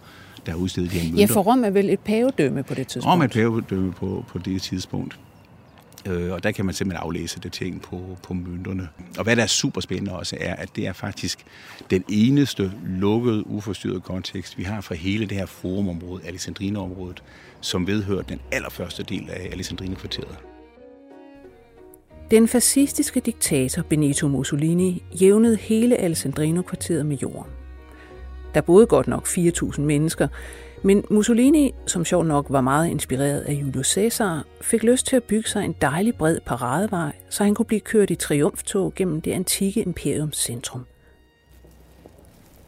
der 0.47 0.53
har 0.53 0.59
udstedet 0.59 0.91
de 0.91 0.99
her 0.99 1.09
mønter. 1.09 1.27
Ja, 1.27 1.35
for 1.35 1.41
Rom 1.41 1.65
er 1.65 1.71
vel 1.71 1.91
et 1.91 2.01
pavedømme 2.01 2.63
på 2.63 2.75
det 2.75 2.87
tidspunkt? 2.87 3.13
Rom 3.13 3.21
er 3.21 3.25
et 3.25 3.31
pavedømme 3.31 3.93
på, 3.93 4.25
på 4.29 4.39
det 4.39 4.63
tidspunkt. 4.63 5.19
Øh, 6.09 6.33
og 6.33 6.43
der 6.43 6.51
kan 6.51 6.65
man 6.65 6.75
simpelthen 6.75 7.05
aflæse 7.05 7.41
det 7.41 7.53
ting 7.53 7.83
på, 7.83 8.19
på 8.23 8.35
mønterne. 8.35 8.89
Og 9.19 9.25
hvad 9.25 9.37
der 9.37 9.43
er 9.43 9.47
super 9.47 9.81
spændende 9.81 10.13
også 10.13 10.37
er, 10.41 10.55
at 10.55 10.77
det 10.77 10.87
er 10.87 10.93
faktisk 10.93 11.45
den 11.91 12.05
eneste 12.09 12.73
lukkede, 12.87 13.47
uforstyrrede 13.47 14.01
kontekst, 14.01 14.59
vi 14.59 14.63
har 14.63 14.81
fra 14.81 14.95
hele 14.95 15.27
det 15.27 15.37
her 15.37 15.47
forumområde, 15.47 16.23
Alexandrineområdet, 16.27 17.23
som 17.61 17.87
vedhører 17.87 18.23
den 18.23 18.41
allerførste 18.53 19.03
del 19.03 19.31
af 19.31 19.49
Alexandrinekvarteret. 19.53 20.39
Den 22.31 22.49
fascistiske 22.49 23.21
diktator 23.21 23.83
Benito 23.83 24.29
Mussolini 24.29 25.03
jævnede 25.21 25.57
hele 25.57 25.97
Alessandrino-kvarteret 25.97 27.07
med 27.07 27.17
jorden. 27.17 27.53
Der 28.55 28.61
boede 28.61 28.87
godt 28.87 29.07
nok 29.07 29.27
4.000 29.27 29.81
mennesker, 29.81 30.29
men 30.83 31.05
Mussolini, 31.11 31.75
som 31.87 32.05
sjov 32.05 32.25
nok 32.25 32.47
var 32.49 32.61
meget 32.61 32.89
inspireret 32.89 33.41
af 33.41 33.53
Julius 33.53 33.87
Caesar, 33.87 34.45
fik 34.61 34.83
lyst 34.83 35.07
til 35.07 35.17
at 35.17 35.25
bygge 35.25 35.49
sig 35.49 35.65
en 35.65 35.75
dejlig 35.81 36.15
bred 36.15 36.39
paradevej, 36.47 37.13
så 37.29 37.45
han 37.45 37.55
kunne 37.55 37.67
blive 37.67 37.81
kørt 37.81 38.11
i 38.11 38.15
triumftog 38.15 38.95
gennem 38.95 39.21
det 39.21 39.33
antikke 39.33 39.83
imperiums 39.83 40.37
centrum. 40.37 40.85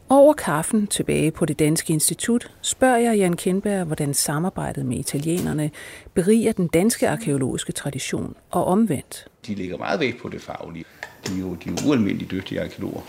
Over 0.09 0.33
kaffen 0.33 0.87
tilbage 0.87 1.31
på 1.31 1.45
det 1.45 1.59
Danske 1.59 1.93
Institut 1.93 2.51
spørger 2.61 2.97
jeg 2.97 3.17
Jan 3.17 3.37
Kindberg, 3.37 3.85
hvordan 3.85 4.15
samarbejdet 4.15 4.87
med 4.87 4.97
italienerne 4.97 5.71
beriger 6.15 6.53
den 6.53 6.67
danske 6.69 7.09
arkeologiske 7.09 7.73
tradition 7.73 8.37
og 8.51 8.65
omvendt. 8.65 9.27
De 9.47 9.55
ligger 9.55 9.77
meget 9.79 10.01
vægt 10.01 10.23
på 10.23 10.29
det 10.29 10.41
faglige. 10.41 10.85
De 11.27 11.33
er 11.35 11.41
jo, 11.41 11.55
de 11.55 11.69
er 11.69 11.73
jo 11.83 11.89
ualmindeligt 11.89 12.31
dygtige 12.31 12.63
arkeologer. 12.63 13.01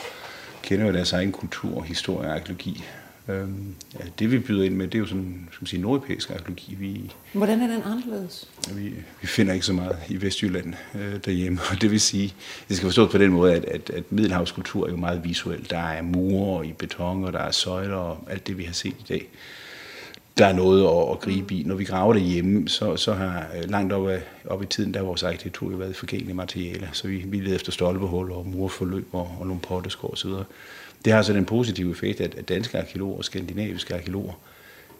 Kender 0.64 0.86
jo 0.86 0.94
deres 0.94 1.14
egen 1.14 1.32
kultur, 1.32 1.82
historie 1.82 2.30
og 2.30 2.36
arkeologi. 2.36 2.84
Øhm, 3.28 3.76
ja, 4.00 4.06
det 4.20 4.32
vi 4.32 4.40
byder 4.40 4.64
ind 4.64 4.76
med, 4.76 4.88
det 4.88 4.96
er 4.96 5.00
jo 5.00 5.06
sådan, 5.06 5.48
skal 5.52 5.64
man 5.64 5.68
sige, 5.68 5.82
nordeuropæisk 5.82 6.30
arkeologi. 6.30 6.76
Vi, 6.80 7.12
Hvordan 7.34 7.62
er 7.62 7.68
den 7.68 7.82
anderledes? 7.86 8.50
Vi, 8.74 8.94
vi 9.22 9.28
finder 9.28 9.54
ikke 9.54 9.66
så 9.66 9.74
meget 9.74 9.98
i 10.10 10.22
Vestjylland 10.22 10.74
øh, 10.96 11.16
derhjemme, 11.26 11.60
og 11.72 11.82
det 11.82 11.92
vil 11.92 12.02
sige, 12.02 12.34
det 12.68 12.78
skal 12.78 12.88
forstås 12.88 13.12
på 13.12 13.18
den 13.18 13.32
måde, 13.32 13.54
at, 13.54 13.66
at, 13.66 13.90
at 13.90 14.12
middelhavskultur 14.12 14.88
er 14.88 14.92
jo 14.92 14.98
meget 14.98 15.24
visuel. 15.24 15.70
Der 15.70 15.80
er 15.80 16.02
mure 16.02 16.68
i 16.68 16.74
beton, 16.74 17.24
og 17.24 17.34
der 17.34 17.40
er 17.40 17.52
søjler 17.52 17.96
og 17.96 18.28
alt 18.30 18.48
det, 18.48 18.58
vi 18.58 18.64
har 18.64 18.74
set 18.74 18.96
i 19.00 19.06
dag. 19.10 19.28
Der 20.38 20.46
er 20.46 20.54
noget 20.54 20.84
at, 20.84 21.12
at 21.12 21.20
gribe 21.20 21.56
i. 21.56 21.64
Når 21.64 21.76
vi 21.76 21.84
graver 21.84 22.14
det 22.14 22.22
hjemme, 22.22 22.70
så, 22.70 22.98
så 22.98 23.14
har 23.14 23.48
øh, 23.58 23.70
langt 23.70 23.94
op, 23.94 24.08
af, 24.08 24.22
op 24.46 24.64
i 24.64 24.66
tiden, 24.66 24.94
der 24.94 25.00
har 25.00 25.06
vores 25.06 25.24
arkitektur 25.24 25.72
jo 25.72 25.78
været 25.78 25.96
forgængelige 25.96 26.36
materialer. 26.36 26.88
Så 26.92 27.08
vi, 27.08 27.18
vi 27.18 27.40
leder 27.40 27.56
efter 27.56 27.72
stolpehuller 27.72 28.36
og 28.36 28.48
murforløb 28.48 29.08
og, 29.12 29.38
og 29.40 29.48
nogle 29.48 29.62
potteskår 29.62 30.08
osv. 30.08 30.32
Det 31.06 31.14
har 31.14 31.18
altså 31.18 31.34
den 31.34 31.46
positive 31.46 31.92
effekt, 31.92 32.22
at 32.22 32.50
danske 32.50 32.78
arkeologer 32.78 33.18
og 33.18 33.26
skandinaviske 33.26 33.96
arkeologer 33.96 34.34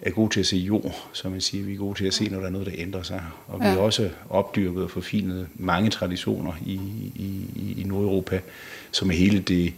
er 0.02 0.12
gode 0.12 0.34
til 0.34 0.40
at 0.40 0.46
se 0.46 0.58
jord, 0.58 1.10
som 1.14 1.32
man 1.32 1.42
siger. 1.42 1.64
Vi 1.64 1.74
er 1.74 1.78
gode 1.78 1.98
til 1.98 2.06
at 2.06 2.14
se, 2.14 2.30
når 2.30 2.40
der 2.40 2.46
er 2.48 2.52
noget, 2.52 2.68
der 2.68 2.74
ændrer 2.76 3.04
sig. 3.04 3.24
Og 3.48 3.60
ja. 3.62 3.70
vi 3.70 3.76
har 3.76 3.80
også 3.80 4.10
opdyrket 4.30 4.84
og 4.84 4.92
forfinet 4.92 5.48
mange 5.56 5.90
traditioner 5.90 6.54
i, 6.66 6.74
i, 7.16 7.76
i 7.78 7.84
Nordeuropa, 7.84 8.40
som 8.92 9.10
er 9.10 9.14
hele 9.14 9.40
det, 9.40 9.74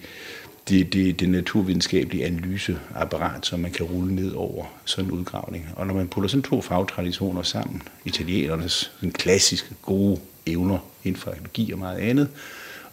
det, 0.69 0.93
det, 0.93 1.19
det 1.19 1.29
naturvidenskabelige 1.29 2.25
analyseapparat, 2.25 3.45
som 3.45 3.59
man 3.59 3.71
kan 3.71 3.85
rulle 3.85 4.15
ned 4.15 4.31
over 4.31 4.65
sådan 4.85 5.11
en 5.11 5.19
udgravning. 5.19 5.69
Og 5.75 5.87
når 5.87 5.93
man 5.93 6.07
putter 6.07 6.29
sådan 6.29 6.43
to 6.43 6.61
fagtraditioner 6.61 7.41
sammen, 7.41 7.81
italienernes 8.05 8.91
den 9.01 9.11
klassiske 9.11 9.75
gode 9.81 10.19
evner 10.45 10.77
inden 11.03 11.21
for 11.21 11.31
arkeologi 11.31 11.71
og 11.71 11.79
meget 11.79 11.99
andet, 11.99 12.29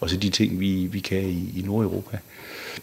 og 0.00 0.10
så 0.10 0.16
de 0.16 0.30
ting, 0.30 0.60
vi, 0.60 0.86
vi 0.86 1.00
kan 1.00 1.22
i, 1.22 1.58
i 1.58 1.62
Nordeuropa, 1.64 2.18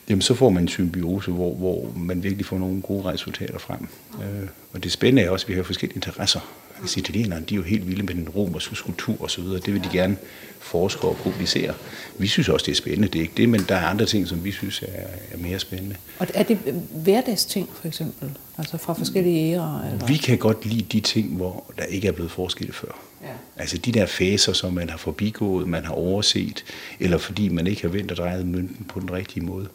jamen 0.09 0.21
så 0.21 0.33
får 0.33 0.49
man 0.49 0.63
en 0.63 0.67
symbiose, 0.67 1.31
hvor, 1.31 1.53
hvor 1.53 1.93
man 1.95 2.23
virkelig 2.23 2.45
får 2.45 2.57
nogle 2.57 2.81
gode 2.81 3.05
resultater 3.05 3.59
frem. 3.59 3.87
Øh, 4.13 4.47
og 4.73 4.83
det 4.83 4.91
spændende 4.91 5.21
er 5.21 5.29
også, 5.29 5.45
at 5.45 5.49
vi 5.49 5.53
har 5.53 5.63
forskellige 5.63 5.95
interesser. 5.95 6.39
Altså 6.81 6.99
italienerne, 6.99 7.45
de 7.45 7.53
er 7.53 7.57
jo 7.57 7.63
helt 7.63 7.87
vilde 7.87 8.03
med 8.03 8.13
den 8.13 8.29
romerske 8.29 8.75
skulptur 8.75 9.23
osv., 9.23 9.43
det 9.43 9.73
vil 9.73 9.83
de 9.83 9.89
gerne 9.91 10.17
forske 10.59 11.07
og 11.07 11.17
publicere. 11.17 11.73
Vi 12.17 12.27
synes 12.27 12.49
også, 12.49 12.65
det 12.65 12.71
er 12.71 12.75
spændende, 12.75 13.07
det 13.07 13.15
er 13.15 13.21
ikke 13.21 13.33
det, 13.37 13.49
men 13.49 13.65
der 13.69 13.75
er 13.75 13.87
andre 13.87 14.05
ting, 14.05 14.27
som 14.27 14.43
vi 14.43 14.51
synes 14.51 14.81
er, 14.81 15.07
er 15.31 15.37
mere 15.37 15.59
spændende. 15.59 15.95
Og 16.19 16.27
er 16.33 16.43
det 16.43 16.57
hverdagsting, 16.93 17.69
for 17.73 17.87
eksempel? 17.87 18.29
Altså 18.57 18.77
fra 18.77 18.93
forskellige 18.93 19.53
ærer? 19.53 19.91
Eller? 19.91 20.05
Vi 20.05 20.17
kan 20.17 20.37
godt 20.37 20.65
lide 20.65 20.85
de 20.91 20.99
ting, 20.99 21.35
hvor 21.35 21.73
der 21.77 21.83
ikke 21.83 22.07
er 22.07 22.11
blevet 22.11 22.31
forsket 22.31 22.75
før. 22.75 22.99
Ja. 23.21 23.27
Altså 23.57 23.77
de 23.77 23.91
der 23.91 24.05
faser, 24.05 24.53
som 24.53 24.73
man 24.73 24.89
har 24.89 24.97
forbigået, 24.97 25.67
man 25.67 25.85
har 25.85 25.93
overset, 25.93 26.63
eller 26.99 27.17
fordi 27.17 27.49
man 27.49 27.67
ikke 27.67 27.81
har 27.81 27.89
vendt 27.89 28.11
og 28.11 28.17
drejet 28.17 28.47
mønten 28.47 28.85
på 28.85 28.99
den 28.99 29.11
rigtige 29.11 29.45
måde. 29.45 29.67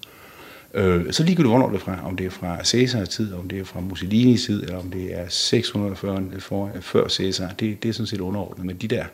Øh, 0.76 1.12
så 1.12 1.22
ligegyldigt 1.22 1.50
hvornår 1.50 1.68
det 1.68 1.76
er 1.76 1.80
fra, 1.80 1.98
om 2.04 2.16
det 2.16 2.26
er 2.26 2.30
fra 2.30 2.64
Caesars 2.64 3.08
tid, 3.08 3.34
om 3.34 3.48
det 3.48 3.58
er 3.58 3.64
fra 3.64 3.80
Mussolinis 3.80 4.44
tid, 4.44 4.62
eller 4.62 4.78
om 4.78 4.90
det 4.90 5.18
er 5.18 5.28
640 5.28 6.30
for, 6.38 6.70
før 6.80 7.08
Caesar, 7.08 7.48
det, 7.48 7.82
det 7.82 7.88
er 7.88 7.92
sådan 7.92 8.06
set 8.06 8.20
underordnet. 8.20 8.66
Men 8.66 8.76
de 8.76 8.88
der 8.88 9.04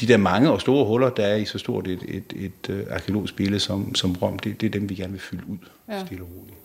de 0.00 0.06
der 0.06 0.16
mange 0.16 0.50
og 0.50 0.60
store 0.60 0.86
huller, 0.86 1.10
der 1.10 1.22
er 1.22 1.36
i 1.36 1.44
så 1.44 1.58
stort 1.58 1.88
et, 1.88 2.02
et, 2.08 2.32
et, 2.36 2.44
et 2.44 2.70
øh, 2.70 2.86
arkeologisk 2.90 3.36
billede 3.36 3.60
som, 3.60 3.94
som 3.94 4.16
Rom, 4.22 4.38
det, 4.38 4.60
det 4.60 4.66
er 4.66 4.70
dem, 4.70 4.88
vi 4.88 4.94
gerne 4.94 5.12
vil 5.12 5.20
fylde 5.20 5.42
ud, 5.48 5.56
ja. 5.88 6.04
stille 6.04 6.24
og 6.24 6.28
roligt. 6.36 6.56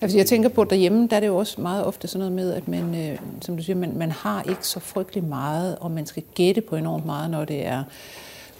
Altså, 0.00 0.16
jeg 0.18 0.26
tænker 0.26 0.48
på, 0.48 0.62
at 0.62 0.70
derhjemme, 0.70 1.08
der 1.10 1.16
er 1.16 1.20
det 1.20 1.26
jo 1.26 1.36
også 1.36 1.60
meget 1.60 1.84
ofte 1.84 2.08
sådan 2.08 2.18
noget 2.18 2.32
med, 2.32 2.52
at 2.52 2.68
man, 2.68 3.10
øh, 3.10 3.18
som 3.40 3.56
du 3.56 3.62
siger, 3.62 3.76
man, 3.76 3.96
man 3.96 4.10
har 4.10 4.42
ikke 4.42 4.66
så 4.66 4.80
frygtelig 4.80 5.24
meget, 5.24 5.76
og 5.80 5.90
man 5.90 6.06
skal 6.06 6.22
gætte 6.34 6.60
på 6.60 6.76
enormt 6.76 7.06
meget, 7.06 7.30
når 7.30 7.44
det 7.44 7.66
er 7.66 7.84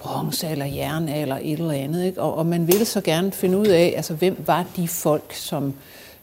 bronze 0.04 0.48
eller 0.48 0.66
jern 0.66 1.08
eller 1.08 1.38
et 1.42 1.58
eller 1.58 1.72
andet. 1.72 2.06
Ikke? 2.06 2.20
Og, 2.20 2.34
og 2.34 2.46
man 2.46 2.66
vil 2.66 2.86
så 2.86 3.00
gerne 3.00 3.32
finde 3.32 3.58
ud 3.58 3.66
af, 3.66 3.92
altså, 3.96 4.14
hvem 4.14 4.36
var 4.46 4.66
de 4.76 4.88
folk, 4.88 5.34
som 5.34 5.74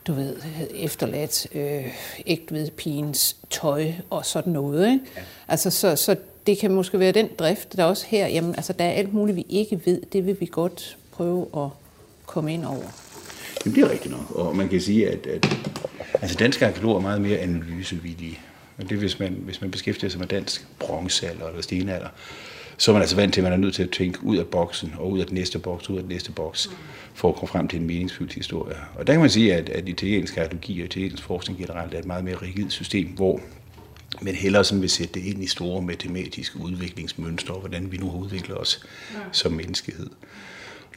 du 0.07 0.13
ved, 0.13 0.35
efterladt 0.75 1.47
øh, 1.55 1.85
ægtvedpigens 2.27 3.35
tøj 3.49 3.91
og 4.09 4.25
sådan 4.25 4.53
noget. 4.53 4.91
Ikke? 4.91 5.05
Ja. 5.17 5.21
Altså, 5.47 5.69
så, 5.69 5.95
så 5.95 6.15
det 6.47 6.57
kan 6.57 6.71
måske 6.71 6.99
være 6.99 7.11
den 7.11 7.29
drift, 7.39 7.77
der 7.77 7.83
også 7.83 8.05
her, 8.07 8.27
jamen, 8.27 8.55
altså, 8.55 8.73
der 8.73 8.85
er 8.85 8.91
alt 8.91 9.13
muligt, 9.13 9.35
vi 9.35 9.45
ikke 9.49 9.81
ved, 9.85 10.01
det 10.13 10.25
vil 10.25 10.37
vi 10.39 10.45
godt 10.51 10.97
prøve 11.11 11.47
at 11.57 11.69
komme 12.25 12.53
ind 12.53 12.65
over. 12.65 12.83
Jamen, 13.65 13.75
det 13.75 13.83
er 13.83 13.91
rigtigt 13.91 14.11
nok, 14.13 14.31
og 14.31 14.55
man 14.55 14.69
kan 14.69 14.81
sige, 14.81 15.09
at, 15.09 15.27
at 15.27 15.57
altså, 16.21 16.37
danske 16.37 16.65
arkeologer 16.67 16.97
er 16.97 17.01
meget 17.01 17.21
mere 17.21 17.37
analysevillige. 17.37 18.39
Og 18.77 18.89
det 18.89 18.97
hvis 18.97 19.19
man, 19.19 19.33
hvis 19.33 19.61
man 19.61 19.71
beskæftiger 19.71 20.09
sig 20.09 20.19
med 20.19 20.27
dansk 20.27 20.67
bronzealder 20.79 21.47
eller 21.47 21.61
stenalder, 21.61 22.07
så 22.81 22.91
er 22.91 22.93
man 22.93 23.01
altså 23.01 23.15
vant 23.15 23.33
til, 23.33 23.41
at 23.41 23.43
man 23.43 23.53
er 23.53 23.57
nødt 23.57 23.75
til 23.75 23.83
at 23.83 23.89
tænke 23.89 24.23
ud 24.23 24.37
af 24.37 24.47
boksen, 24.47 24.93
og 24.97 25.11
ud 25.11 25.19
af 25.19 25.25
den 25.25 25.35
næste 25.35 25.59
boks, 25.59 25.89
ud 25.89 25.97
af 25.97 26.03
den 26.03 26.11
næste 26.11 26.31
boks, 26.31 26.69
for 27.13 27.29
at 27.29 27.35
komme 27.35 27.47
frem 27.47 27.67
til 27.67 27.79
en 27.79 27.87
meningsfyldt 27.87 28.33
historie. 28.33 28.75
Og 28.95 29.07
der 29.07 29.13
kan 29.13 29.19
man 29.19 29.29
sige, 29.29 29.55
at, 29.55 29.69
at 29.69 29.89
italiensk 29.89 30.37
arkeologi 30.37 30.79
og 30.79 30.85
italiensk 30.85 31.23
forskning 31.23 31.59
generelt 31.59 31.93
er 31.93 31.99
et 31.99 32.05
meget 32.05 32.23
mere 32.23 32.35
rigidt 32.35 32.71
system, 32.71 33.07
hvor 33.07 33.39
men 34.21 34.35
hellere 34.35 34.63
sådan 34.63 34.81
vil 34.81 34.89
sætte 34.89 35.13
det 35.13 35.25
ind 35.25 35.43
i 35.43 35.47
store 35.47 35.81
matematiske 35.81 36.59
udviklingsmønstre, 36.59 37.53
hvordan 37.53 37.91
vi 37.91 37.97
nu 37.97 38.09
har 38.09 38.17
udviklet 38.17 38.57
os 38.57 38.85
ja. 39.13 39.19
som 39.31 39.51
menneskehed. 39.51 40.09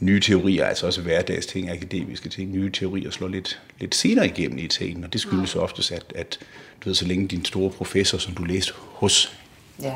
Nye 0.01 0.21
teorier, 0.21 0.65
altså 0.65 0.87
også 0.87 1.03
hverdagsting, 1.03 1.71
akademiske 1.71 2.29
ting, 2.29 2.51
nye 2.51 2.71
teorier 2.71 3.11
slår 3.11 3.29
lidt, 3.29 3.61
lidt 3.81 3.95
senere 3.95 4.27
igennem 4.27 4.59
i 4.59 4.63
Italien, 4.63 5.05
og 5.05 5.13
det 5.13 5.21
skyldes 5.21 5.55
ja. 5.55 5.61
oftest, 5.61 5.93
at, 5.93 6.13
at 6.15 6.39
du 6.85 6.89
ved, 6.89 6.95
så 6.95 7.07
længe 7.07 7.29
din 7.29 7.45
store 7.45 7.71
professor, 7.71 8.19
som 8.19 8.35
du 8.35 8.45
læste 8.45 8.73
hos, 8.77 9.39
ja. 9.83 9.95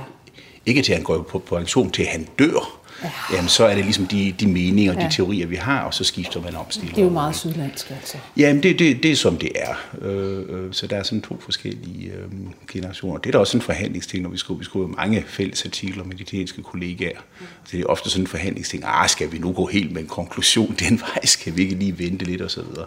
Ikke 0.69 0.83
til 0.83 0.93
at 0.93 0.99
han 0.99 1.05
går 1.05 1.23
på, 1.23 1.39
på 1.39 1.57
aktion, 1.57 1.91
til 1.91 2.03
at 2.03 2.09
han 2.09 2.29
dør, 2.39 2.79
ja. 3.03 3.11
jamen, 3.33 3.49
så 3.49 3.65
er 3.65 3.75
det 3.75 3.85
ligesom 3.85 4.07
de, 4.07 4.35
de 4.41 4.47
meninger 4.47 4.93
og 4.93 5.01
ja. 5.01 5.07
de 5.07 5.13
teorier, 5.13 5.47
vi 5.47 5.57
har, 5.57 5.83
og 5.83 5.95
så 5.95 6.05
skifter 6.05 6.41
man 6.43 6.57
om 6.57 6.71
stille. 6.71 6.91
Det 6.91 6.99
er 6.99 7.05
jo 7.05 7.11
meget 7.11 7.37
sydlandsk, 7.37 7.91
altså. 7.91 8.19
Jamen, 8.37 8.63
det, 8.63 8.79
det, 8.79 9.03
det 9.03 9.11
er 9.11 9.17
som 9.17 9.37
det 9.37 9.53
er. 9.55 9.75
Øh, 10.03 10.45
øh, 10.49 10.73
så 10.73 10.87
der 10.87 10.97
er 10.97 11.03
sådan 11.03 11.23
to 11.23 11.37
forskellige 11.41 12.13
øh, 12.13 12.31
generationer. 12.73 13.19
Det 13.19 13.29
er 13.29 13.33
da 13.33 13.39
også 13.39 13.57
en 13.57 13.63
forhandlingsting, 13.63 14.23
når 14.23 14.31
vi 14.31 14.39
skriver, 14.39 14.59
vi 14.59 14.65
skriver 14.65 14.87
mange 14.87 15.25
fælles 15.27 15.65
artikler 15.65 16.05
med 16.05 16.17
de 16.17 16.23
italienske 16.23 16.63
kollegaer. 16.63 17.19
Mm. 17.41 17.47
Så 17.65 17.77
det 17.77 17.81
er 17.81 17.87
ofte 17.87 18.11
sådan 18.11 18.23
en 18.23 18.27
forhandlingsting. 18.27 18.83
Ah, 18.87 19.09
skal 19.09 19.33
vi 19.33 19.39
nu 19.39 19.53
gå 19.53 19.67
helt 19.67 19.93
med 19.93 20.03
en 20.03 20.09
konklusion 20.09 20.77
den 20.79 21.01
vej? 21.15 21.27
Skal 21.27 21.57
vi 21.57 21.63
ikke 21.63 21.75
lige 21.75 21.99
vente 21.99 22.25
lidt 22.25 22.43
og 22.43 22.51
så 22.51 22.63
videre? 22.63 22.87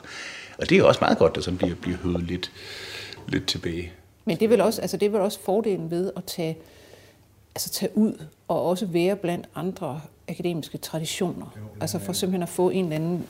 Og 0.58 0.70
det 0.70 0.78
er 0.78 0.84
også 0.84 1.00
meget 1.02 1.18
godt, 1.18 1.38
at 1.38 1.44
sådan 1.44 1.58
bliver, 1.58 1.76
bliver 1.76 1.98
høvet 2.04 2.24
lidt, 2.24 2.52
lidt 3.28 3.46
tilbage. 3.46 3.92
Men 4.26 4.38
det 4.38 4.46
er, 4.46 4.50
vel 4.50 4.62
også, 4.62 4.82
altså 4.82 4.98
det 4.98 5.06
er 5.06 5.10
vel 5.10 5.22
også 5.22 5.40
fordelen 5.46 5.92
ved 5.92 6.12
at 6.18 6.24
tage 6.24 6.58
altså 7.56 7.70
tage 7.70 7.98
ud 7.98 8.14
og 8.48 8.66
også 8.66 8.86
være 8.86 9.16
blandt 9.16 9.46
andre 9.56 10.02
akademiske 10.28 10.78
traditioner. 10.78 11.46
Jo, 11.58 11.62
altså 11.82 12.00
for 12.00 12.14
simpelthen 12.14 12.44
at 12.44 12.50
få 12.50 12.70
en 12.70 12.84
eller 12.84 12.96
anden 12.96 13.26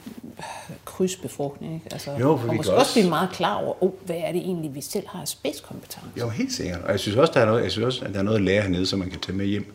krydsbefrugtning. 0.85 1.73
Ikke? 1.73 1.87
Altså, 1.91 2.11
jo, 2.11 2.37
for 2.37 2.49
og 2.49 2.55
måske 2.55 2.73
også 2.73 2.93
blive 2.93 3.09
meget 3.09 3.29
klar 3.31 3.55
over, 3.55 3.83
oh, 3.83 3.91
hvad 4.05 4.15
er 4.19 4.31
det 4.31 4.41
egentlig, 4.41 4.75
vi 4.75 4.81
selv 4.81 5.07
har 5.07 5.25
spidskompetence. 5.25 6.09
Jo, 6.19 6.29
helt 6.29 6.53
sikkert. 6.53 6.81
Og 6.81 6.91
jeg 6.91 6.99
synes 6.99 7.17
også, 7.17 7.33
der 7.33 7.39
er 7.39 7.45
noget, 7.45 7.63
jeg 7.63 7.71
synes 7.71 7.85
også, 7.85 8.05
at 8.05 8.13
der 8.13 8.19
er 8.19 8.23
noget 8.23 8.37
at 8.37 8.43
lære 8.43 8.61
hernede, 8.61 8.85
som 8.85 8.99
man 8.99 9.09
kan 9.09 9.19
tage 9.19 9.37
med 9.37 9.45
hjem 9.45 9.73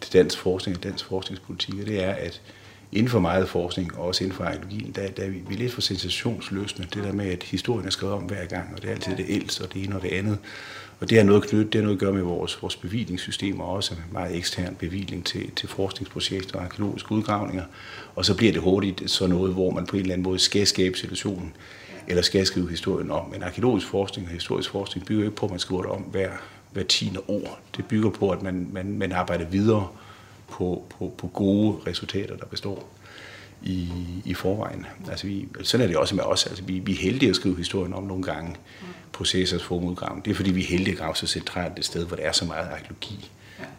til 0.00 0.12
dansk 0.12 0.38
forskning 0.38 0.78
og 0.78 0.84
dansk 0.84 1.04
forskningspolitik, 1.04 1.80
og 1.80 1.86
det 1.86 2.04
er, 2.04 2.12
at 2.12 2.40
inden 2.92 3.10
for 3.10 3.20
meget 3.20 3.48
forskning, 3.48 3.98
og 3.98 4.06
også 4.06 4.24
inden 4.24 4.36
for 4.36 4.44
arkeologien, 4.44 4.92
der, 4.92 5.08
der 5.08 5.22
er 5.22 5.28
vi, 5.28 5.42
vi 5.48 5.54
er 5.54 5.58
lidt 5.58 5.72
for 5.72 5.80
sensationsløsende. 5.80 6.88
Det 6.94 7.04
der 7.04 7.12
med, 7.12 7.26
at 7.26 7.42
historien 7.42 7.86
er 7.86 7.90
skrevet 7.90 8.14
om 8.14 8.22
hver 8.22 8.46
gang, 8.46 8.72
og 8.76 8.82
det 8.82 8.90
er 8.90 8.94
altid 8.94 9.16
det 9.16 9.26
ældste 9.28 9.62
og 9.62 9.72
det 9.72 9.84
ene 9.84 9.96
og 9.96 10.02
det 10.02 10.12
andet. 10.12 10.38
Og 11.04 11.10
det 11.10 11.18
har 11.18 11.24
noget, 11.24 11.42
knyttet, 11.42 11.72
det 11.72 11.78
har 11.78 11.82
noget 11.82 11.96
at 11.96 12.00
gøre 12.00 12.12
med 12.12 12.22
vores, 12.22 12.62
vores 12.62 12.76
bevillingssystemer, 12.76 13.64
også 13.64 13.94
altså 13.94 14.04
meget 14.12 14.36
ekstern 14.36 14.74
bevilling 14.74 15.26
til, 15.26 15.50
til 15.50 15.68
forskningsprojekter 15.68 16.56
og 16.58 16.64
arkeologiske 16.64 17.12
udgravninger. 17.12 17.64
Og 18.16 18.24
så 18.24 18.36
bliver 18.36 18.52
det 18.52 18.62
hurtigt 18.62 19.10
så 19.10 19.26
noget, 19.26 19.52
hvor 19.52 19.70
man 19.70 19.86
på 19.86 19.96
en 19.96 20.02
eller 20.02 20.12
anden 20.12 20.22
måde 20.22 20.38
skal 20.38 20.66
skabe 20.66 20.98
situationen, 20.98 21.52
eller 22.08 22.22
skal 22.22 22.46
skrive 22.46 22.70
historien 22.70 23.10
om. 23.10 23.30
Men 23.30 23.42
arkeologisk 23.42 23.86
forskning 23.86 24.28
og 24.28 24.34
historisk 24.34 24.70
forskning 24.70 25.06
bygger 25.06 25.24
ikke 25.24 25.36
på, 25.36 25.46
at 25.46 25.50
man 25.50 25.60
skriver 25.60 25.82
det 25.82 25.90
om 25.90 26.02
hver, 26.02 26.30
hver 26.72 26.82
tiende 26.82 27.20
år. 27.28 27.60
Det 27.76 27.84
bygger 27.84 28.10
på, 28.10 28.30
at 28.30 28.42
man, 28.42 28.68
man, 28.72 28.98
man 28.98 29.12
arbejder 29.12 29.44
videre 29.44 29.88
på, 30.50 30.84
på, 30.98 31.14
på 31.18 31.26
gode 31.26 31.76
resultater, 31.86 32.36
der 32.36 32.46
består 32.46 32.88
i, 33.62 33.88
i 34.24 34.34
forvejen. 34.34 34.86
Altså 35.10 35.26
vi, 35.26 35.48
sådan 35.62 35.84
er 35.84 35.88
det 35.88 35.96
også 35.96 36.14
med 36.14 36.24
os. 36.24 36.46
Altså 36.46 36.64
vi, 36.64 36.78
vi 36.78 36.92
er 36.92 36.96
heldige 36.96 37.30
at 37.30 37.36
skrive 37.36 37.56
historien 37.56 37.94
om 37.94 38.02
nogle 38.02 38.22
gange 38.22 38.56
processers 39.14 39.62
formudgravning. 39.62 40.24
Det 40.24 40.30
er 40.30 40.34
fordi, 40.34 40.50
vi 40.50 40.60
er 40.60 40.66
heldige 40.66 40.92
at 40.92 40.98
grave 40.98 41.16
så 41.16 41.26
centralt 41.26 41.78
et 41.78 41.84
sted, 41.84 42.06
hvor 42.06 42.16
der 42.16 42.22
er 42.22 42.32
så 42.32 42.44
meget 42.44 42.68
arkeologi. 42.68 43.30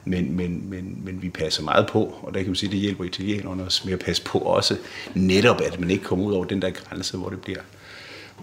Men, 0.05 0.37
men, 0.37 0.69
men, 0.69 1.01
men 1.05 1.21
vi 1.21 1.29
passer 1.29 1.63
meget 1.63 1.87
på, 1.91 2.15
og 2.21 2.33
der 2.33 2.39
kan 2.39 2.47
man 2.47 2.55
sige, 2.55 2.67
at 2.67 2.71
det 2.71 2.79
hjælper 2.79 3.03
italienerne 3.03 3.63
os 3.63 3.85
med 3.85 3.93
at 3.93 3.99
passe 3.99 4.23
på 4.23 4.37
også, 4.37 4.77
netop 5.13 5.61
at 5.61 5.79
man 5.79 5.91
ikke 5.91 6.03
kommer 6.03 6.25
ud 6.25 6.33
over 6.33 6.45
den 6.45 6.61
der 6.61 6.69
grænse, 6.69 7.17
hvor 7.17 7.29
det 7.29 7.41
bliver 7.41 7.59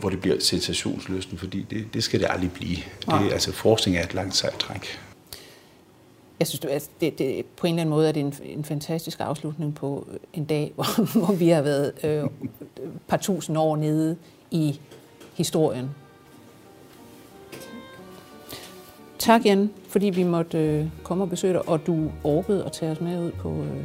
hvor 0.01 0.11
det 0.11 0.21
bliver 0.21 0.37
sensationsløsende, 0.41 1.39
fordi 1.39 1.67
det, 1.71 1.87
det 1.95 2.05
skal 2.05 2.21
det 2.21 2.27
aldrig 2.31 2.53
blive. 2.53 2.77
Det, 3.07 3.33
altså 3.33 3.53
forskning 3.53 3.97
er 3.97 4.03
et 4.03 4.15
langt 4.15 4.37
sejt 4.37 4.59
træk. 4.59 5.01
Jeg 6.39 6.47
synes, 6.47 6.65
at 6.65 6.91
det, 7.01 7.19
det, 7.19 7.47
på 7.57 7.67
en 7.67 7.75
eller 7.75 7.81
anden 7.81 7.91
måde 7.91 8.09
er 8.09 8.13
det 8.13 8.21
en, 8.21 8.35
en 8.45 8.65
fantastisk 8.65 9.21
afslutning 9.21 9.75
på 9.75 10.09
en 10.35 10.45
dag, 10.45 10.73
hvor, 10.75 11.19
hvor 11.19 11.35
vi 11.35 11.49
har 11.49 11.63
været 11.63 11.93
øh, 12.05 12.25
par 13.09 13.17
tusind 13.17 13.59
år 13.59 13.77
nede 13.77 14.17
i 14.51 14.81
historien. 15.35 15.91
Tak, 19.23 19.45
Jan, 19.45 19.71
fordi 19.89 20.11
vi 20.11 20.23
måtte 20.23 20.59
øh, 20.59 20.87
komme 21.03 21.25
og 21.25 21.31
besøge 21.31 21.53
dig, 21.53 21.69
og 21.69 21.87
du 21.87 22.11
orkede 22.25 22.65
at 22.65 22.73
tage 22.73 22.93
os 22.93 23.01
med 23.01 23.25
ud 23.25 23.31
på 23.31 23.51
øh, 23.51 23.85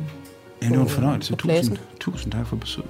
Ja, 0.62 0.68
det 0.68 0.78
var 0.78 0.84
en 0.84 0.90
fornøjelse. 0.90 1.36
Tusind, 1.36 1.78
tusind 2.00 2.32
tak 2.32 2.48
for 2.48 2.56
besøget. 2.56 2.90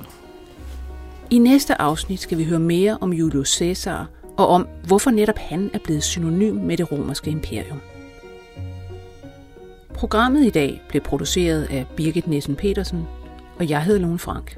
I 1.30 1.38
næste 1.38 1.82
afsnit 1.82 2.20
skal 2.20 2.38
vi 2.38 2.44
høre 2.44 2.60
mere 2.60 2.98
om 3.02 3.14
Julius 3.14 3.50
Caesar, 3.50 4.10
og 4.38 4.48
om 4.48 4.68
hvorfor 4.88 5.12
netop 5.12 5.38
han 5.38 5.70
er 5.74 5.80
blevet 5.80 6.04
synonym 6.04 6.56
med 6.56 6.78
det 6.78 6.92
romerske 6.92 7.32
imperium. 7.32 7.80
Programmet 9.94 10.46
i 10.46 10.50
dag 10.50 10.82
blev 10.90 11.02
produceret 11.02 11.64
af 11.64 11.86
Birgit 11.96 12.28
Nissen 12.28 12.56
Petersen, 12.56 13.04
og 13.60 13.70
jeg 13.70 13.84
hedder 13.84 14.02
Lone 14.02 14.20
Frank. 14.20 14.58